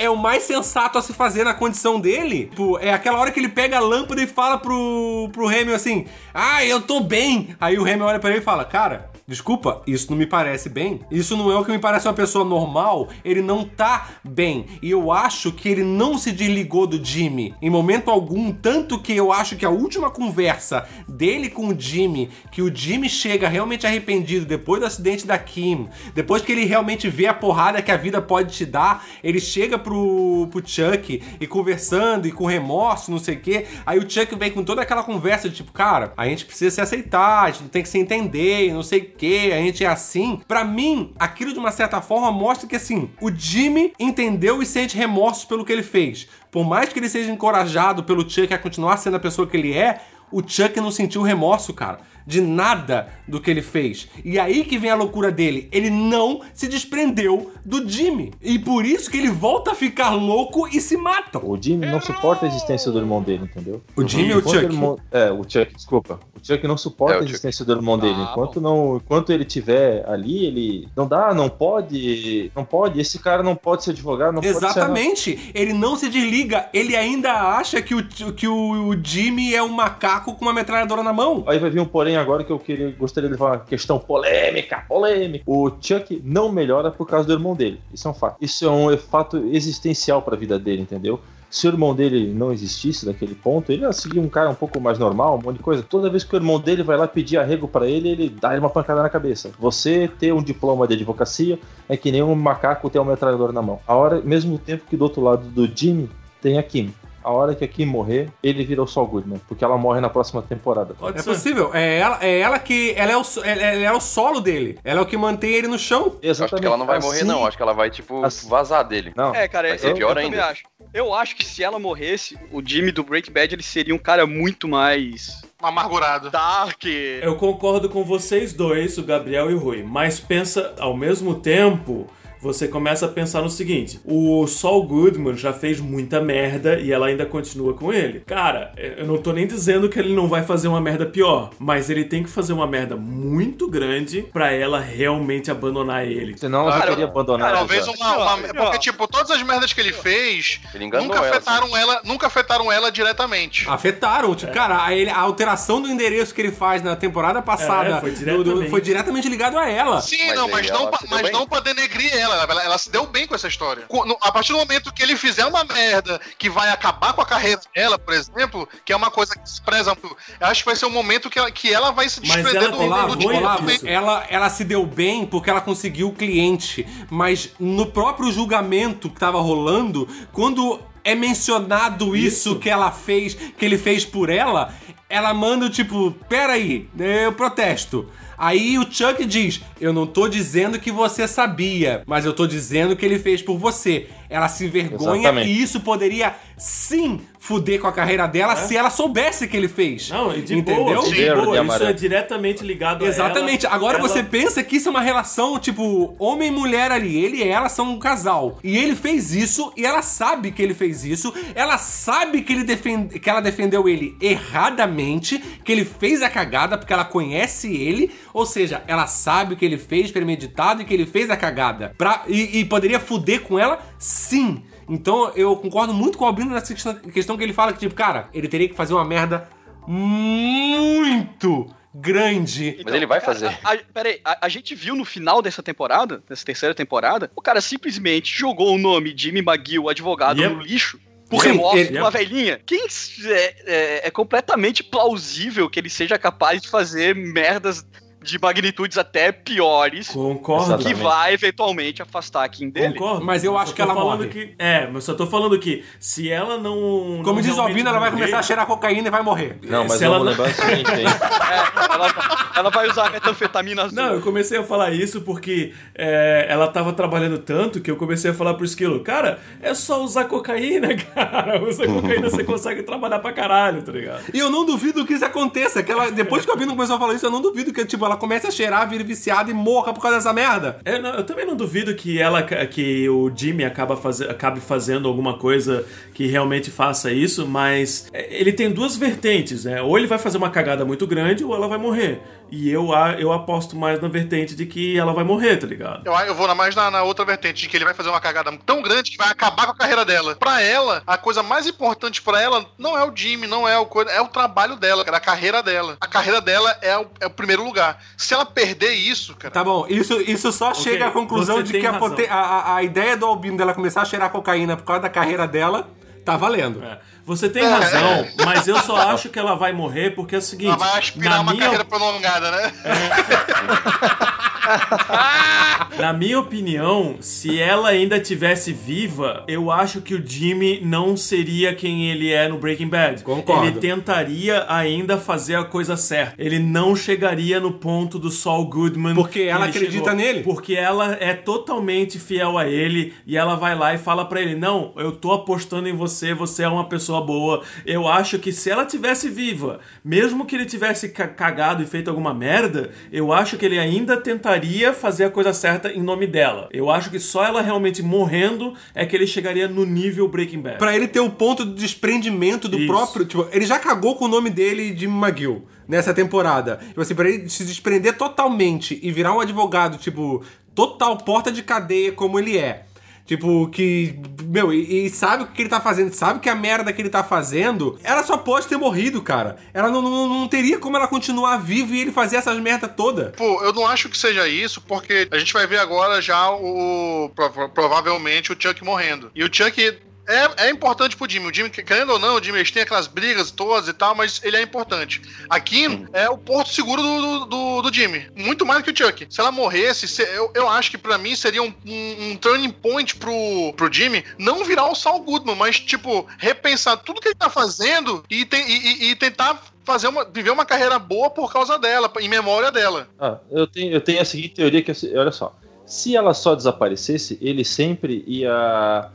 [0.00, 2.50] é- é o mais sensato a se fazer na condição dele.
[2.56, 6.06] Pô, é aquela hora que ele pega a lâmpada e fala pro, pro Hamil assim:
[6.32, 7.54] Ah, eu tô bem.
[7.60, 11.00] Aí o Hamil olha pra ele e fala: Cara, desculpa, isso não me parece bem.
[11.10, 13.08] Isso não é o que me parece uma pessoa normal.
[13.24, 14.66] Ele não tá bem.
[14.82, 18.52] E eu acho que ele não se desligou do Jimmy em momento algum.
[18.52, 23.08] Tanto que eu acho que a última conversa dele com o Jimmy, que o Jimmy
[23.08, 27.82] chega realmente arrependido depois do acidente da Kim, depois que ele realmente vê a porrada
[27.82, 32.46] que a vida pode te dar, ele chega pro, pro Chuck e conversando e com
[32.46, 33.66] remorso, não sei o quê.
[33.86, 36.80] Aí o Chuck vem com toda aquela conversa de tipo, cara, a gente precisa se
[36.80, 40.40] aceitar, a gente tem que se entender, não sei o quê, a gente é assim.
[40.48, 44.96] Pra mim, aquilo de uma certa forma mostra que assim, o Jimmy entendeu e sente
[44.96, 46.26] remorsos pelo que ele fez.
[46.50, 49.72] Por mais que ele seja encorajado pelo Chuck a continuar sendo a pessoa que ele
[49.72, 50.00] é,
[50.30, 54.08] o Chuck não sentiu remorso, cara, de nada do que ele fez.
[54.24, 55.68] E aí que vem a loucura dele.
[55.72, 58.32] Ele não se desprendeu do Jimmy.
[58.42, 61.38] E por isso que ele volta a ficar louco e se mata.
[61.44, 63.80] O Jimmy não suporta a existência do irmão dele, entendeu?
[63.96, 64.56] O Jimmy ou o Chuck?
[64.64, 66.18] irmão- É, o Chuck, desculpa.
[66.34, 67.30] O Chuck não suporta É, a Chuck.
[67.32, 68.16] existência do irmão dele.
[68.18, 70.88] Ah, Enquanto, não, enquanto ele tiver ali, ele.
[70.96, 72.50] Não dá, não pode.
[72.56, 73.00] Não pode.
[73.00, 74.64] Esse cara não pode ser advogado, não pode ser.
[74.64, 75.50] Exatamente.
[75.54, 76.68] Ele não se desliga.
[76.72, 78.04] Ele ainda acha que o,
[78.34, 81.44] que o Jimmy é um macaco com uma metralhadora na mão.
[81.46, 85.44] Aí vai vir um porém agora que eu queria, gostaria de uma questão polêmica, polêmica.
[85.46, 87.80] O Chuck não melhora por causa do irmão dele.
[87.92, 88.36] Isso é um fato.
[88.40, 91.20] Isso é um fato existencial pra vida dele, entendeu?
[91.52, 94.80] Se o irmão dele não existisse naquele ponto, ele ia seguir um cara um pouco
[94.80, 95.82] mais normal, um monte de coisa.
[95.82, 98.70] Toda vez que o irmão dele vai lá pedir arrego pra ele, ele dá uma
[98.70, 99.50] pancada na cabeça.
[99.58, 101.58] Você ter um diploma de advocacia
[101.90, 103.80] é que nem um macaco ter um metralhador na mão.
[103.86, 106.08] A hora, mesmo tempo que do outro lado do Jimmy
[106.40, 106.90] tem a Kim.
[107.24, 110.08] A hora que a Kim morrer, ele vira o Saul Goodman, porque ela morre na
[110.08, 110.94] próxima temporada.
[110.94, 111.30] Pode É ser.
[111.30, 111.70] possível.
[111.74, 112.92] É ela, é ela que.
[112.96, 114.78] Ela é, o, ela, ela é o solo dele.
[114.84, 116.16] Ela é o que mantém ele no chão.
[116.22, 117.46] Eu acho que ela não vai morrer, Assim- não.
[117.46, 119.12] Acho que ela vai, tipo, assim- vazar dele.
[119.16, 119.34] Não.
[119.34, 120.46] É, cara, Vai ser eu, pior eu também ainda.
[120.46, 120.62] acho.
[120.92, 124.26] Eu acho que se ela morresse, o Jimmy do Breaking Bad ele seria um cara
[124.26, 126.28] muito mais amargurado.
[126.30, 126.84] dark.
[127.22, 132.06] Eu concordo com vocês dois, o Gabriel e o Rui, mas pensa ao mesmo tempo.
[132.42, 137.06] Você começa a pensar no seguinte: o Saul Goodman já fez muita merda e ela
[137.06, 138.20] ainda continua com ele.
[138.26, 141.88] Cara, eu não tô nem dizendo que ele não vai fazer uma merda pior, mas
[141.88, 146.36] ele tem que fazer uma merda muito grande pra ela realmente abandonar ele.
[146.36, 147.52] Senão ela já Cara, teria abandonado.
[147.54, 151.76] Talvez uma, uma- Porque, tipo, todas as merdas que ele fez Ele nunca ela, afetaram
[151.76, 153.68] ela, nunca afetaram ela diretamente.
[153.68, 154.34] Afetaram.
[154.34, 158.00] Tipo, cara, a, ele- a alteração do endereço que ele faz na temporada passada É,
[158.00, 158.70] foi do- do- diretamente.
[158.70, 160.00] foi diretamente ligado a ela.
[160.00, 162.31] Sim, Mas não, mas, não, mas não pra denegrir ela.
[162.34, 162.62] Ela.
[162.62, 163.86] ela se deu bem com essa história.
[164.20, 167.60] A partir do momento que ele fizer uma merda que vai acabar com a carreira
[167.74, 170.76] dela, por exemplo, que é uma coisa que se preza muito, eu acho que vai
[170.76, 172.76] ser um momento que ela, que ela vai se Mas desprender ela
[173.16, 173.86] do, Olavo, disso.
[173.86, 176.86] ela, ela se deu bem porque ela conseguiu o cliente.
[177.10, 182.58] Mas no próprio julgamento que tava rolando, quando é mencionado isso, Isso.
[182.58, 184.72] que ela fez, que ele fez por ela,
[185.08, 188.08] ela manda tipo, peraí, eu protesto.
[188.42, 192.96] Aí o Chuck diz: Eu não tô dizendo que você sabia, mas eu tô dizendo
[192.96, 194.08] que ele fez por você.
[194.28, 195.48] Ela se envergonha Exatamente.
[195.48, 200.08] e isso poderia sim fuder com a carreira dela se ela soubesse que ele fez.
[200.10, 200.14] É?
[200.14, 200.84] Não, e de Entendeu?
[200.84, 201.50] boa, de boa.
[201.50, 201.90] Isso amarelo.
[201.90, 203.66] é diretamente ligado Exatamente.
[203.66, 203.76] a ela.
[203.76, 207.16] Agora Ela- você pensa que isso é uma relação, tipo, homem e mulher ali.
[207.22, 208.60] Ele e ela são um casal.
[208.62, 211.34] E ele fez isso, e ela sabe que ele fez isso.
[211.56, 216.78] Ela sabe que, ele defende, que ela defendeu ele erradamente, que ele fez a cagada
[216.78, 218.12] porque ela conhece ele.
[218.32, 221.92] Ou seja, ela sabe que ele fez premeditado e que ele fez a cagada.
[221.98, 223.80] Pra, e, e poderia fuder com ela?
[223.98, 224.62] Sim.
[224.88, 227.94] Então eu concordo muito com o Albino nessa questão, questão que ele fala que, tipo,
[227.94, 229.48] cara, ele teria que fazer uma merda
[229.86, 233.48] muito grande Mas ele vai fazer.
[233.62, 237.42] A, a- peraí, a, a gente viu no final dessa temporada, dessa terceira temporada, o
[237.42, 240.54] cara simplesmente jogou o nome de Jimmy McGill, advogado, Yep.
[240.54, 240.98] no lixo.
[241.28, 242.60] Por remorso ele- de uma velhinha.
[242.66, 247.86] Quem é, é- é completamente plausível que ele seja capaz de fazer merdas
[248.22, 250.76] de magnitudes até piores Concordo.
[250.78, 251.02] que Exatamente.
[251.02, 252.94] vai eventualmente afastar a Kim dele.
[252.94, 253.24] Concordo.
[253.24, 254.28] Mas eu Só acho que ela falando morre.
[254.28, 257.20] Que, é, mas só tô falando que se ela não.
[257.22, 259.58] Como não diz o Albino, ela vai morrer- começar a cheirar cocaína e vai morrer.
[259.62, 260.92] Não, mas Se ela vamos não- lembrar o seguinte.
[261.52, 263.94] É, ela, ela vai usar metanfetamina azul.
[263.96, 268.30] Não, eu comecei a falar isso porque é, ela tava trabalhando tanto que eu comecei
[268.30, 271.62] a falar pro Esquilo, cara, é só usar cocaína, cara.
[271.62, 274.22] Usa cocaína, você consegue trabalhar pra caralho, tá ligado?
[274.32, 275.82] E eu não duvido que isso aconteça.
[275.82, 278.04] Que ela, depois que o Albino começou a falar isso, eu não duvido que tipo,
[278.04, 280.78] ela comece a cheirar, vire viciada e morra por causa dessa merda.
[280.84, 285.08] É, não, eu também não duvido que ela que o Jimmy acaba faze, acabe fazendo
[285.08, 285.84] alguma coisa
[286.14, 289.82] que realmente faça isso, mas é, ele tem duas vertentes, né?
[289.82, 292.20] Ou ele vai fazer uma cagada muito grande ou ela vai morrer.
[292.54, 296.02] E eu, a- eu aposto mais na vertente de que ela vai morrer, tá ligado?
[296.06, 298.20] Eu, eu vou na- mais na, na outra vertente, de que ele vai fazer uma
[298.20, 300.36] cagada tão grande que vai acabar com a carreira dela.
[300.36, 303.86] Pra ela, a coisa mais importante pra ela não é o Jimmy, não é o
[303.86, 305.96] coisa, é o trabalho dela, cara, a carreira dela.
[305.98, 307.98] A carreira dela é o, é o primeiro lugar.
[308.18, 309.54] Se ela perder isso, cara.
[309.54, 313.16] Tá bom, isso, isso só chega à conclusão você de que a, a- a ideia
[313.16, 315.88] do Albino dela começar a cheirar cocaína por causa da carreira dela
[316.24, 316.82] tá valendo.
[316.82, 316.98] É.
[317.24, 320.68] Você tem razão, mas eu só acho que ela vai morrer porque é o seguinte.
[320.68, 322.72] Ela vai aspirar na uma minha carreira prolongada, né?
[325.98, 331.74] Na minha opinião, se ela ainda tivesse viva, eu acho que o Jimmy não seria
[331.74, 333.22] quem ele é no Breaking Bad.
[333.22, 333.66] Concordo.
[333.66, 336.34] Ele tentaria ainda fazer a coisa certa.
[336.38, 339.14] Ele não chegaria no ponto do Saul Goodman.
[339.14, 340.14] Porque que ela acredita chegou.
[340.14, 340.40] nele.
[340.42, 344.54] Porque ela é totalmente fiel a ele e ela vai lá e fala pra ele:
[344.54, 347.62] "Não, eu tô apostando em você, você é uma pessoa boa".
[347.84, 352.08] Eu acho que se ela tivesse viva, mesmo que ele tivesse ca- cagado e feito
[352.08, 354.61] alguma merda, eu acho que ele ainda tentaria
[354.92, 356.68] fazer a coisa certa em nome dela.
[356.72, 360.78] Eu acho que só ela realmente morrendo é que ele chegaria no nível Breaking Bad.
[360.78, 362.86] Pra ele ter o ponto de desprendimento do Isso.
[362.86, 363.24] próprio.
[363.24, 366.80] Tipo, ele já cagou com o nome dele de McGill nessa temporada.
[366.88, 370.44] Tipo assim, pra ele se desprender totalmente e virar um advogado, tipo,
[370.74, 372.84] total porta de cadeia como ele é.
[373.24, 374.18] Tipo, que.
[374.44, 377.08] Meu, e, e sabe o que ele tá fazendo, sabe que a merda que ele
[377.08, 379.56] tá fazendo, ela só pode ter morrido, cara.
[379.72, 383.32] Ela não, não, não teria como ela continuar viva e ele fazer essas merda toda.
[383.36, 387.30] Pô, eu não acho que seja isso, porque a gente vai ver agora já o.
[387.34, 389.30] prova- provavelmente o Chuck morrendo.
[389.34, 389.98] E o Chuck.
[390.32, 391.50] É, é importante pro Jimmy.
[391.50, 394.40] O Jimmy, querendo ou não, o Jimmy eles têm aquelas brigas todas e tal, mas
[394.42, 395.20] ele é importante.
[395.48, 398.26] A Kim é o porto seguro do, do, do- Jimmy.
[398.34, 399.26] Muito mais do que o Chuck.
[399.28, 402.70] Se ela morresse, se- eu, eu acho que pra mim seria um, um, um turning
[402.70, 407.34] point pro, pro Jimmy não virar o Saul Goodman, mas, tipo, repensar tudo que ele
[407.34, 411.52] tá fazendo e, tem- e- e- e tentar fazer uma, viver uma carreira boa por
[411.52, 413.08] causa dela, em memória dela.
[413.20, 415.54] Ah, eu tenho, eu tenho a seguinte teoria que, é olha só,
[415.84, 419.10] se ela só desaparecesse, ele sempre ia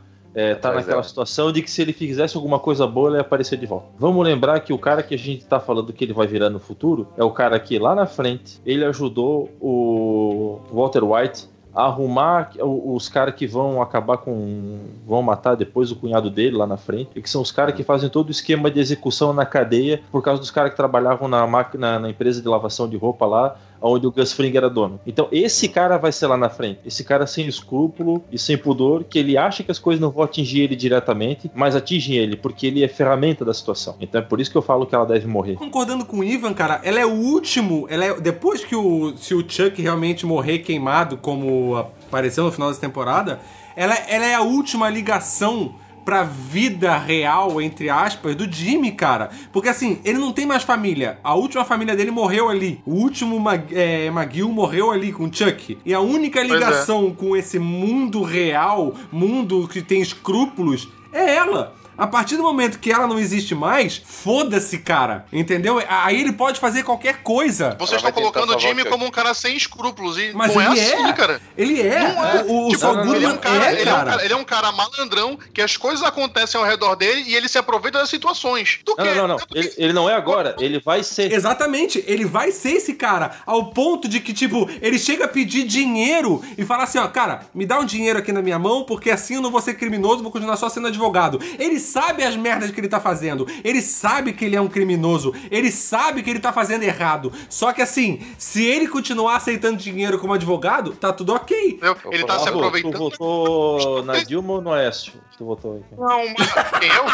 [0.52, 1.04] estar tá naquela dela.
[1.04, 3.88] situação de que se ele fizesse alguma coisa boa, ele ia aparecer de volta.
[3.98, 6.60] Vamos lembrar que o cara que a gente tá falando que ele vai virar no
[6.60, 12.50] futuro é o cara que lá na frente ele ajudou o Walter White a arrumar
[12.60, 14.80] os caras que vão acabar com.
[15.06, 17.84] vão matar depois o cunhado dele lá na frente, e que são os caras que
[17.84, 21.46] fazem todo o esquema de execução na cadeia por causa dos caras que trabalhavam na,
[21.46, 25.00] máquina, na empresa de lavação de roupa lá, onde o Gus Fring era dono.
[25.06, 26.80] Então esse cara vai ser lá na frente.
[26.86, 30.24] Esse cara sem escrúpulo e sem pudor, que ele acha que as coisas não vão
[30.24, 33.96] atingir ele diretamente, mas atingem ele, porque ele é ferramenta da situação.
[34.00, 35.56] Então é por isso que eu falo que ela deve morrer.
[35.56, 37.88] Concordando com o Ivan, cara, ela é o último.
[37.90, 39.16] Ela é, depois que o.
[39.18, 43.40] Se o Chuck realmente morrer queimado, como apareceu no final dessa temporada,
[43.76, 45.76] ela, ela é a última ligação
[46.08, 49.30] pra vida real, entre aspas, do Jimmy, cara.
[49.52, 51.20] Porque assim, ele não tem mais família.
[51.22, 52.82] A última família dele morreu ali.
[52.86, 54.10] O último Mag é,
[54.50, 55.78] morreu ali com o Chuck.
[55.86, 56.44] E a única é.
[56.44, 61.76] ligação com esse mundo real, mundo que tem escrúpulos, é ela.
[61.98, 65.26] A partir do momento que ela não existe mais, foda-se, cara.
[65.32, 65.82] Entendeu?
[65.88, 67.76] Aí ele pode fazer qualquer coisa.
[67.80, 70.18] Vocês estão colocando o Jimmy como um cara sem escrúpulos.
[70.18, 71.14] E Mas não ele é assim, é.
[71.14, 71.42] cara.
[71.58, 72.00] Ele é.
[72.00, 72.44] Não é.
[72.44, 74.10] O, o Tipo, ele, é um cara, é, ele, é um cara.
[74.12, 77.48] cara, ele é um cara malandrão que as coisas acontecem ao redor dele e ele
[77.48, 78.80] se aproveita das situações.
[78.86, 79.14] Do Não, quê?
[79.16, 79.38] não, não.
[79.38, 79.46] não.
[79.54, 81.32] Ele, ele não é agora, ele vai ser.
[81.32, 85.64] Exatamente, ele vai ser esse cara, ao ponto de que, tipo, ele chega a pedir
[85.66, 89.10] dinheiro e fala assim, ó, cara, me dá um dinheiro aqui na minha mão, porque
[89.10, 91.40] assim eu não vou ser criminoso, vou continuar só sendo advogado.
[91.58, 95.34] Ele sabe as merdas que ele tá fazendo, ele sabe que ele é um criminoso,
[95.50, 97.32] ele sabe que ele tá fazendo errado.
[97.50, 101.72] Só que assim, se ele continuar aceitando dinheiro como advogado, tá tudo ok.
[101.72, 101.98] Entendeu?
[102.12, 102.92] Ele tá se aproveitando.
[102.92, 105.14] Tu votou na Dilma ou no Oeste?
[105.38, 105.82] Tu votou aí.
[105.98, 107.06] Não, mas quem eu?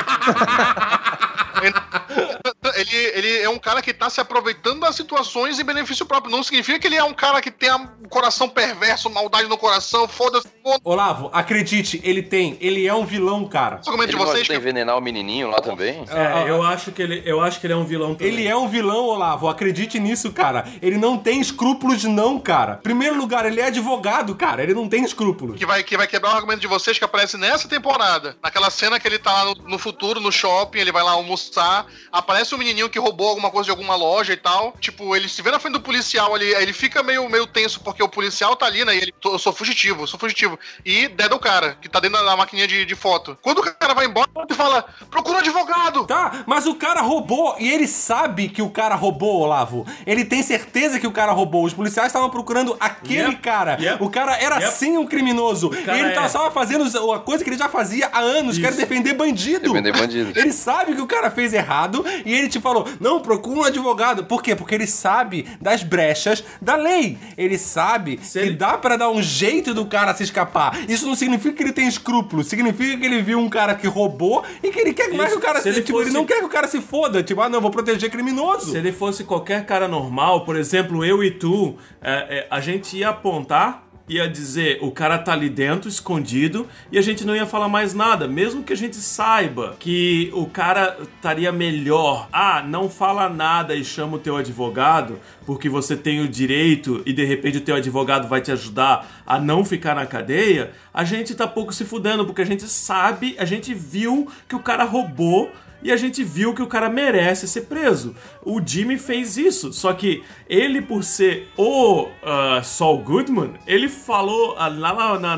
[2.76, 6.32] Ele, ele é um cara que tá se aproveitando das situações em benefício próprio.
[6.32, 10.08] Não significa que ele é um cara que tem um coração perverso, maldade no coração,
[10.08, 10.48] foda-se.
[10.64, 13.78] foda Olavo, acredite, ele tem, ele é um vilão, cara.
[13.86, 14.50] o argumento Ele de não vocês.
[14.50, 16.04] a envenenar o menininho lá também?
[16.10, 18.34] É, eu acho que ele, eu acho que ele é um vilão também.
[18.34, 19.48] Ele é um vilão, Olavo.
[19.48, 20.66] Acredite nisso, cara.
[20.82, 22.78] Ele não tem escrúpulos, não, cara.
[22.84, 24.64] Primeiro lugar, ele é advogado, cara.
[24.64, 25.58] Ele não tem escrúpulos.
[25.58, 28.36] Que vai, que vai quebrar o argumento de vocês que aparece nessa temporada.
[28.42, 31.86] Naquela cena que ele tá lá no, no futuro, no shopping, ele vai lá almoçar.
[32.12, 34.74] Aparece um menininho que roubou alguma coisa de alguma loja e tal.
[34.80, 37.80] Tipo, ele se vê na frente do policial ali, aí ele fica meio, meio tenso,
[37.82, 38.96] porque o policial tá ali, né?
[38.96, 40.58] E ele, "Tô- eu sou fugitivo, eu sou fugitivo.
[40.86, 43.38] E deda o cara, que tá dentro da, maquininha de, de foto.
[43.42, 46.06] Quando o cara vai embora, ele fala: procura um advogado!
[46.06, 49.86] Tá, mas o cara roubou e ele sabe que o cara roubou, Olavo.
[50.06, 51.64] Ele tem certeza que o cara roubou.
[51.66, 53.78] Os policiais estavam procurando aquele Yep, cara.
[53.80, 54.74] yep, O cara era yep.
[54.74, 55.72] sim um criminoso.
[55.74, 56.30] e ele tava é.
[56.30, 58.82] só fazendo a coisa que ele já fazia há anos, que era Isso.
[58.82, 59.72] defender bandido.
[59.72, 60.38] Defender bandido.
[60.38, 64.26] Ele sabe que o cara fez errado e ele te falou: não, procura um advogado.
[64.26, 64.56] Por quê?
[64.56, 67.18] Porque ele sabe das brechas da lei.
[67.38, 70.78] Ele sabe Se que ele- dá pra dar um jeito do cara se escapar.
[70.90, 72.48] Isso não significa que ele tem escrúpulos.
[72.48, 75.42] Significa que ele viu um cara que roubou e que ele quer mais que o
[75.42, 75.70] cara Se se.
[75.70, 77.22] ele tipo, ele fosse- não quer que o cara se foda.
[77.24, 78.72] Tipo, ah, não, vou proteger criminoso.
[78.72, 82.98] Se ele fosse qualquer cara normal, por exemplo, eu e tu, é, é, a gente
[82.98, 83.84] ia apontar,
[84.16, 87.94] ia dizer o cara tá ali dentro, escondido, e a gente não ia falar mais
[87.94, 92.28] nada, mesmo que a gente saiba que o cara estaria melhor.
[92.32, 97.14] Ah, não fala nada e chama o teu advogado, porque você tem o direito e
[97.14, 100.72] de repente o teu advogado vai te ajudar a não ficar na cadeia.
[100.94, 104.60] A gente tá pouco se fudendo, porque a gente sabe, a gente viu que o
[104.60, 105.52] cara roubou
[105.84, 108.16] e a gente viu que o cara merece ser preso.
[108.44, 114.56] O Jimmy fez isso, só que ele, por ser o ah, Saul Goodman, ele falou
[114.58, 115.38] ah, lá na,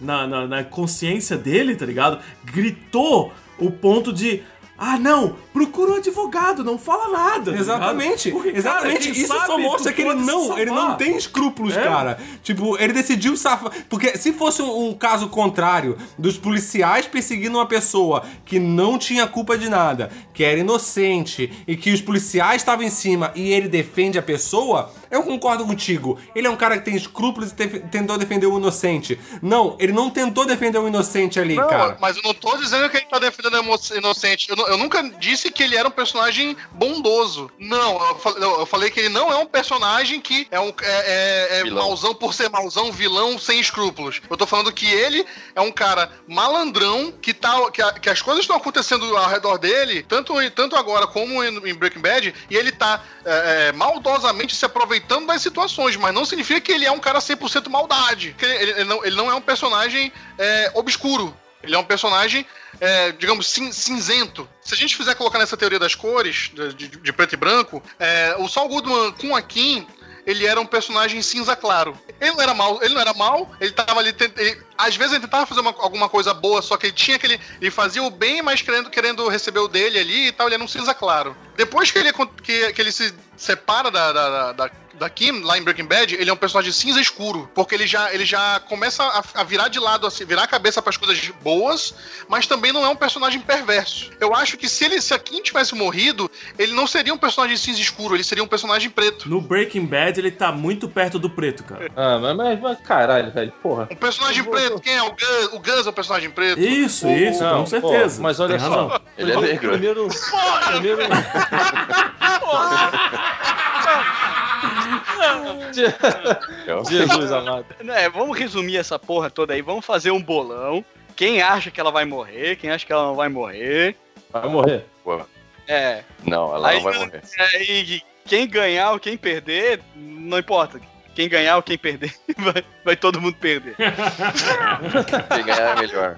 [0.00, 2.18] na- na- na consciência dele, tá ligado?
[2.44, 4.42] Gritou o ponto de.
[4.78, 5.36] Ah, não!
[5.52, 7.52] Procura um advogado, não fala nada.
[7.52, 7.58] tá?
[7.58, 9.10] Exatamente, Porque, cara, exatamente.
[9.12, 11.82] quem Isso só mostra que ele não, ele não tem escrúpulos, É.
[11.82, 12.18] cara.
[12.42, 13.72] Tipo, ele decidiu safar.
[13.88, 19.26] Porque se fosse um, um caso contrário dos policiais perseguindo uma pessoa que não tinha
[19.26, 23.68] culpa de nada, que era inocente e que os policiais estavam em cima e ele
[23.68, 26.18] defende a pessoa, eu concordo contigo.
[26.34, 29.18] Ele é um cara que tem escrúpulos e te- tentou defender o inocente.
[29.42, 31.96] Não, ele não tentou defender o inocente ali, Não, cara.
[32.00, 34.48] mas eu não tô dizendo que ele tá defendendo o inocente.
[34.50, 37.50] Eu, não- eu nunca disse que ele era um personagem bondoso.
[37.58, 41.58] Não, eu falei, eu falei que ele não é um personagem que é um é,
[41.58, 44.20] é- é mauzão por ser mauzão, vilão sem escrúpulos.
[44.28, 48.22] Eu tô falando que ele é um cara malandrão que tá que, a- que as
[48.22, 52.56] coisas estão acontecendo ao redor dele, tanto, tanto agora como em, em Breaking Bad, e
[52.56, 54.95] ele tá é, é, maldosamente se aproveitando
[55.26, 58.34] das situações, mas não significa que ele é um cara 100% maldade.
[58.40, 61.36] Ele, ele não, ele não é um personagem é, obscuro.
[61.62, 62.46] Ele é um personagem,
[62.80, 64.48] é, digamos, cin- cinzento.
[64.60, 68.36] Se a gente fizer colocar nessa teoria das cores, de, de- preto e branco, é,
[68.38, 69.86] o Saul Goodman com a Kim,
[70.24, 71.98] ele era um personagem cinza claro.
[72.20, 74.14] Ele não era mal, ele não era mal, ele tava ali.
[74.36, 77.40] ele- às vezes ele tentava fazer uma- alguma coisa boa, só que ele tinha aquele.
[77.60, 80.64] Ele fazia o bem, mas querendo, querendo receber o dele ali e tal, ele era
[80.64, 81.36] um cinza claro.
[81.56, 85.58] Depois que ele, que, que ele se separa da, da, da- da- da Kim, lá
[85.58, 87.50] em Breaking Bad, ele é um personagem cinza escuro.
[87.54, 90.80] Porque ele já, ele já começa a, a virar de lado, assim, virar a cabeça
[90.82, 91.94] para as coisas boas,
[92.28, 94.10] mas também não é um personagem perverso.
[94.20, 97.56] Eu acho que se ele se a Kim tivesse morrido, ele não seria um personagem
[97.56, 99.28] cinza escuro, ele seria um personagem preto.
[99.28, 101.90] No Breaking Bad, ele tá muito perto do preto, cara.
[101.96, 103.88] Ah, mas, mas, mas caralho, velho, porra.
[103.90, 105.02] Um personagem preto, quem é?
[105.02, 106.60] O Gus, o Gus é o personagem preto.
[106.60, 108.16] Isso, O- isso, Não, com certeza.
[108.16, 108.86] pô, mas olha Tem só.
[108.88, 109.00] razão.
[109.18, 109.70] Ele é negro.
[109.70, 110.08] Primeiro.
[110.72, 111.02] primeiro...
[116.88, 117.66] Jesus amado.
[117.94, 119.62] É, vamos resumir essa porra toda aí.
[119.62, 120.84] Vamos fazer um bolão.
[121.14, 123.96] Quem acha que ela vai morrer, quem acha que ela não vai morrer.
[124.30, 124.84] Vai morrer.
[125.02, 125.20] Pô,
[125.66, 126.02] É.
[126.24, 127.22] não, ela Aí, não vai morrer.
[127.54, 130.80] aí, quem ganhar ou quem perder, não importa.
[131.14, 133.74] Quem ganhar ou quem perder, vai, vai todo mundo perder.
[135.34, 136.14] Quem ganhar é melhor.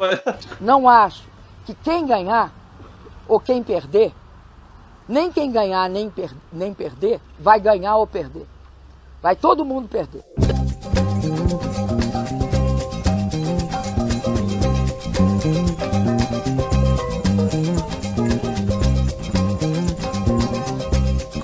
[0.61, 1.23] Não acho
[1.65, 2.53] que quem ganhar
[3.29, 4.13] ou quem perder,
[5.09, 8.45] nem quem ganhar nem, per nem perder vai ganhar ou perder.
[9.23, 10.23] Vai todo mundo perder.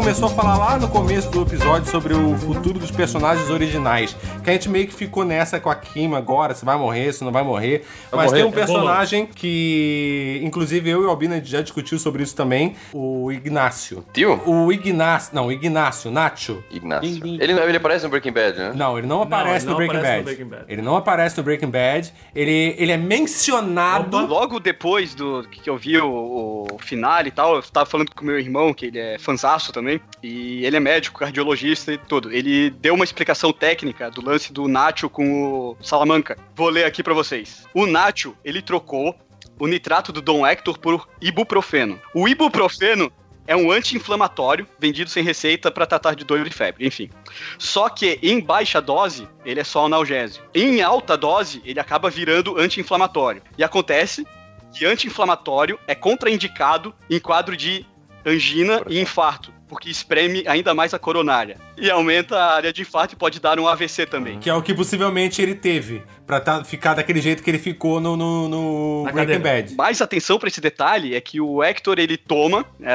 [0.04, 4.14] Começou a falar lá no começo do episódio sobre o futuro dos personagens originais.
[4.44, 7.24] Que a gente meio que ficou nessa com a Kim agora, se vai morrer, se
[7.24, 7.86] não vai morrer.
[8.10, 8.42] Vai Mas morrer.
[8.42, 13.32] tem um personagem que, inclusive, eu e o Albina já discutiu sobre isso também, o
[13.32, 14.04] Ignácio.
[14.12, 14.42] Tio?
[14.44, 16.62] O Ignácio, não, o Ignácio, Nacho.
[16.70, 17.08] Ignácio.
[17.40, 18.72] Ele, não- ele aparece no Breaking Bad, né?
[18.76, 20.36] Não, ele não aparece, ele não no, Breaking aparece no Bad.
[20.36, 20.64] Breaking Bad.
[20.68, 22.12] Ele não aparece no Breaking Bad.
[22.34, 24.18] Ele, ele é mencionado.
[24.26, 28.22] Logo depois do que eu vi o, o finale e tal, eu tava falando com
[28.22, 32.32] meu irmão, que ele é fanzaço também, e ele é médico, cardiologista e tudo.
[32.32, 36.36] Ele deu uma explicação técnica do lance do Nacho com o Salamanca.
[36.54, 37.64] Vou ler aqui pra vocês.
[37.74, 39.14] O Nacho, ele trocou
[39.58, 42.00] o nitrato do Dom Hector por ibuprofeno.
[42.14, 43.12] O ibuprofeno
[43.46, 47.10] é um anti-inflamatório vendido sem receita para tratar de dor e febre, enfim.
[47.58, 50.46] Só que em baixa dose, ele é só analgésico.
[50.54, 53.42] Em alta dose, ele acaba virando anti-inflamatório.
[53.58, 54.26] E acontece
[54.72, 57.86] que anti-inflamatório é contraindicado em quadro de
[58.26, 61.56] angina e infarto, porque espreme ainda mais a coronária.
[61.76, 64.38] E aumenta a área de infarto e pode dar um AVC também.
[64.38, 66.02] Que é o que possivelmente ele teve.
[66.26, 69.40] Pra tá- ficar daquele jeito que ele ficou no, no, no Breaking.
[69.40, 69.74] Bad.
[69.74, 72.92] Mais atenção pra esse detalhe é que o Hector ele toma é,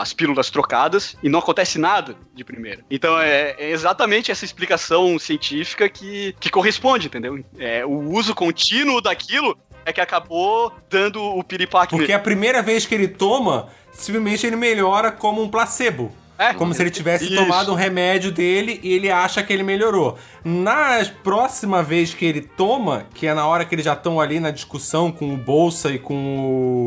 [0.00, 2.84] as pílulas trocadas e não acontece nada de primeira.
[2.90, 7.42] Então é, é exatamente essa explicação científica que, que corresponde, entendeu?
[7.58, 12.86] É, o uso contínuo daquilo é que acabou dando o piripaque Porque a primeira vez
[12.86, 16.12] que ele toma, simplesmente ele melhora como um placebo.
[16.38, 16.54] É.
[16.54, 17.34] Como se ele tivesse Isso.
[17.34, 20.16] tomado um remédio dele e ele acha que ele melhorou.
[20.44, 24.38] Na próxima vez que ele toma, que é na hora que eles já estão ali
[24.38, 26.14] na discussão com o Bolsa e com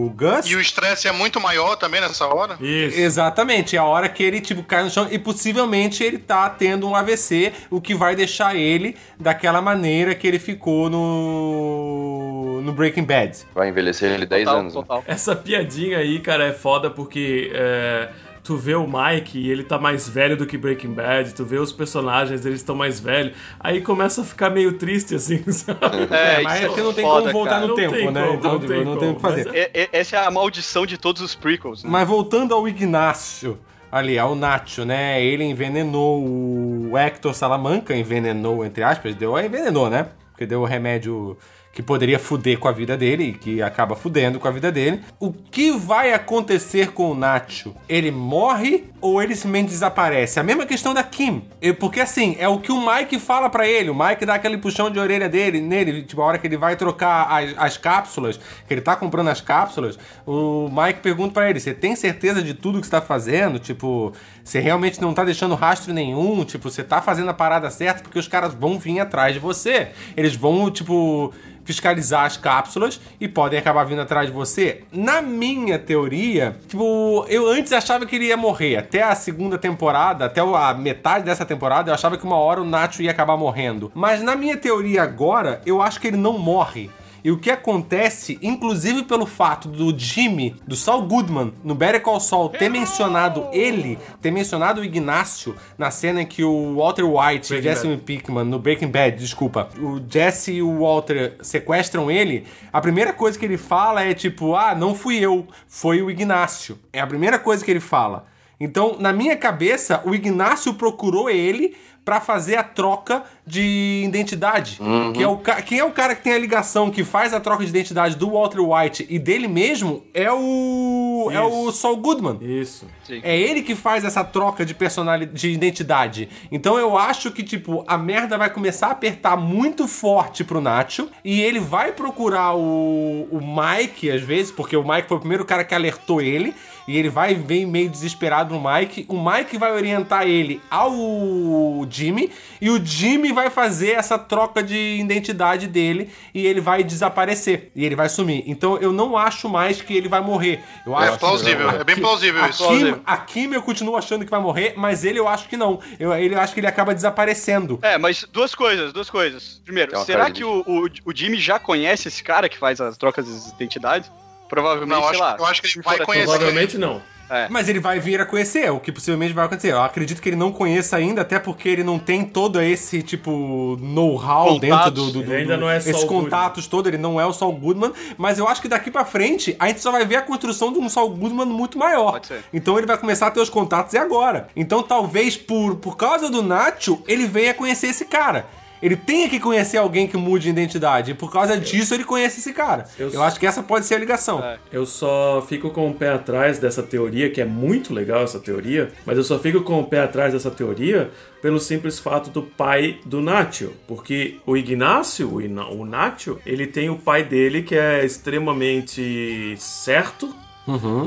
[0.07, 0.45] o Gus.
[0.49, 2.57] E o estresse é muito maior também nessa hora.
[2.61, 2.97] Isso.
[2.97, 6.87] Exatamente, é a hora que ele, tipo, cai no chão e possivelmente ele tá tendo
[6.87, 12.61] um AVC, o que vai deixar ele daquela maneira que ele ficou no.
[12.63, 13.37] no Breaking Bad.
[13.53, 14.75] Vai envelhecer ele 10 Total, anos.
[14.75, 14.81] né?
[14.81, 15.03] total.
[15.07, 18.09] Essa piadinha aí, cara, é foda porque é,
[18.43, 21.57] tu vê o Mike e ele tá mais velho do que Breaking Bad, tu vê
[21.59, 25.79] os personagens, eles estão mais velhos, aí começa a ficar meio triste, assim, sabe?
[26.09, 27.61] É, mas é porque não tem foda, como voltar cara.
[27.61, 28.21] no Não tempo, tem né?
[28.23, 29.55] como, então, não tipo, tem não tem o que como, fazer.
[29.55, 31.89] É- é- essa é a maldição de todos os prequels, né?
[31.91, 33.59] Mas voltando ao Ignácio,
[33.91, 35.23] ali, ao Nacho, né?
[35.23, 40.07] Ele envenenou o Hector Salamanca, envenenou, entre aspas, deu, envenenou, né?
[40.31, 41.37] Porque deu o remédio
[41.73, 45.01] que poderia fuder com a vida dele e que acaba fudendo com a vida dele.
[45.19, 47.73] O que vai acontecer com o Nacho?
[47.87, 50.39] Ele morre ou ele simplesmente desaparece?
[50.39, 51.43] A mesma questão da Kim.
[51.79, 53.89] Porque assim, é o que o Mike fala pra ele.
[53.89, 56.75] O Mike dá aquele puxão de orelha dele, nele, tipo, a hora que ele vai
[56.75, 61.59] trocar as, as cápsulas, que ele tá comprando as cápsulas, o Mike pergunta pra ele:
[61.59, 63.59] Você tem certeza de tudo que você tá fazendo?
[63.59, 64.13] Tipo,
[64.43, 66.43] você realmente não tá deixando rastro nenhum?
[66.43, 69.89] Tipo, você tá fazendo a parada certa porque os caras vão vir atrás de você.
[70.15, 71.33] Eles vão, tipo
[71.71, 74.83] fiscalizar as cápsulas e podem acabar vindo atrás de você.
[74.91, 78.75] Na minha teoria, tipo, eu antes achava que ele ia morrer.
[78.75, 82.65] Até a segunda temporada, até a metade dessa temporada, eu achava que uma hora o
[82.65, 83.91] Nacho ia acabar morrendo.
[83.95, 86.89] Mas na minha teoria agora, eu acho que ele não morre.
[87.23, 92.19] E o que acontece, inclusive pelo fato do Jimmy, do Saul Goodman, no Better Call
[92.19, 97.45] Saul, ter mencionado ele, ter mencionado o Ignácio na cena em que o Walter White
[97.45, 102.45] e Breaking Jesse Pickman, no Breaking Bad, desculpa, o Jesse e o Walter sequestram ele,
[102.73, 106.79] a primeira coisa que ele fala é tipo, ah, não fui eu, foi o Ignácio.
[106.91, 108.25] É a primeira coisa que ele fala.
[108.59, 114.79] Então, na minha cabeça, o Ignácio procurou ele pra fazer a troca de identidade.
[115.13, 117.63] Que é o Quem é o cara que tem a ligação, que faz a troca
[117.63, 121.29] de identidade do Walter White e dele mesmo, é o.
[121.31, 122.37] É o Saul Goodman.
[122.41, 122.87] Isso.
[123.09, 126.29] É ele que faz essa troca de personalidade, de identidade.
[126.51, 131.09] Então eu acho que, tipo, a merda vai começar a apertar muito forte pro Nacho.
[131.23, 135.45] E ele vai procurar o, o Mike, às vezes, porque o Mike foi o primeiro
[135.45, 136.55] cara que alertou ele.
[136.87, 139.05] E ele vai vem meio desesperado no Mike.
[139.07, 142.31] O Mike vai orientar ele ao Jimmy.
[142.59, 146.09] E o Jimmy vai fazer essa troca de identidade dele.
[146.33, 147.71] E ele vai desaparecer.
[147.75, 148.43] E ele vai sumir.
[148.47, 150.63] Então eu não acho mais que ele vai morrer.
[150.85, 152.63] Eu É acho plausível, a é bem plausível a isso.
[153.05, 155.79] A Kim eu continuo achando que vai morrer, mas ele eu acho que não.
[155.99, 157.79] Eu, ele eu acho que ele acaba desaparecendo.
[157.81, 159.61] É, mas duas coisas, duas coisas.
[159.63, 163.25] Primeiro, será que o, o, o Jimmy já conhece esse cara que faz as trocas
[163.25, 164.11] de identidade?
[164.51, 165.35] Provavelmente, Não, sei acho- lá.
[165.39, 166.25] eu acho que ele vai conhecer.
[166.27, 167.01] Provavelmente não.
[167.29, 167.47] É.
[167.49, 169.71] Mas ele vai vir a conhecer, o que possivelmente vai acontecer.
[169.71, 173.77] Eu acredito que ele não conheça ainda, até porque ele não tem todo esse, tipo,
[173.79, 177.21] know-how dentro do, do, do, Ele ainda não é Esses Saul contatos todos, ele não
[177.21, 177.93] é o Saul Goodman.
[178.17, 180.79] Mas eu acho que daqui pra frente, a gente só vai ver a construção de
[180.79, 182.11] um Saul Goodman muito maior.
[182.11, 182.43] Pode ser.
[182.51, 184.49] Então ele vai começar a ter os contatos e agora.
[184.53, 188.45] Então talvez por, por causa do Nacho, ele venha conhecer esse cara.
[188.81, 191.11] Ele tenha que conhecer alguém que mude de identidade.
[191.11, 192.85] E por causa disso ele conhece esse cara.
[192.97, 194.43] Eu, Eu- acho que essa pode ser a ligação.
[194.43, 194.57] É.
[194.71, 198.91] Eu só fico com o pé atrás dessa teoria, que é muito legal essa teoria,
[199.05, 201.11] mas eu só fico com o pé atrás dessa teoria
[201.41, 203.71] pelo simples fato do pai do Nacho.
[203.87, 209.55] Porque o Ignacio, o Ina- o Nacho, ele tem o pai dele que é extremamente
[209.57, 210.33] certo.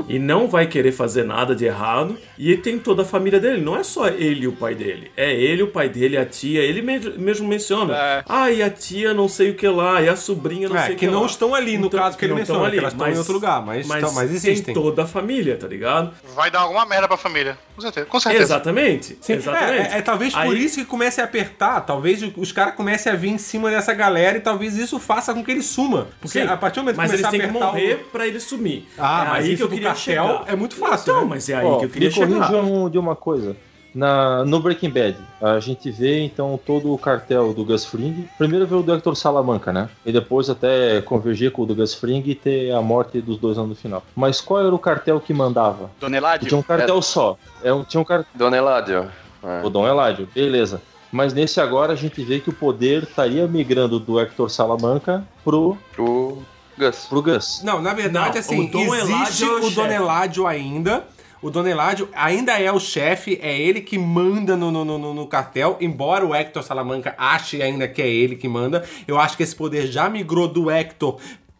[0.07, 2.17] E não vai querer fazer nada de errado.
[2.37, 3.61] E ele tem toda a família dele.
[3.61, 5.11] Não é só ele e o pai dele.
[5.15, 6.61] É ele, o pai dele, a tia.
[6.61, 7.95] Ele me- mesmo menciona.
[7.95, 8.23] É.
[8.27, 10.01] Ah, e a tia não sei o que lá.
[10.01, 11.25] E a sobrinha não É, sei o que que não lá.
[11.27, 13.65] estão ali, no caso que ele não menciona, estão que elas estão em outro lugar,
[13.65, 14.61] mas estão- mas existem.
[14.65, 16.11] Tem toda a família, tá ligado?
[16.35, 17.57] Vai dar alguma merda pra família.
[17.75, 18.05] Com certeza.
[18.05, 18.43] Com certeza.
[18.43, 19.17] Exatamente.
[19.21, 19.91] Sim, Exatamente.
[19.91, 23.11] É, é, é talvez por Aí- isso que comece a apertar, talvez os caras comecem
[23.11, 26.07] a vir em cima dessa galera e talvez isso faça com que ele suma.
[26.21, 28.11] Porque Sim, a partir do momento que mas eles começar têm a que morrer o...
[28.11, 28.87] pra ele sumir.
[28.97, 30.43] Ah, é mas aí isso que eu queria cartel chegar.
[30.47, 31.27] é muito fácil, Então, né?
[31.29, 32.27] mas é aí Ó, que eu queria me chegar.
[32.49, 33.55] corrijam de uma coisa.
[33.93, 38.27] Na, no Breaking Bad, a gente vê então todo o cartel do Gus Fring.
[38.37, 39.87] Primeiro vê o do Hector Salamanca, né?
[40.05, 43.57] E depois até convergir com o do Gus Fring e ter a morte dos dois
[43.57, 44.03] anos no final.
[44.13, 45.89] Mas qual era o cartel que mandava?
[45.97, 46.45] Dona Eladio?
[46.49, 47.37] Tinha um cartel só.
[47.63, 48.27] É um, tinha um cartel.
[48.35, 49.07] Dona Eladio.
[49.41, 49.65] É.
[49.65, 50.81] O Dom Eládio, beleza.
[51.09, 55.77] Mas nesse agora a gente vê que o poder estaria migrando do Hector Salamanca pro,
[55.97, 56.43] O
[56.77, 57.05] Gus.
[57.07, 57.61] pro Gus.
[57.63, 59.85] Não, na verdade, Não, assim, o Dom existe é o o Don.
[59.87, 61.07] Eládio ainda.
[61.41, 65.27] O Don Eládio ainda é o chefe, é ele que manda no, no, no, no
[65.27, 68.83] cartel, embora o Hector Salamanca ache ainda que é ele que manda.
[69.07, 71.17] Eu acho que esse poder já migrou do Hector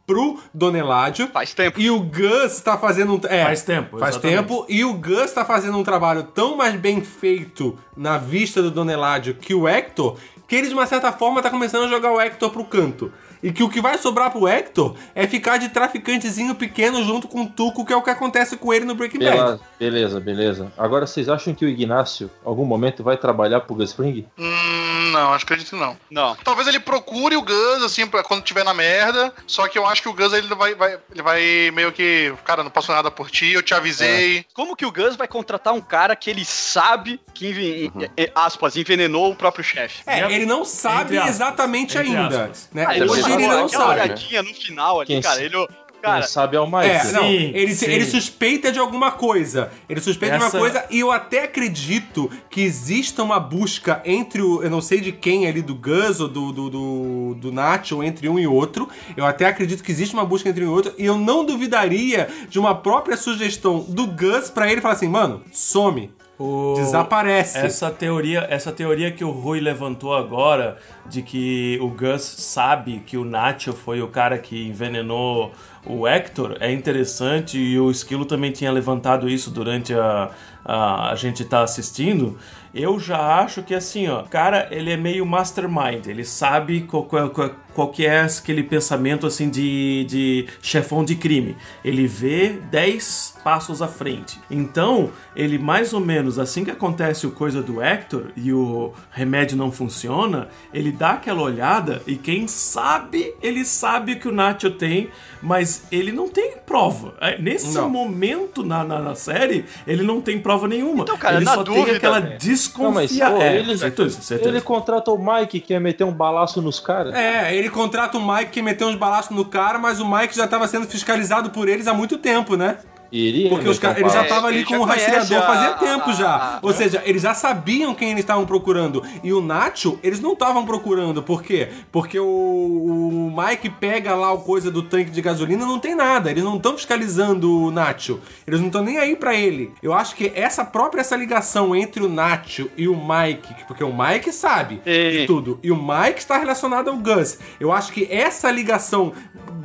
[0.08, 1.28] pro Don Eládio.
[1.28, 1.80] Faz tempo.
[1.80, 3.20] E o Gus tá fazendo um.
[3.28, 4.38] É, Faz tempo, Faz exatamente.
[4.40, 4.66] tempo.
[4.70, 8.90] E o Gus tá fazendo um trabalho tão mais bem feito na vista do Don
[8.90, 12.20] Eládio que o Hector, que ele de uma certa forma tá começando a jogar o
[12.20, 13.12] Hector pro canto.
[13.46, 17.44] E que o que vai sobrar pro Hector é ficar de traficantezinho pequeno junto com
[17.44, 19.36] o Tuco, que é o que acontece com ele no Breaking Bad.
[19.36, 20.74] Beleza, beleza, beleza.
[20.76, 24.26] Agora vocês acham que o Ignacio, em algum momento, vai trabalhar pro Gus Fring?
[24.38, 25.96] Hum, não, acho que acredito não.
[26.10, 26.36] Não.
[26.44, 29.32] Talvez ele procure o Gus, assim, pra quando tiver na merda.
[29.46, 32.34] Só que eu acho que o Gus ele vai, vai, ele vai meio que.
[32.44, 34.44] Cara, não passo nada por ti, eu te avisei.
[34.56, 38.08] Como que o Gus vai contratar um cara que ele sabe que, enven- Uhum.
[38.34, 40.02] aspas, envenenou o próprio chefe?
[40.08, 42.52] É, ele não sabe exatamente ainda.
[42.74, 42.86] Né?
[42.88, 44.02] Ah, ele Hoje ele não aquela sabe.
[44.02, 45.42] olhadinha no final ali, Quem cara.
[45.44, 45.68] Ele, Quem
[46.02, 46.88] cara, sabe é o Mike.
[46.90, 47.86] É, não, Sim, ele, sim.
[47.90, 49.72] ele suspeita de alguma coisa.
[49.90, 54.42] Ele suspeita de Essa- uma coisa e eu até acredito que exista uma busca entre
[54.42, 54.62] o.
[54.62, 58.30] Eu não sei de quem ali, do Gus ou do, do, do, do Nacho, entre
[58.30, 58.88] um e outro.
[59.18, 60.94] Eu até acredito que existe uma busca entre um e outro.
[60.98, 65.42] E eu não duvidaria de uma própria sugestão do Gus pra ele falar assim, mano,
[65.52, 66.12] some.
[66.38, 67.58] O- Desaparece.
[67.60, 73.18] Essa teoria, essa teoria que o Rui levantou agora de que o Gus sabe que
[73.18, 75.52] o Nacho foi o cara que envenenou
[75.86, 80.32] o Hector é interessante e o Esquilo também tinha levantado isso durante a
[80.68, 82.40] a, a gente tá assistindo.
[82.76, 87.04] Eu já acho que assim, ó, o cara, ele é meio mastermind, ele sabe qual,
[87.04, 91.56] qual, qual, qual que é aquele pensamento assim de, de chefão de crime.
[91.86, 94.40] Ele vê 10 passos à frente.
[94.52, 99.56] Então, ele mais ou menos, assim que acontece o coisa do Hector e o remédio
[99.56, 105.10] não funciona, ele dá aquela olhada e quem sabe, ele sabe que o Nacho tem,
[105.42, 107.14] mas ele não tem prova.
[107.22, 107.90] É, Nesse Não.
[107.90, 111.04] momento na, na, na série, ele não tem prova nenhuma.
[111.04, 112.20] Então, cara, ele só tem aquela
[112.68, 112.84] velho.
[112.84, 114.50] Não, mas, pô, é, ele- certeza, certeza.
[114.50, 117.14] Ele contrata o Mike que quer meter um balaço nos caras.
[117.14, 120.48] É, ele contrata o Mike que meteu uns balaços no cara, mas o Mike já
[120.48, 122.78] tava sendo fiscalizado por eles há muito tempo, né?
[123.12, 126.14] Ele, Porque os caras, ele já tava ali ele com o rastreador fazia tempo a-
[126.14, 126.30] já.
[126.36, 129.04] a- Ou seja, eles já sabiam quem eles estavam procurando.
[129.24, 131.22] E o Nacho, eles não estavam procurando.
[131.24, 131.70] Por quê?
[131.92, 136.30] Porque o, o Mike pega lá o coisa do tanque de gasolina não tem nada.
[136.32, 138.20] Eles não estão fiscalizando o Nacho.
[138.48, 139.72] Eles não estão nem aí pra ele.
[139.82, 143.94] Eu acho que essa própria essa ligação entre o Nacho e o Mike, porque o
[143.96, 145.26] Mike sabe de Sim.
[145.26, 145.60] tudo.
[145.64, 147.38] E o Mike está relacionado ao Gus.
[147.60, 149.14] Eu acho que essa ligação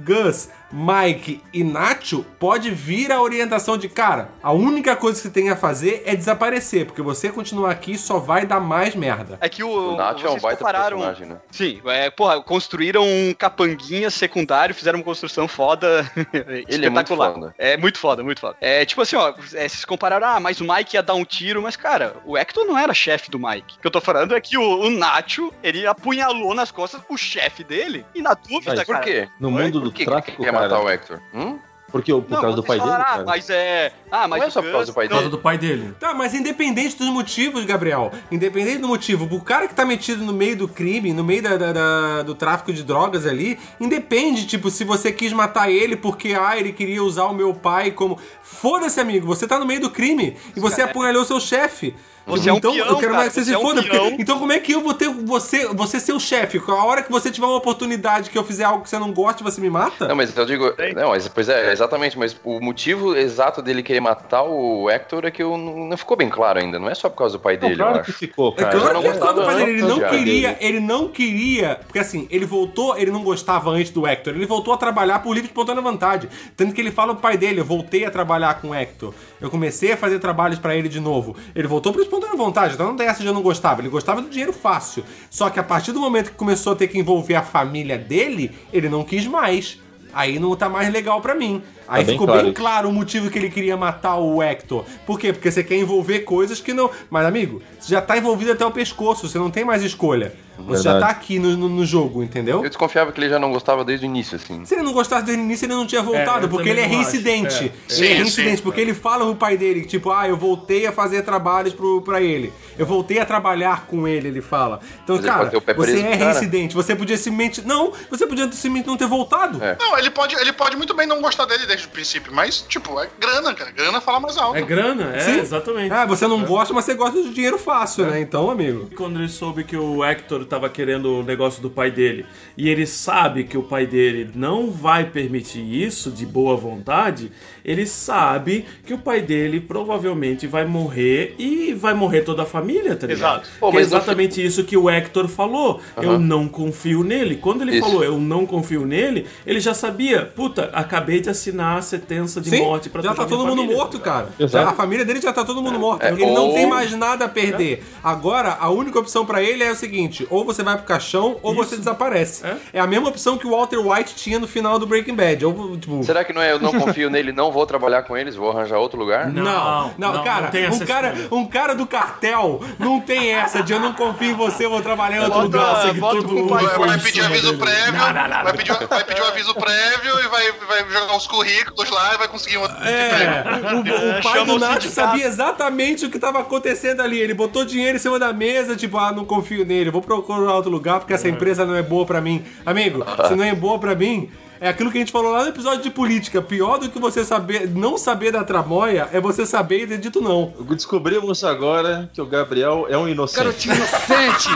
[0.05, 5.31] Gus, Mike e Nacho pode vir a orientação de cara, a única coisa que você
[5.33, 9.39] tem a fazer é desaparecer, porque você continuar aqui só vai dar mais merda.
[9.41, 9.95] É que o.
[9.95, 11.37] O Nacho é um vocês baita compararam- personagem, né?
[11.51, 16.11] Sim, é, porra, construíram um capanguinha secundário, fizeram uma construção foda.
[16.33, 17.33] Ele é muito espetacular.
[17.35, 17.55] foda.
[17.59, 18.57] É muito foda, muito foda.
[18.61, 19.33] É tipo assim, ó, é,
[19.69, 22.79] vocês compararam, ah, mas o Mike ia dar um tiro, mas cara, o Hector não
[22.79, 23.77] era chefe do Mike.
[23.79, 27.17] O que eu tô falando é que o, o Nacho, ele apunhalou nas costas o
[27.17, 28.99] chefe dele, e na dúvida, Mas cara.
[28.99, 29.29] Por quê?
[29.41, 31.21] No mundo do tráfico, cara, matar o Hector?
[31.35, 31.59] Hum?
[31.93, 33.23] Porque por Não, causa do pai dele, falaram, cara.
[33.23, 33.93] Ah, mas é.
[34.13, 35.37] Ah, mas Não é só por causa do pai Por causa dele.
[35.37, 35.95] do pai dele.
[35.99, 40.33] Tá, mas independente dos motivos, Gabriel, independente do motivo, o cara que tá metido no
[40.33, 44.71] meio do crime, no meio da, da- da- do tráfico de drogas ali, independe, tipo,
[44.71, 48.21] se você quis matar ele porque, ah, ele queria usar o meu pai como.
[48.41, 51.93] Foda-se, amigo, você tá no meio do crime e você apunhalhou seu chefe.
[52.27, 53.63] Você é um então, peão, eu quero cara, mais que você você se é um
[53.63, 53.83] foda.
[53.83, 56.61] porque- então, como é que eu vou ter você, você ser o chefe?
[56.69, 59.43] A hora que você tiver uma oportunidade que eu fizer algo que você não goste,
[59.43, 60.07] você me mata?
[60.07, 60.73] Não, mas eu digo.
[60.95, 62.19] Não, mas, pois é, exatamente.
[62.19, 66.17] Mas o motivo exato dele querer matar o Hector é que eu não, não ficou
[66.17, 66.79] bem claro ainda.
[66.79, 68.75] Não é só por causa do pai Não, dele, claro eu que ficou, É cara.
[68.77, 70.57] eu claro não que é claro gostava pai dele, ele não queria, dele.
[70.61, 74.73] ele não queria, porque assim, ele voltou, ele não gostava antes do Hector, ele voltou
[74.73, 76.29] a trabalhar por livre e espontânea vontade.
[76.57, 79.13] Tanto que ele fala pro pai dele, eu voltei a trabalhar com o Hector.
[79.41, 81.37] Eu comecei a fazer trabalhos pra ele de novo.
[81.55, 84.21] Ele voltou por espontânea vontade, então não tem essa de eu não gostava, ele gostava
[84.21, 85.05] do dinheiro fácil.
[85.31, 88.51] Só que a partir do momento que começou a ter que envolver a família dele,
[88.73, 89.79] ele não quis mais.
[90.13, 91.63] Aí não tá mais legal pra mim.
[91.91, 94.85] Aí bem ficou claro bem claro o motivo que ele queria matar o Hector.
[95.05, 95.33] Por quê?
[95.33, 96.89] Porque você quer envolver coisas que não.
[97.11, 100.33] Mas, amigo, você já tá envolvido até o pescoço, você não tem mais escolha.
[100.67, 101.15] Você já Verdade.
[101.15, 102.63] tá aqui no, no, no jogo, entendeu?
[102.63, 104.63] Eu desconfiava que ele já não gostava desde o início, assim.
[104.67, 106.87] Se ele não gostasse desde o início, ele não tinha voltado, É, porque ele é
[106.87, 107.65] reincidente.
[107.65, 107.67] É.
[107.67, 108.63] Ele Sim, é reincidente, sim.
[108.63, 112.21] porque ele fala pro pai dele, tipo, ah, eu voltei a fazer trabalhos pro, pra
[112.21, 112.53] ele.
[112.79, 114.81] Eu voltei a trabalhar com ele, ele fala.
[115.03, 116.17] Então, Mas cara, você preso é pro cara.
[116.17, 116.75] reincidente.
[116.75, 117.67] Você podia simplesmente.
[117.67, 119.63] Não, você podia simplesmente não ter voltado.
[119.65, 119.77] É.
[119.81, 122.99] Não, ele pode, ele pode muito bem não gostar dele desde o princípio, mas, tipo,
[123.01, 123.71] é grana, cara.
[123.71, 124.57] Grana fala mais alto.
[124.57, 125.39] É grana, é, Sim.
[125.41, 125.93] exatamente.
[125.93, 128.21] Ah, você não gosta, mas você gosta do dinheiro fácil, né?
[128.21, 128.91] Então, amigo.
[128.97, 132.27] Quando ele soube que o Hector tava querendo o negócio do pai dele
[132.57, 137.31] e ele sabe que o pai dele não vai permitir isso de boa vontade,
[137.65, 142.97] ele sabe que o pai dele provavelmente vai morrer e vai morrer toda a família,
[142.97, 143.43] tá ligado?
[143.43, 143.49] Exato.
[143.59, 145.81] Pô, Que é exatamente isso que o Hector falou.
[145.97, 147.37] Eu não confio nele.
[147.37, 147.87] Quando ele Isso.
[147.87, 152.51] falou eu não confio nele, ele já sabia, puta, acabei de assinar a sentença de
[152.51, 154.29] Sim, morte pra já tá todo mundo família, morto, cara.
[154.39, 156.03] Já- a família dele já tá todo mundo morto.
[156.05, 157.85] é, ele não ou- tem mais nada a perder.
[158.03, 161.55] Agora, a única opção pra ele é o seguinte: ou você vai pro caixão, ou
[161.55, 162.45] você desaparece.
[162.47, 162.57] É.
[162.75, 162.81] É.
[162.81, 165.45] a mesma opção que o Walter White tinha no final do Breaking Bad.
[165.45, 168.35] Ou, tipo, Será que não é eu não confio nele, não vou trabalhar com eles,
[168.37, 169.29] vou arranjar outro lugar?
[169.29, 173.33] Não, Não, não, não, cara, não tem um cara, um cara do cartel não tem
[173.33, 175.93] essa de eu não confio em você, eu vou trabalhar em outro Bota- lugar.
[175.95, 177.59] que bota todo mundo Vai, vai pedir aviso dele.
[177.59, 178.43] prévio, Não, não, não.
[178.45, 181.50] Vai, pedir, vai pedir um aviso prévio e vai, vai jogar os currículos
[181.91, 183.77] lá e vai conseguir um outro É, emprego.
[183.77, 187.19] o, o pai Chama do Nath sabia exatamente o que tava acontecendo ali.
[187.19, 190.71] Ele botou dinheiro em cima da mesa, tipo, ah, não confio nele, vou procurar outro
[190.71, 192.45] lugar porque essa empresa não é boa pra mim.
[192.65, 194.31] Amigo, se não é boa pra mim,
[194.61, 196.43] é aquilo que a gente falou lá no episódio de política.
[196.43, 200.21] Pior do que você saber, não saber da tramóia é você saber e ter dito
[200.21, 200.53] não.
[200.69, 203.39] Descobrimos agora que o Gabriel é um inocente.
[203.39, 204.49] Garotinho inocente,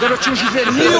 [0.00, 0.92] garotinho juvenil.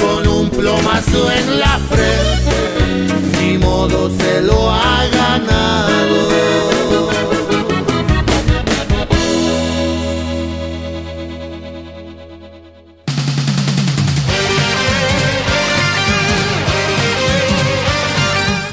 [0.00, 6.89] con un plomazo en la frente, ni modo se lo ha ganado.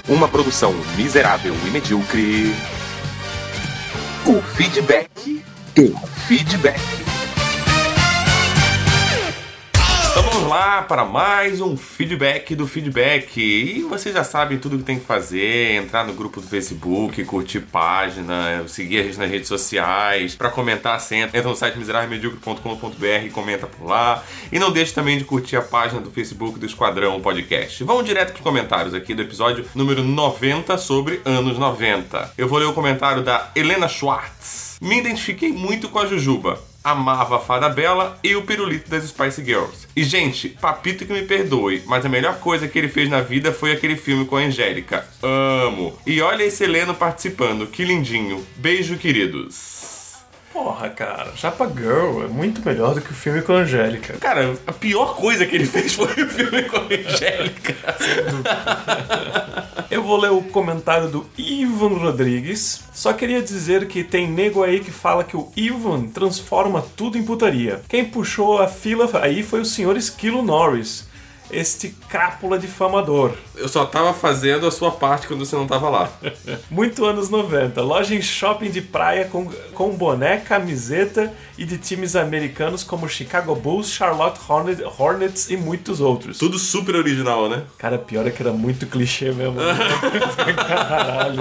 [0.10, 2.56] Uma produção miserável e medíocre.
[4.26, 5.44] O feedback.
[5.78, 6.80] O feedback.
[10.48, 13.38] Lá para mais um feedback do feedback.
[13.38, 17.24] E vocês já sabem tudo o que tem que fazer: entrar no grupo do Facebook,
[17.26, 20.36] curtir página, seguir a gente nas redes sociais.
[20.36, 24.24] Para comentar, você entra, entra no site miserávelmedíocre.com.br e comenta por lá.
[24.52, 27.84] E não deixe também de curtir a página do Facebook do Esquadrão Podcast.
[27.84, 32.34] Vamos direto para os comentários aqui do episódio número 90 sobre anos 90.
[32.38, 34.78] Eu vou ler o comentário da Helena Schwartz.
[34.82, 36.60] Me identifiquei muito com a Jujuba
[36.92, 39.88] amava a Fada Bela e o pirulito das Spice Girls.
[39.96, 43.52] E, gente, papito que me perdoe, mas a melhor coisa que ele fez na vida
[43.52, 45.06] foi aquele filme com a Angélica.
[45.22, 45.98] Amo.
[46.06, 48.46] E olha esse Heleno participando, que lindinho.
[48.58, 49.77] Beijo, queridos.
[50.58, 54.18] Porra, cara, Chapa Girl é muito melhor do que o filme com a Angélica.
[54.18, 57.76] Cara, a pior coisa que ele fez foi o filme com a Angélica.
[59.92, 62.84] Eu vou ler o comentário do Ivan Rodrigues.
[62.92, 67.24] Só queria dizer que tem nego aí que fala que o Ivan transforma tudo em
[67.24, 67.82] putaria.
[67.88, 71.08] Quem puxou a fila aí foi o senhor Esquilo Norris.
[71.52, 73.34] Este crápula difamador.
[73.56, 76.10] Eu só tava fazendo a sua parte quando você não tava lá.
[76.70, 77.82] Muito anos 90.
[77.82, 83.56] Loja em shopping de praia com, com boné, camiseta e de times americanos como Chicago
[83.56, 86.38] Bulls, Charlotte Hornet- Hornets e muitos outros.
[86.38, 87.64] Tudo super original, né?
[87.78, 89.56] Cara, pior é que era muito clichê mesmo.
[89.56, 89.74] né?
[90.56, 91.40] Caralho.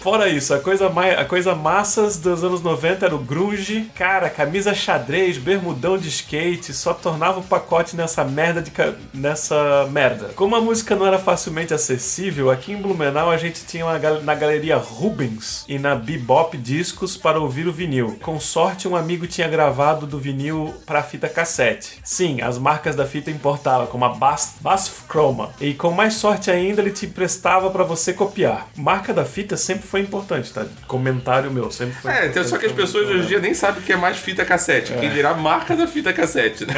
[0.00, 3.90] Fora isso, a coisa, mais, a coisa massas dos anos 90 era o grunge.
[3.94, 8.94] Cara, camisa xadrez, bermudão de skate, só tornava o pacote nessa merda de ca-
[9.38, 10.30] nessa merda.
[10.34, 14.34] Como a música não era facilmente acessível, aqui em Blumenau a gente tinha uma na
[14.34, 18.18] galeria Rubens e na Bebop discos para ouvir o vinil.
[18.20, 22.00] Com sorte, um amigo tinha gravado do vinil para fita cassete.
[22.02, 25.50] Sim, as marcas da fita importava, como a Bas Basf Chroma.
[25.60, 28.68] E com mais sorte ainda, ele te emprestava para você copiar.
[28.76, 30.66] Marca da fita sempre foi importante, tá?
[30.86, 33.82] Comentário meu, sempre foi É, então, só que as pessoas hoje em dia nem sabem
[33.82, 34.92] o que é mais fita cassete.
[34.94, 36.74] Quem dirá marca da fita cassete, né?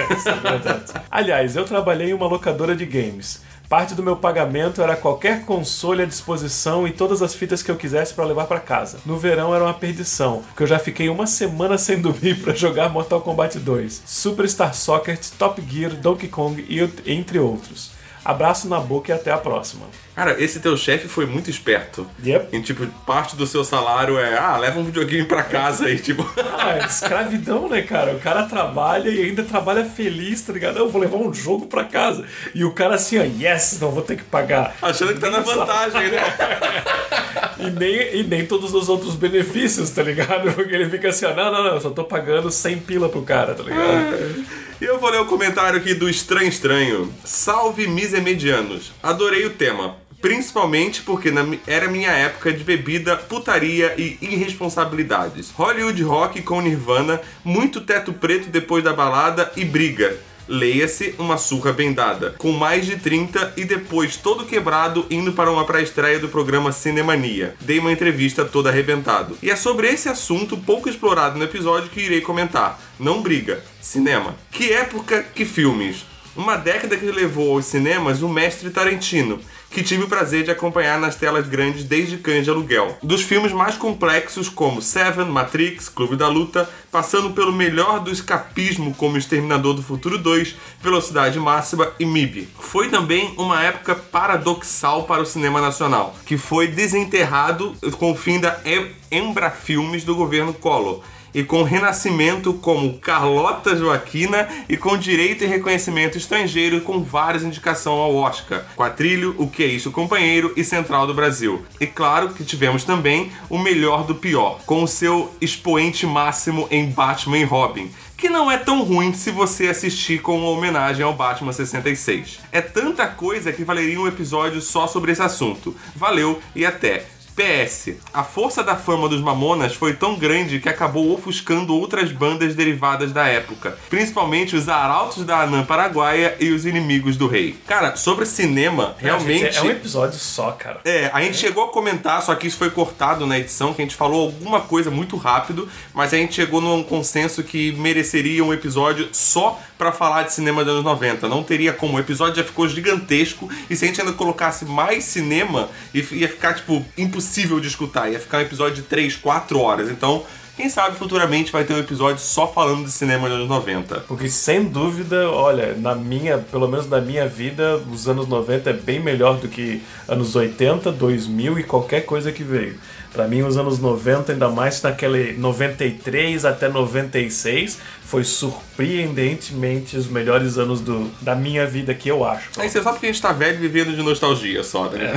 [1.11, 3.41] Aliás, eu trabalhei em uma locadora de games.
[3.69, 7.77] Parte do meu pagamento era qualquer console à disposição e todas as fitas que eu
[7.77, 8.99] quisesse para levar para casa.
[9.07, 12.89] No verão era uma perdição, porque eu já fiquei uma semana sem dormir para jogar
[12.89, 17.93] Mortal Kombat 2, Superstar Soccer, Top Gear, Donkey Kong e entre outros.
[18.25, 19.87] Abraço na boca e até a próxima.
[20.15, 22.07] Cara, esse teu chefe foi muito esperto.
[22.25, 22.57] Yep.
[22.57, 26.29] Em, tipo, parte do seu salário é, ah, leva um videogame pra casa e, tipo...
[26.59, 28.13] Ah, é escravidão, né, cara?
[28.13, 30.79] O cara trabalha e ainda trabalha feliz, tá ligado?
[30.79, 32.25] Eu vou levar um jogo pra casa.
[32.55, 34.77] E o cara assim, ó, yes, não vou ter que pagar.
[34.83, 36.21] Achando que tá na vantagem, né?
[37.59, 40.51] E nem, e nem todos os outros benefícios, tá ligado?
[40.55, 43.23] Porque ele fica assim, ó, não, não, não, eu só tô pagando 100 pila pro
[43.23, 44.47] cara, tá ligado?
[44.81, 47.13] E eu vou ler o comentário aqui do Estranho Estranho.
[47.23, 48.93] Salve misemedianos.
[49.03, 49.97] Adorei o tema.
[50.21, 55.51] Principalmente porque na era minha época de bebida, putaria e irresponsabilidades.
[55.51, 60.17] Hollywood Rock com Nirvana, muito teto preto depois da balada e briga.
[60.47, 65.51] Leia-se uma surra bem dada, com mais de 30 e depois todo quebrado indo para
[65.51, 67.55] uma pré-estreia do programa Cinemania.
[67.61, 69.39] Dei uma entrevista todo arrebentado.
[69.41, 72.81] E é sobre esse assunto pouco explorado no episódio que irei comentar.
[72.99, 74.35] Não briga, cinema.
[74.51, 76.05] Que época, que filmes.
[76.37, 80.99] Uma década que levou aos cinemas o mestre Tarantino, que tive o prazer de acompanhar
[80.99, 82.97] nas telas grandes desde Cães de Aluguel.
[83.03, 88.95] Dos filmes mais complexos como Seven, Matrix, Clube da Luta, passando pelo melhor do escapismo
[88.95, 92.49] como Exterminador do Futuro 2, Velocidade Máxima e MIB.
[92.59, 98.39] Foi também uma época paradoxal para o cinema nacional, que foi desenterrado com o fim
[98.41, 101.03] da Em- Embra Filmes do governo Collor
[101.35, 107.81] e com renascimento como Carlota Joaquina e com direito e reconhecimento estrangeiro com várias indicações
[107.87, 111.65] ao Oscar, Quatrilho, O Que É Isso Companheiro e Central do Brasil.
[111.81, 116.87] E claro que tivemos também o melhor do pior, com o seu expoente máximo em
[116.91, 121.15] Batman e Robin, que não é tão ruim se você assistir com uma homenagem ao
[121.15, 122.41] Batman 66.
[122.53, 125.75] É tanta coisa que valeria um episódio só sobre esse assunto.
[125.97, 127.20] Valeu e até!
[127.41, 127.95] PS.
[128.13, 133.13] A força da fama dos Mamonas foi tão grande que acabou ofuscando outras bandas derivadas
[133.13, 137.57] da época, principalmente os Arautos da Anã Paraguaia e os Inimigos do Rei.
[137.67, 139.45] Cara, sobre cinema, realmente.
[139.45, 140.81] Gente, é um episódio só, cara.
[140.85, 143.85] É, a gente chegou a comentar, só que isso foi cortado na edição, que a
[143.87, 148.53] gente falou alguma coisa muito rápido, mas a gente chegou num consenso que mereceria um
[148.53, 151.27] episódio só pra falar de cinema dos anos 90.
[151.27, 155.05] Não teria como, o episódio já ficou gigantesco, e se a gente ainda colocasse mais
[155.05, 157.30] cinema, ia ficar, tipo, impossível
[157.61, 158.11] de escutar.
[158.11, 159.91] Ia ficar um episódio de 3, 4 horas.
[159.91, 160.25] Então,
[160.57, 164.01] quem sabe futuramente vai ter um episódio só falando de cinema dos anos 90.
[164.01, 168.73] Porque sem dúvida, olha, na minha, pelo menos na minha vida, os anos 90 é
[168.75, 172.79] bem melhor do que anos 80, 2000 e qualquer coisa que veio.
[173.13, 180.59] Pra mim, os anos 90, ainda mais naquele 93 até 96, foi surpreendentemente os melhores
[180.59, 182.51] anos do, da minha vida que eu acho.
[182.65, 185.13] Isso é só porque a gente tá velho vivendo de nostalgia só, né?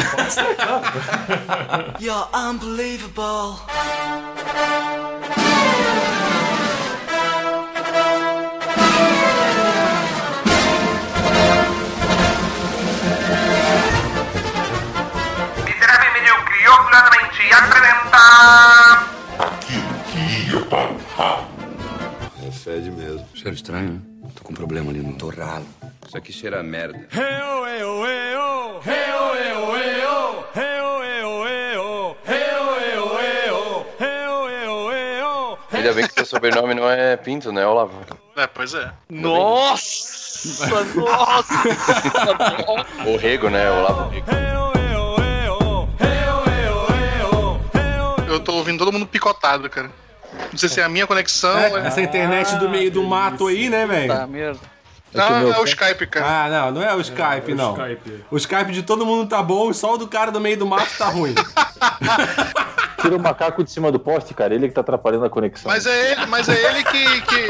[2.02, 3.60] You're unbelievable.
[18.14, 19.08] Apresenta...
[22.46, 23.26] É fede mesmo.
[23.34, 24.30] Cheiro estranho, né?
[24.36, 25.66] Tô com um problema ali no torralo.
[26.08, 27.08] Isso aqui cheira a merda.
[35.72, 37.92] Ainda bem que seu sobrenome não é Pinto, né, Olavo?
[38.38, 38.90] É, pois é.
[39.10, 41.54] Nossa, nossa.
[43.06, 44.83] O Rego, né, Olavo Rego.
[48.34, 49.92] Eu tô ouvindo todo mundo picotado, cara.
[50.52, 51.58] Não sei se é a minha conexão.
[51.58, 54.08] É, ou é- essa internet do meio do mato aí, né, velho?
[54.14, 54.60] Tá, merda.
[55.16, 56.26] Ah, é o Skype, cara.
[56.28, 57.72] Ah, não, não é o Skype, é o não.
[57.74, 58.26] Skype.
[58.32, 60.66] O Skype de todo mundo tá bom e só o do cara do meio do
[60.66, 61.36] mato tá ruim.
[63.00, 64.56] Tira o macaco de cima do poste, cara.
[64.56, 65.70] Ele que tá atrapalhando a conexão.
[65.72, 67.48] Mas é ele, mas é ele que, que,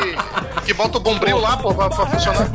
[0.65, 2.49] que bota o bombril lá, pô, pra, pra funcionar.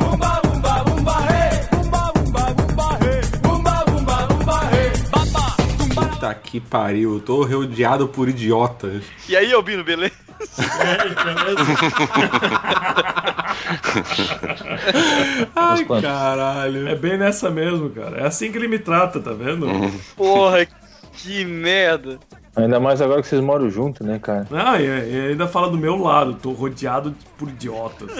[6.18, 9.04] Puta que pariu, eu tô rodeado por idiotas.
[9.28, 10.14] E aí, Albino, beleza?
[15.54, 16.88] Ai, caralho.
[16.88, 18.18] É bem nessa mesmo, cara.
[18.18, 19.68] É assim que ele me trata, tá vendo?
[20.16, 20.66] Porra,
[21.12, 22.18] que merda.
[22.56, 24.44] Ainda mais agora que vocês moram junto, né, cara?
[24.50, 28.10] Não, e, e ainda fala do meu lado, tô rodeado por idiotas.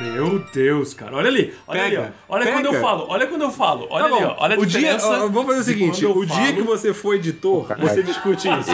[0.00, 1.14] Meu Deus, cara.
[1.14, 1.54] Olha ali.
[1.66, 2.34] Olha Pega, ali, ó.
[2.34, 2.56] Olha pega.
[2.56, 3.06] quando eu falo.
[3.08, 3.86] Olha quando eu falo.
[3.90, 4.36] Olha Tá ali, bom, ó.
[4.44, 5.06] Olha a o dia, diferença.
[5.08, 6.54] ó, vamos fazer o de seguinte: o dia falo.
[6.54, 8.70] que você for editor, você discute isso.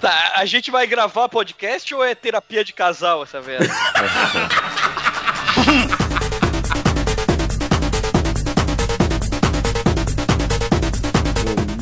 [0.00, 3.68] Tá, a gente vai gravar podcast ou é terapia de casal essa merda?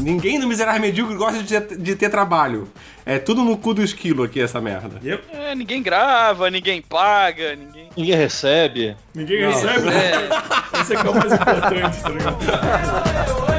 [0.03, 2.69] Ninguém no Miserável Medíocre gosta de ter, de ter trabalho.
[3.07, 5.01] É tudo no cu do esquilo aqui, essa merda.
[5.33, 7.89] É, ninguém grava, ninguém paga, ninguém.
[7.97, 8.97] Ninguém recebe.
[9.15, 9.51] Ninguém Não.
[9.51, 9.89] recebe?
[9.89, 10.81] É.
[10.81, 13.49] Esse aqui é o mais importante, tá ligado?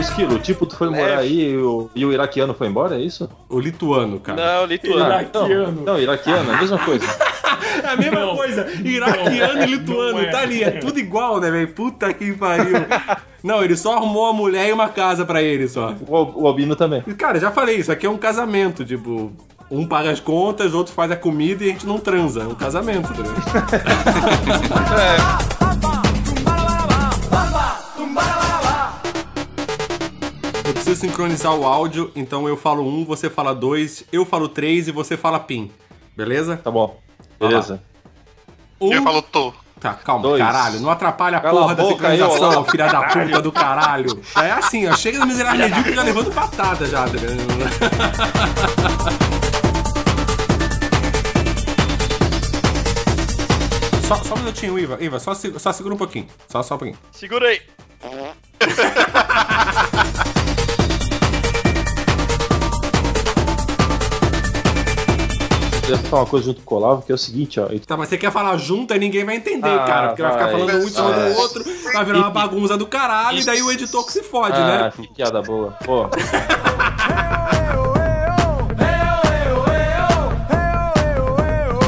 [0.00, 3.00] Ô Esquilo, tipo, tu foi morar aí e o, e o iraquiano foi embora, é
[3.00, 3.28] isso?
[3.50, 4.58] O lituano, cara.
[4.60, 5.04] Não, lituano.
[5.04, 5.82] Iraquiano.
[5.84, 7.06] Não, iraquiano, é a mesma coisa.
[7.84, 8.36] É a mesma Não.
[8.36, 8.66] coisa.
[8.82, 10.26] Iraquiano e lituano, Não é.
[10.30, 10.62] tá ali.
[10.64, 11.68] É tudo igual, né, velho?
[11.68, 12.74] Puta que pariu.
[13.44, 15.94] Não, ele só arrumou uma mulher e uma casa pra ele só.
[16.08, 17.02] O, Al- o Albino também.
[17.06, 19.30] E, Cara, já falei, isso aqui é um casamento, tipo.
[19.70, 22.42] Um paga as contas, outro faz a comida e a gente não transa.
[22.42, 23.40] É um casamento, tá ligado?
[25.62, 25.69] Eu
[30.90, 34.92] preciso sincronizar o áudio, então eu falo um, você fala dois, eu falo três e
[34.92, 35.70] você fala pim.
[36.16, 36.56] Beleza?
[36.56, 36.98] Tá bom.
[37.38, 37.80] Beleza.
[38.80, 38.92] Um.
[38.92, 39.52] Eu falo tô.
[39.78, 40.42] Tá, calma, Dois.
[40.42, 40.80] caralho.
[40.80, 44.20] Não atrapalha a Cala porra a da sincronização, filha da puta do caralho.
[44.36, 44.96] É assim, ó.
[44.96, 47.12] Chega no miserável medíocre já levando patada já, tá?
[54.06, 54.98] Só, só um minutinho, Iva.
[55.00, 56.26] Iva, só, só segura um pouquinho.
[56.48, 56.98] Só, só um pouquinho.
[57.12, 57.62] Segura aí.
[65.90, 67.66] Eu ia falar uma coisa junto com o Olavo, que é o seguinte, ó.
[67.84, 70.06] Tá, mas você quer falar junto, aí ninguém vai entender, Ah, cara.
[70.08, 70.52] Porque vai ficar vai.
[70.52, 71.28] falando um em cima Ah.
[71.28, 74.54] do outro, vai virar uma bagunça do caralho, e daí o editor que se fode,
[74.56, 74.92] ah, né?
[74.94, 75.72] que piada boa.
[75.84, 76.08] Pô,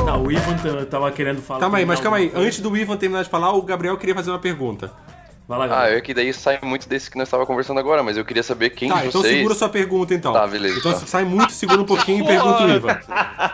[0.05, 0.57] Tá, o Ivan
[0.91, 1.61] tava querendo falar.
[1.61, 2.33] Calma aí, mas calma aí.
[2.35, 4.91] Antes do Ivan terminar de falar, o Gabriel queria fazer uma pergunta.
[5.59, 5.99] Vai lá, Ah, galera.
[5.99, 8.71] é que daí sai muito desse que nós estávamos conversando agora, mas eu queria saber
[8.71, 9.37] quem Tá, de então vocês...
[9.37, 10.33] segura sua pergunta então.
[10.33, 11.07] Tá, beleza, Então tá.
[11.07, 12.99] sai muito, segura um pouquinho e pergunta o Ivan.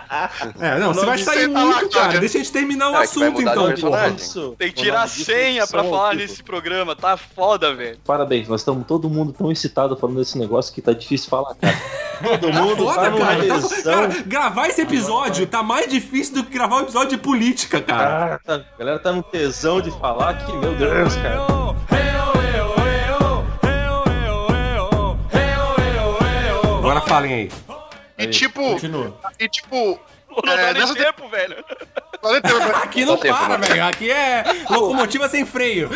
[0.60, 2.18] É, não, você vai sair muito, cara.
[2.18, 4.08] Deixa a gente terminar o É, assunto então, porra.
[4.08, 4.54] isso.
[4.58, 6.96] Tem que tirar a senha pra falar tipo- nesse programa.
[6.96, 7.98] Tá foda, velho.
[8.04, 11.76] Parabéns, nós estamos todo mundo tão excitado falando desse negócio que tá difícil falar, cara.
[12.40, 13.46] Todo mundo Foda, tá numa cara.
[13.46, 17.80] Tá- cara, gravar esse episódio tá mais difícil do que gravar um episódio de política,
[17.80, 18.34] cara.
[18.34, 21.46] Ah, tá- a galera tá no tesão de falar que, meu Deus, cara.
[26.90, 27.51] Agora falem aí.
[28.16, 29.15] E tipo, Continua.
[29.39, 30.01] e tipo,
[30.44, 31.65] Não É, dá nem nessa te- tempo, velho.
[32.23, 32.52] olha, tem-
[32.82, 33.66] Aqui não tempo, para, né?
[33.69, 33.85] velho.
[33.86, 35.90] Aqui é locomotiva sem freio.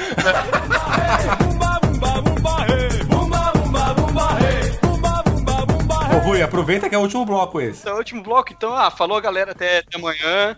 [6.14, 7.80] Ô, Rui, aproveita que é o último bloco esse.
[7.82, 8.74] Então, último bloco, então.
[8.74, 9.52] Ah, falou, galera.
[9.52, 10.56] Até, até amanhã.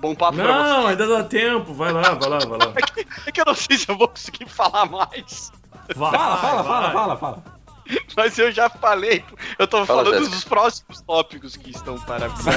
[0.00, 0.66] Bom papo pra vocês.
[0.66, 1.72] Não, ainda dá tempo.
[1.74, 2.72] Vai lá, vai lá, vai lá.
[3.26, 5.50] É que eu não sei se eu vou conseguir falar mais.
[5.94, 6.72] Vai, Fala, fala, vai.
[6.72, 7.42] fala, fala, fala.
[8.16, 9.24] Mas eu já falei.
[9.58, 10.36] Eu tô Fala, falando Jéssica.
[10.36, 12.54] dos próximos tópicos que estão para vir.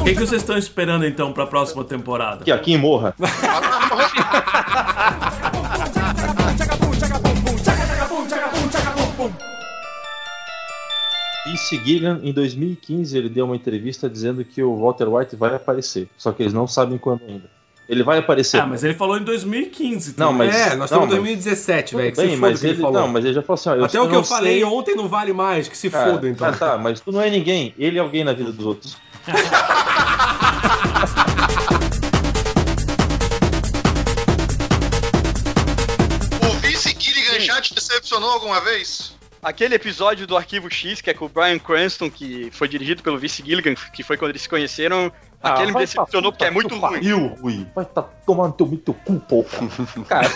[0.00, 2.44] O que, que vocês estão esperando então pra próxima temporada?
[2.44, 3.14] Que aqui em Morra.
[11.46, 16.08] Vince Gilligan, em 2015, ele deu uma entrevista dizendo que o Walter White vai aparecer.
[16.16, 17.48] Só que eles não sabem quando ainda.
[17.88, 18.60] Ele vai aparecer.
[18.60, 20.14] Ah, mas ele falou em 2015.
[20.16, 22.10] Não, mas- É, nós não, estamos em mas- 2017, velho.
[22.10, 23.00] Que Bem, se foda mas que ele ele, falou.
[23.00, 24.96] não, mas ele já falou assim, ó, eu, Até o que eu falei sei- ontem
[24.96, 26.50] não vale mais, que se Cara, foda então.
[26.52, 27.72] Tá, tá, mas tu não é ninguém.
[27.78, 28.96] Ele é alguém na vida dos outros.
[36.42, 39.14] o Vince Gilligan já te decepcionou alguma vez?
[39.42, 43.16] aquele episódio do Arquivo X, que é com o Brian Cranston, que foi dirigido pelo
[43.16, 46.74] Vince Gilligan, que foi quando eles se conheceram, Ah, aquele me decepcionou porque é muito
[46.78, 47.66] ruim.
[47.74, 49.46] Vai tá tomando teu, teu cu, porra.
[50.08, 50.26] Cara,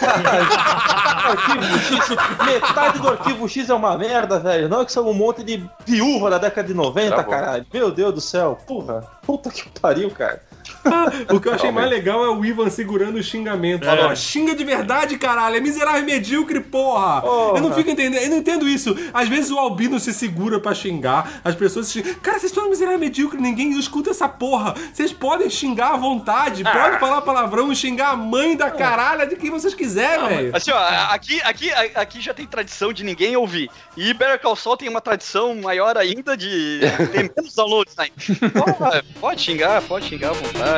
[1.31, 2.09] arquivo X,
[2.45, 4.69] metade do arquivo X é uma merda, velho.
[4.69, 7.31] Não é que são um monte de viúva da década de 90, Tá bom.
[7.31, 7.67] caralho.
[7.73, 8.59] Meu Deus do céu.
[8.67, 9.03] Porra.
[9.23, 10.43] Puta que pariu, cara.
[11.33, 13.85] O que eu achei mais legal é o Ivan segurando o xingamento.
[13.85, 13.97] É.
[13.97, 15.57] Falou, xinga de verdade, caralho.
[15.57, 17.23] É miserável e medíocre, porra.
[17.55, 18.21] Eu não fico entendendo.
[18.23, 18.97] Eu não entendo isso.
[19.13, 21.41] Às vezes o Albino se segura pra xingar.
[21.45, 22.15] As pessoas se xingam.
[22.21, 23.41] Cara, vocês estão miserável medíocre.
[23.41, 24.75] Ninguém escuta essa porra.
[24.93, 26.63] Vocês podem xingar à vontade.
[26.65, 26.73] Ah.
[26.73, 30.57] Podem falar palavrão e xingar a mãe da caralha de quem vocês quiserem, velho.
[30.57, 30.79] Assim, ó,
[31.13, 33.71] aqui, aqui, aqui já tem tradição de ninguém ouvir.
[33.97, 36.81] E Better Call Saul tem uma tradição maior ainda de
[37.13, 37.95] ter menos downloads.
[37.95, 40.70] Pode, pode xingar, pode xingar à vontade.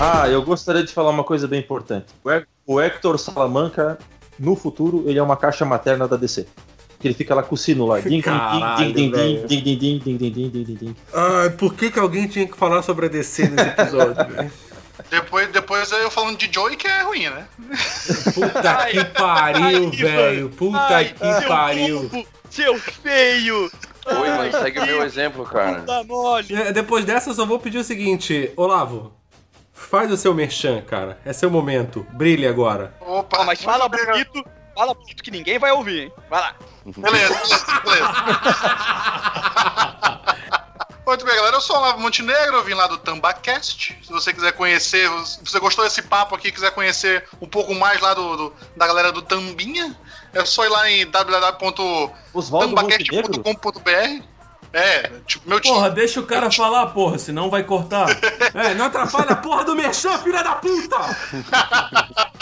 [0.00, 2.06] Ah, eu gostaria de falar uma coisa bem importante.
[2.22, 3.98] O Hec- O Hector Salamanca,
[4.38, 6.46] no futuro, ele é uma caixa materna da DC.
[6.98, 8.00] Que ele fica lá com o sino lá.
[8.00, 9.46] Ding, ding, Caralho, ding, ding, velho.
[9.46, 10.96] ding, ding, ding, ding, ding, ding, ding, ding, ding.
[11.12, 14.52] Ai, por que, que alguém tinha que falar sobre a DC nesse episódio, velho?
[15.10, 17.46] Depois, depois eu falando de Joey, que é ruim, né?
[18.32, 20.48] Puta que pariu, velho.
[20.50, 22.10] Puta Ai, que pariu.
[22.48, 23.70] Seu feio!
[24.06, 25.84] Oi, mano, segue o meu exemplo, cara.
[26.04, 26.54] Mole.
[26.54, 29.12] É, Depois dessa, eu só vou pedir o seguinte, Olavo.
[29.72, 31.18] Faz o seu merchan, cara.
[31.24, 32.06] É seu momento.
[32.12, 32.94] Brilhe agora.
[33.00, 34.44] Opa, mas fala bonito,
[34.74, 36.12] fala bonito que ninguém vai ouvir, hein?
[36.30, 36.54] Vai lá.
[36.86, 38.08] Beleza, beleza, beleza.
[41.06, 41.56] Muito bem, galera.
[41.56, 43.98] Eu sou o Olavo Montenegro, eu vim lá do Tambacast.
[44.02, 48.00] Se você quiser conhecer, se você gostou desse papo aqui, quiser conhecer um pouco mais
[48.00, 49.94] lá do, do- da galera do Tambinha,
[50.34, 51.06] é só ir lá em
[52.32, 54.22] Oswaldo www.tambacast.com.br.
[54.72, 58.06] É, tipo, meu Porra, deixa o cara falar, porra, senão vai cortar.
[58.54, 60.96] É, não atrapalha a porra do merchan, filha da puta!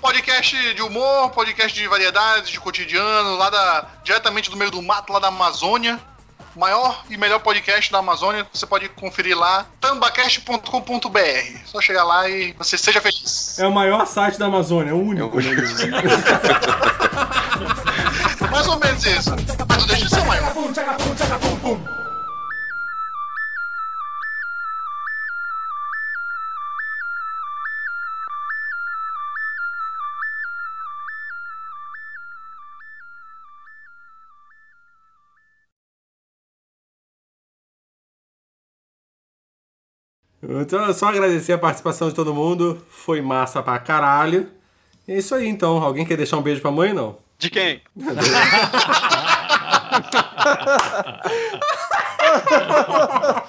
[0.00, 3.86] Podcast de humor, podcast de variedades, de cotidiano, lá da.
[4.02, 6.00] diretamente do meio do mato, lá da Amazônia.
[6.56, 11.58] Maior e melhor podcast da Amazônia, você pode conferir lá, tambacast.com.br.
[11.64, 13.58] Só chegar lá e você seja feliz.
[13.58, 15.36] É o maior site da Amazônia, é o único.
[18.50, 19.30] Mais ou menos isso.
[19.68, 20.52] Mas não deixa de ser maior.
[40.42, 42.82] Então só agradecer a participação de todo mundo.
[42.88, 44.48] Foi massa pra caralho.
[45.06, 45.82] E é isso aí, então.
[45.82, 47.18] Alguém quer deixar um beijo pra mãe, não?
[47.38, 47.80] De quem?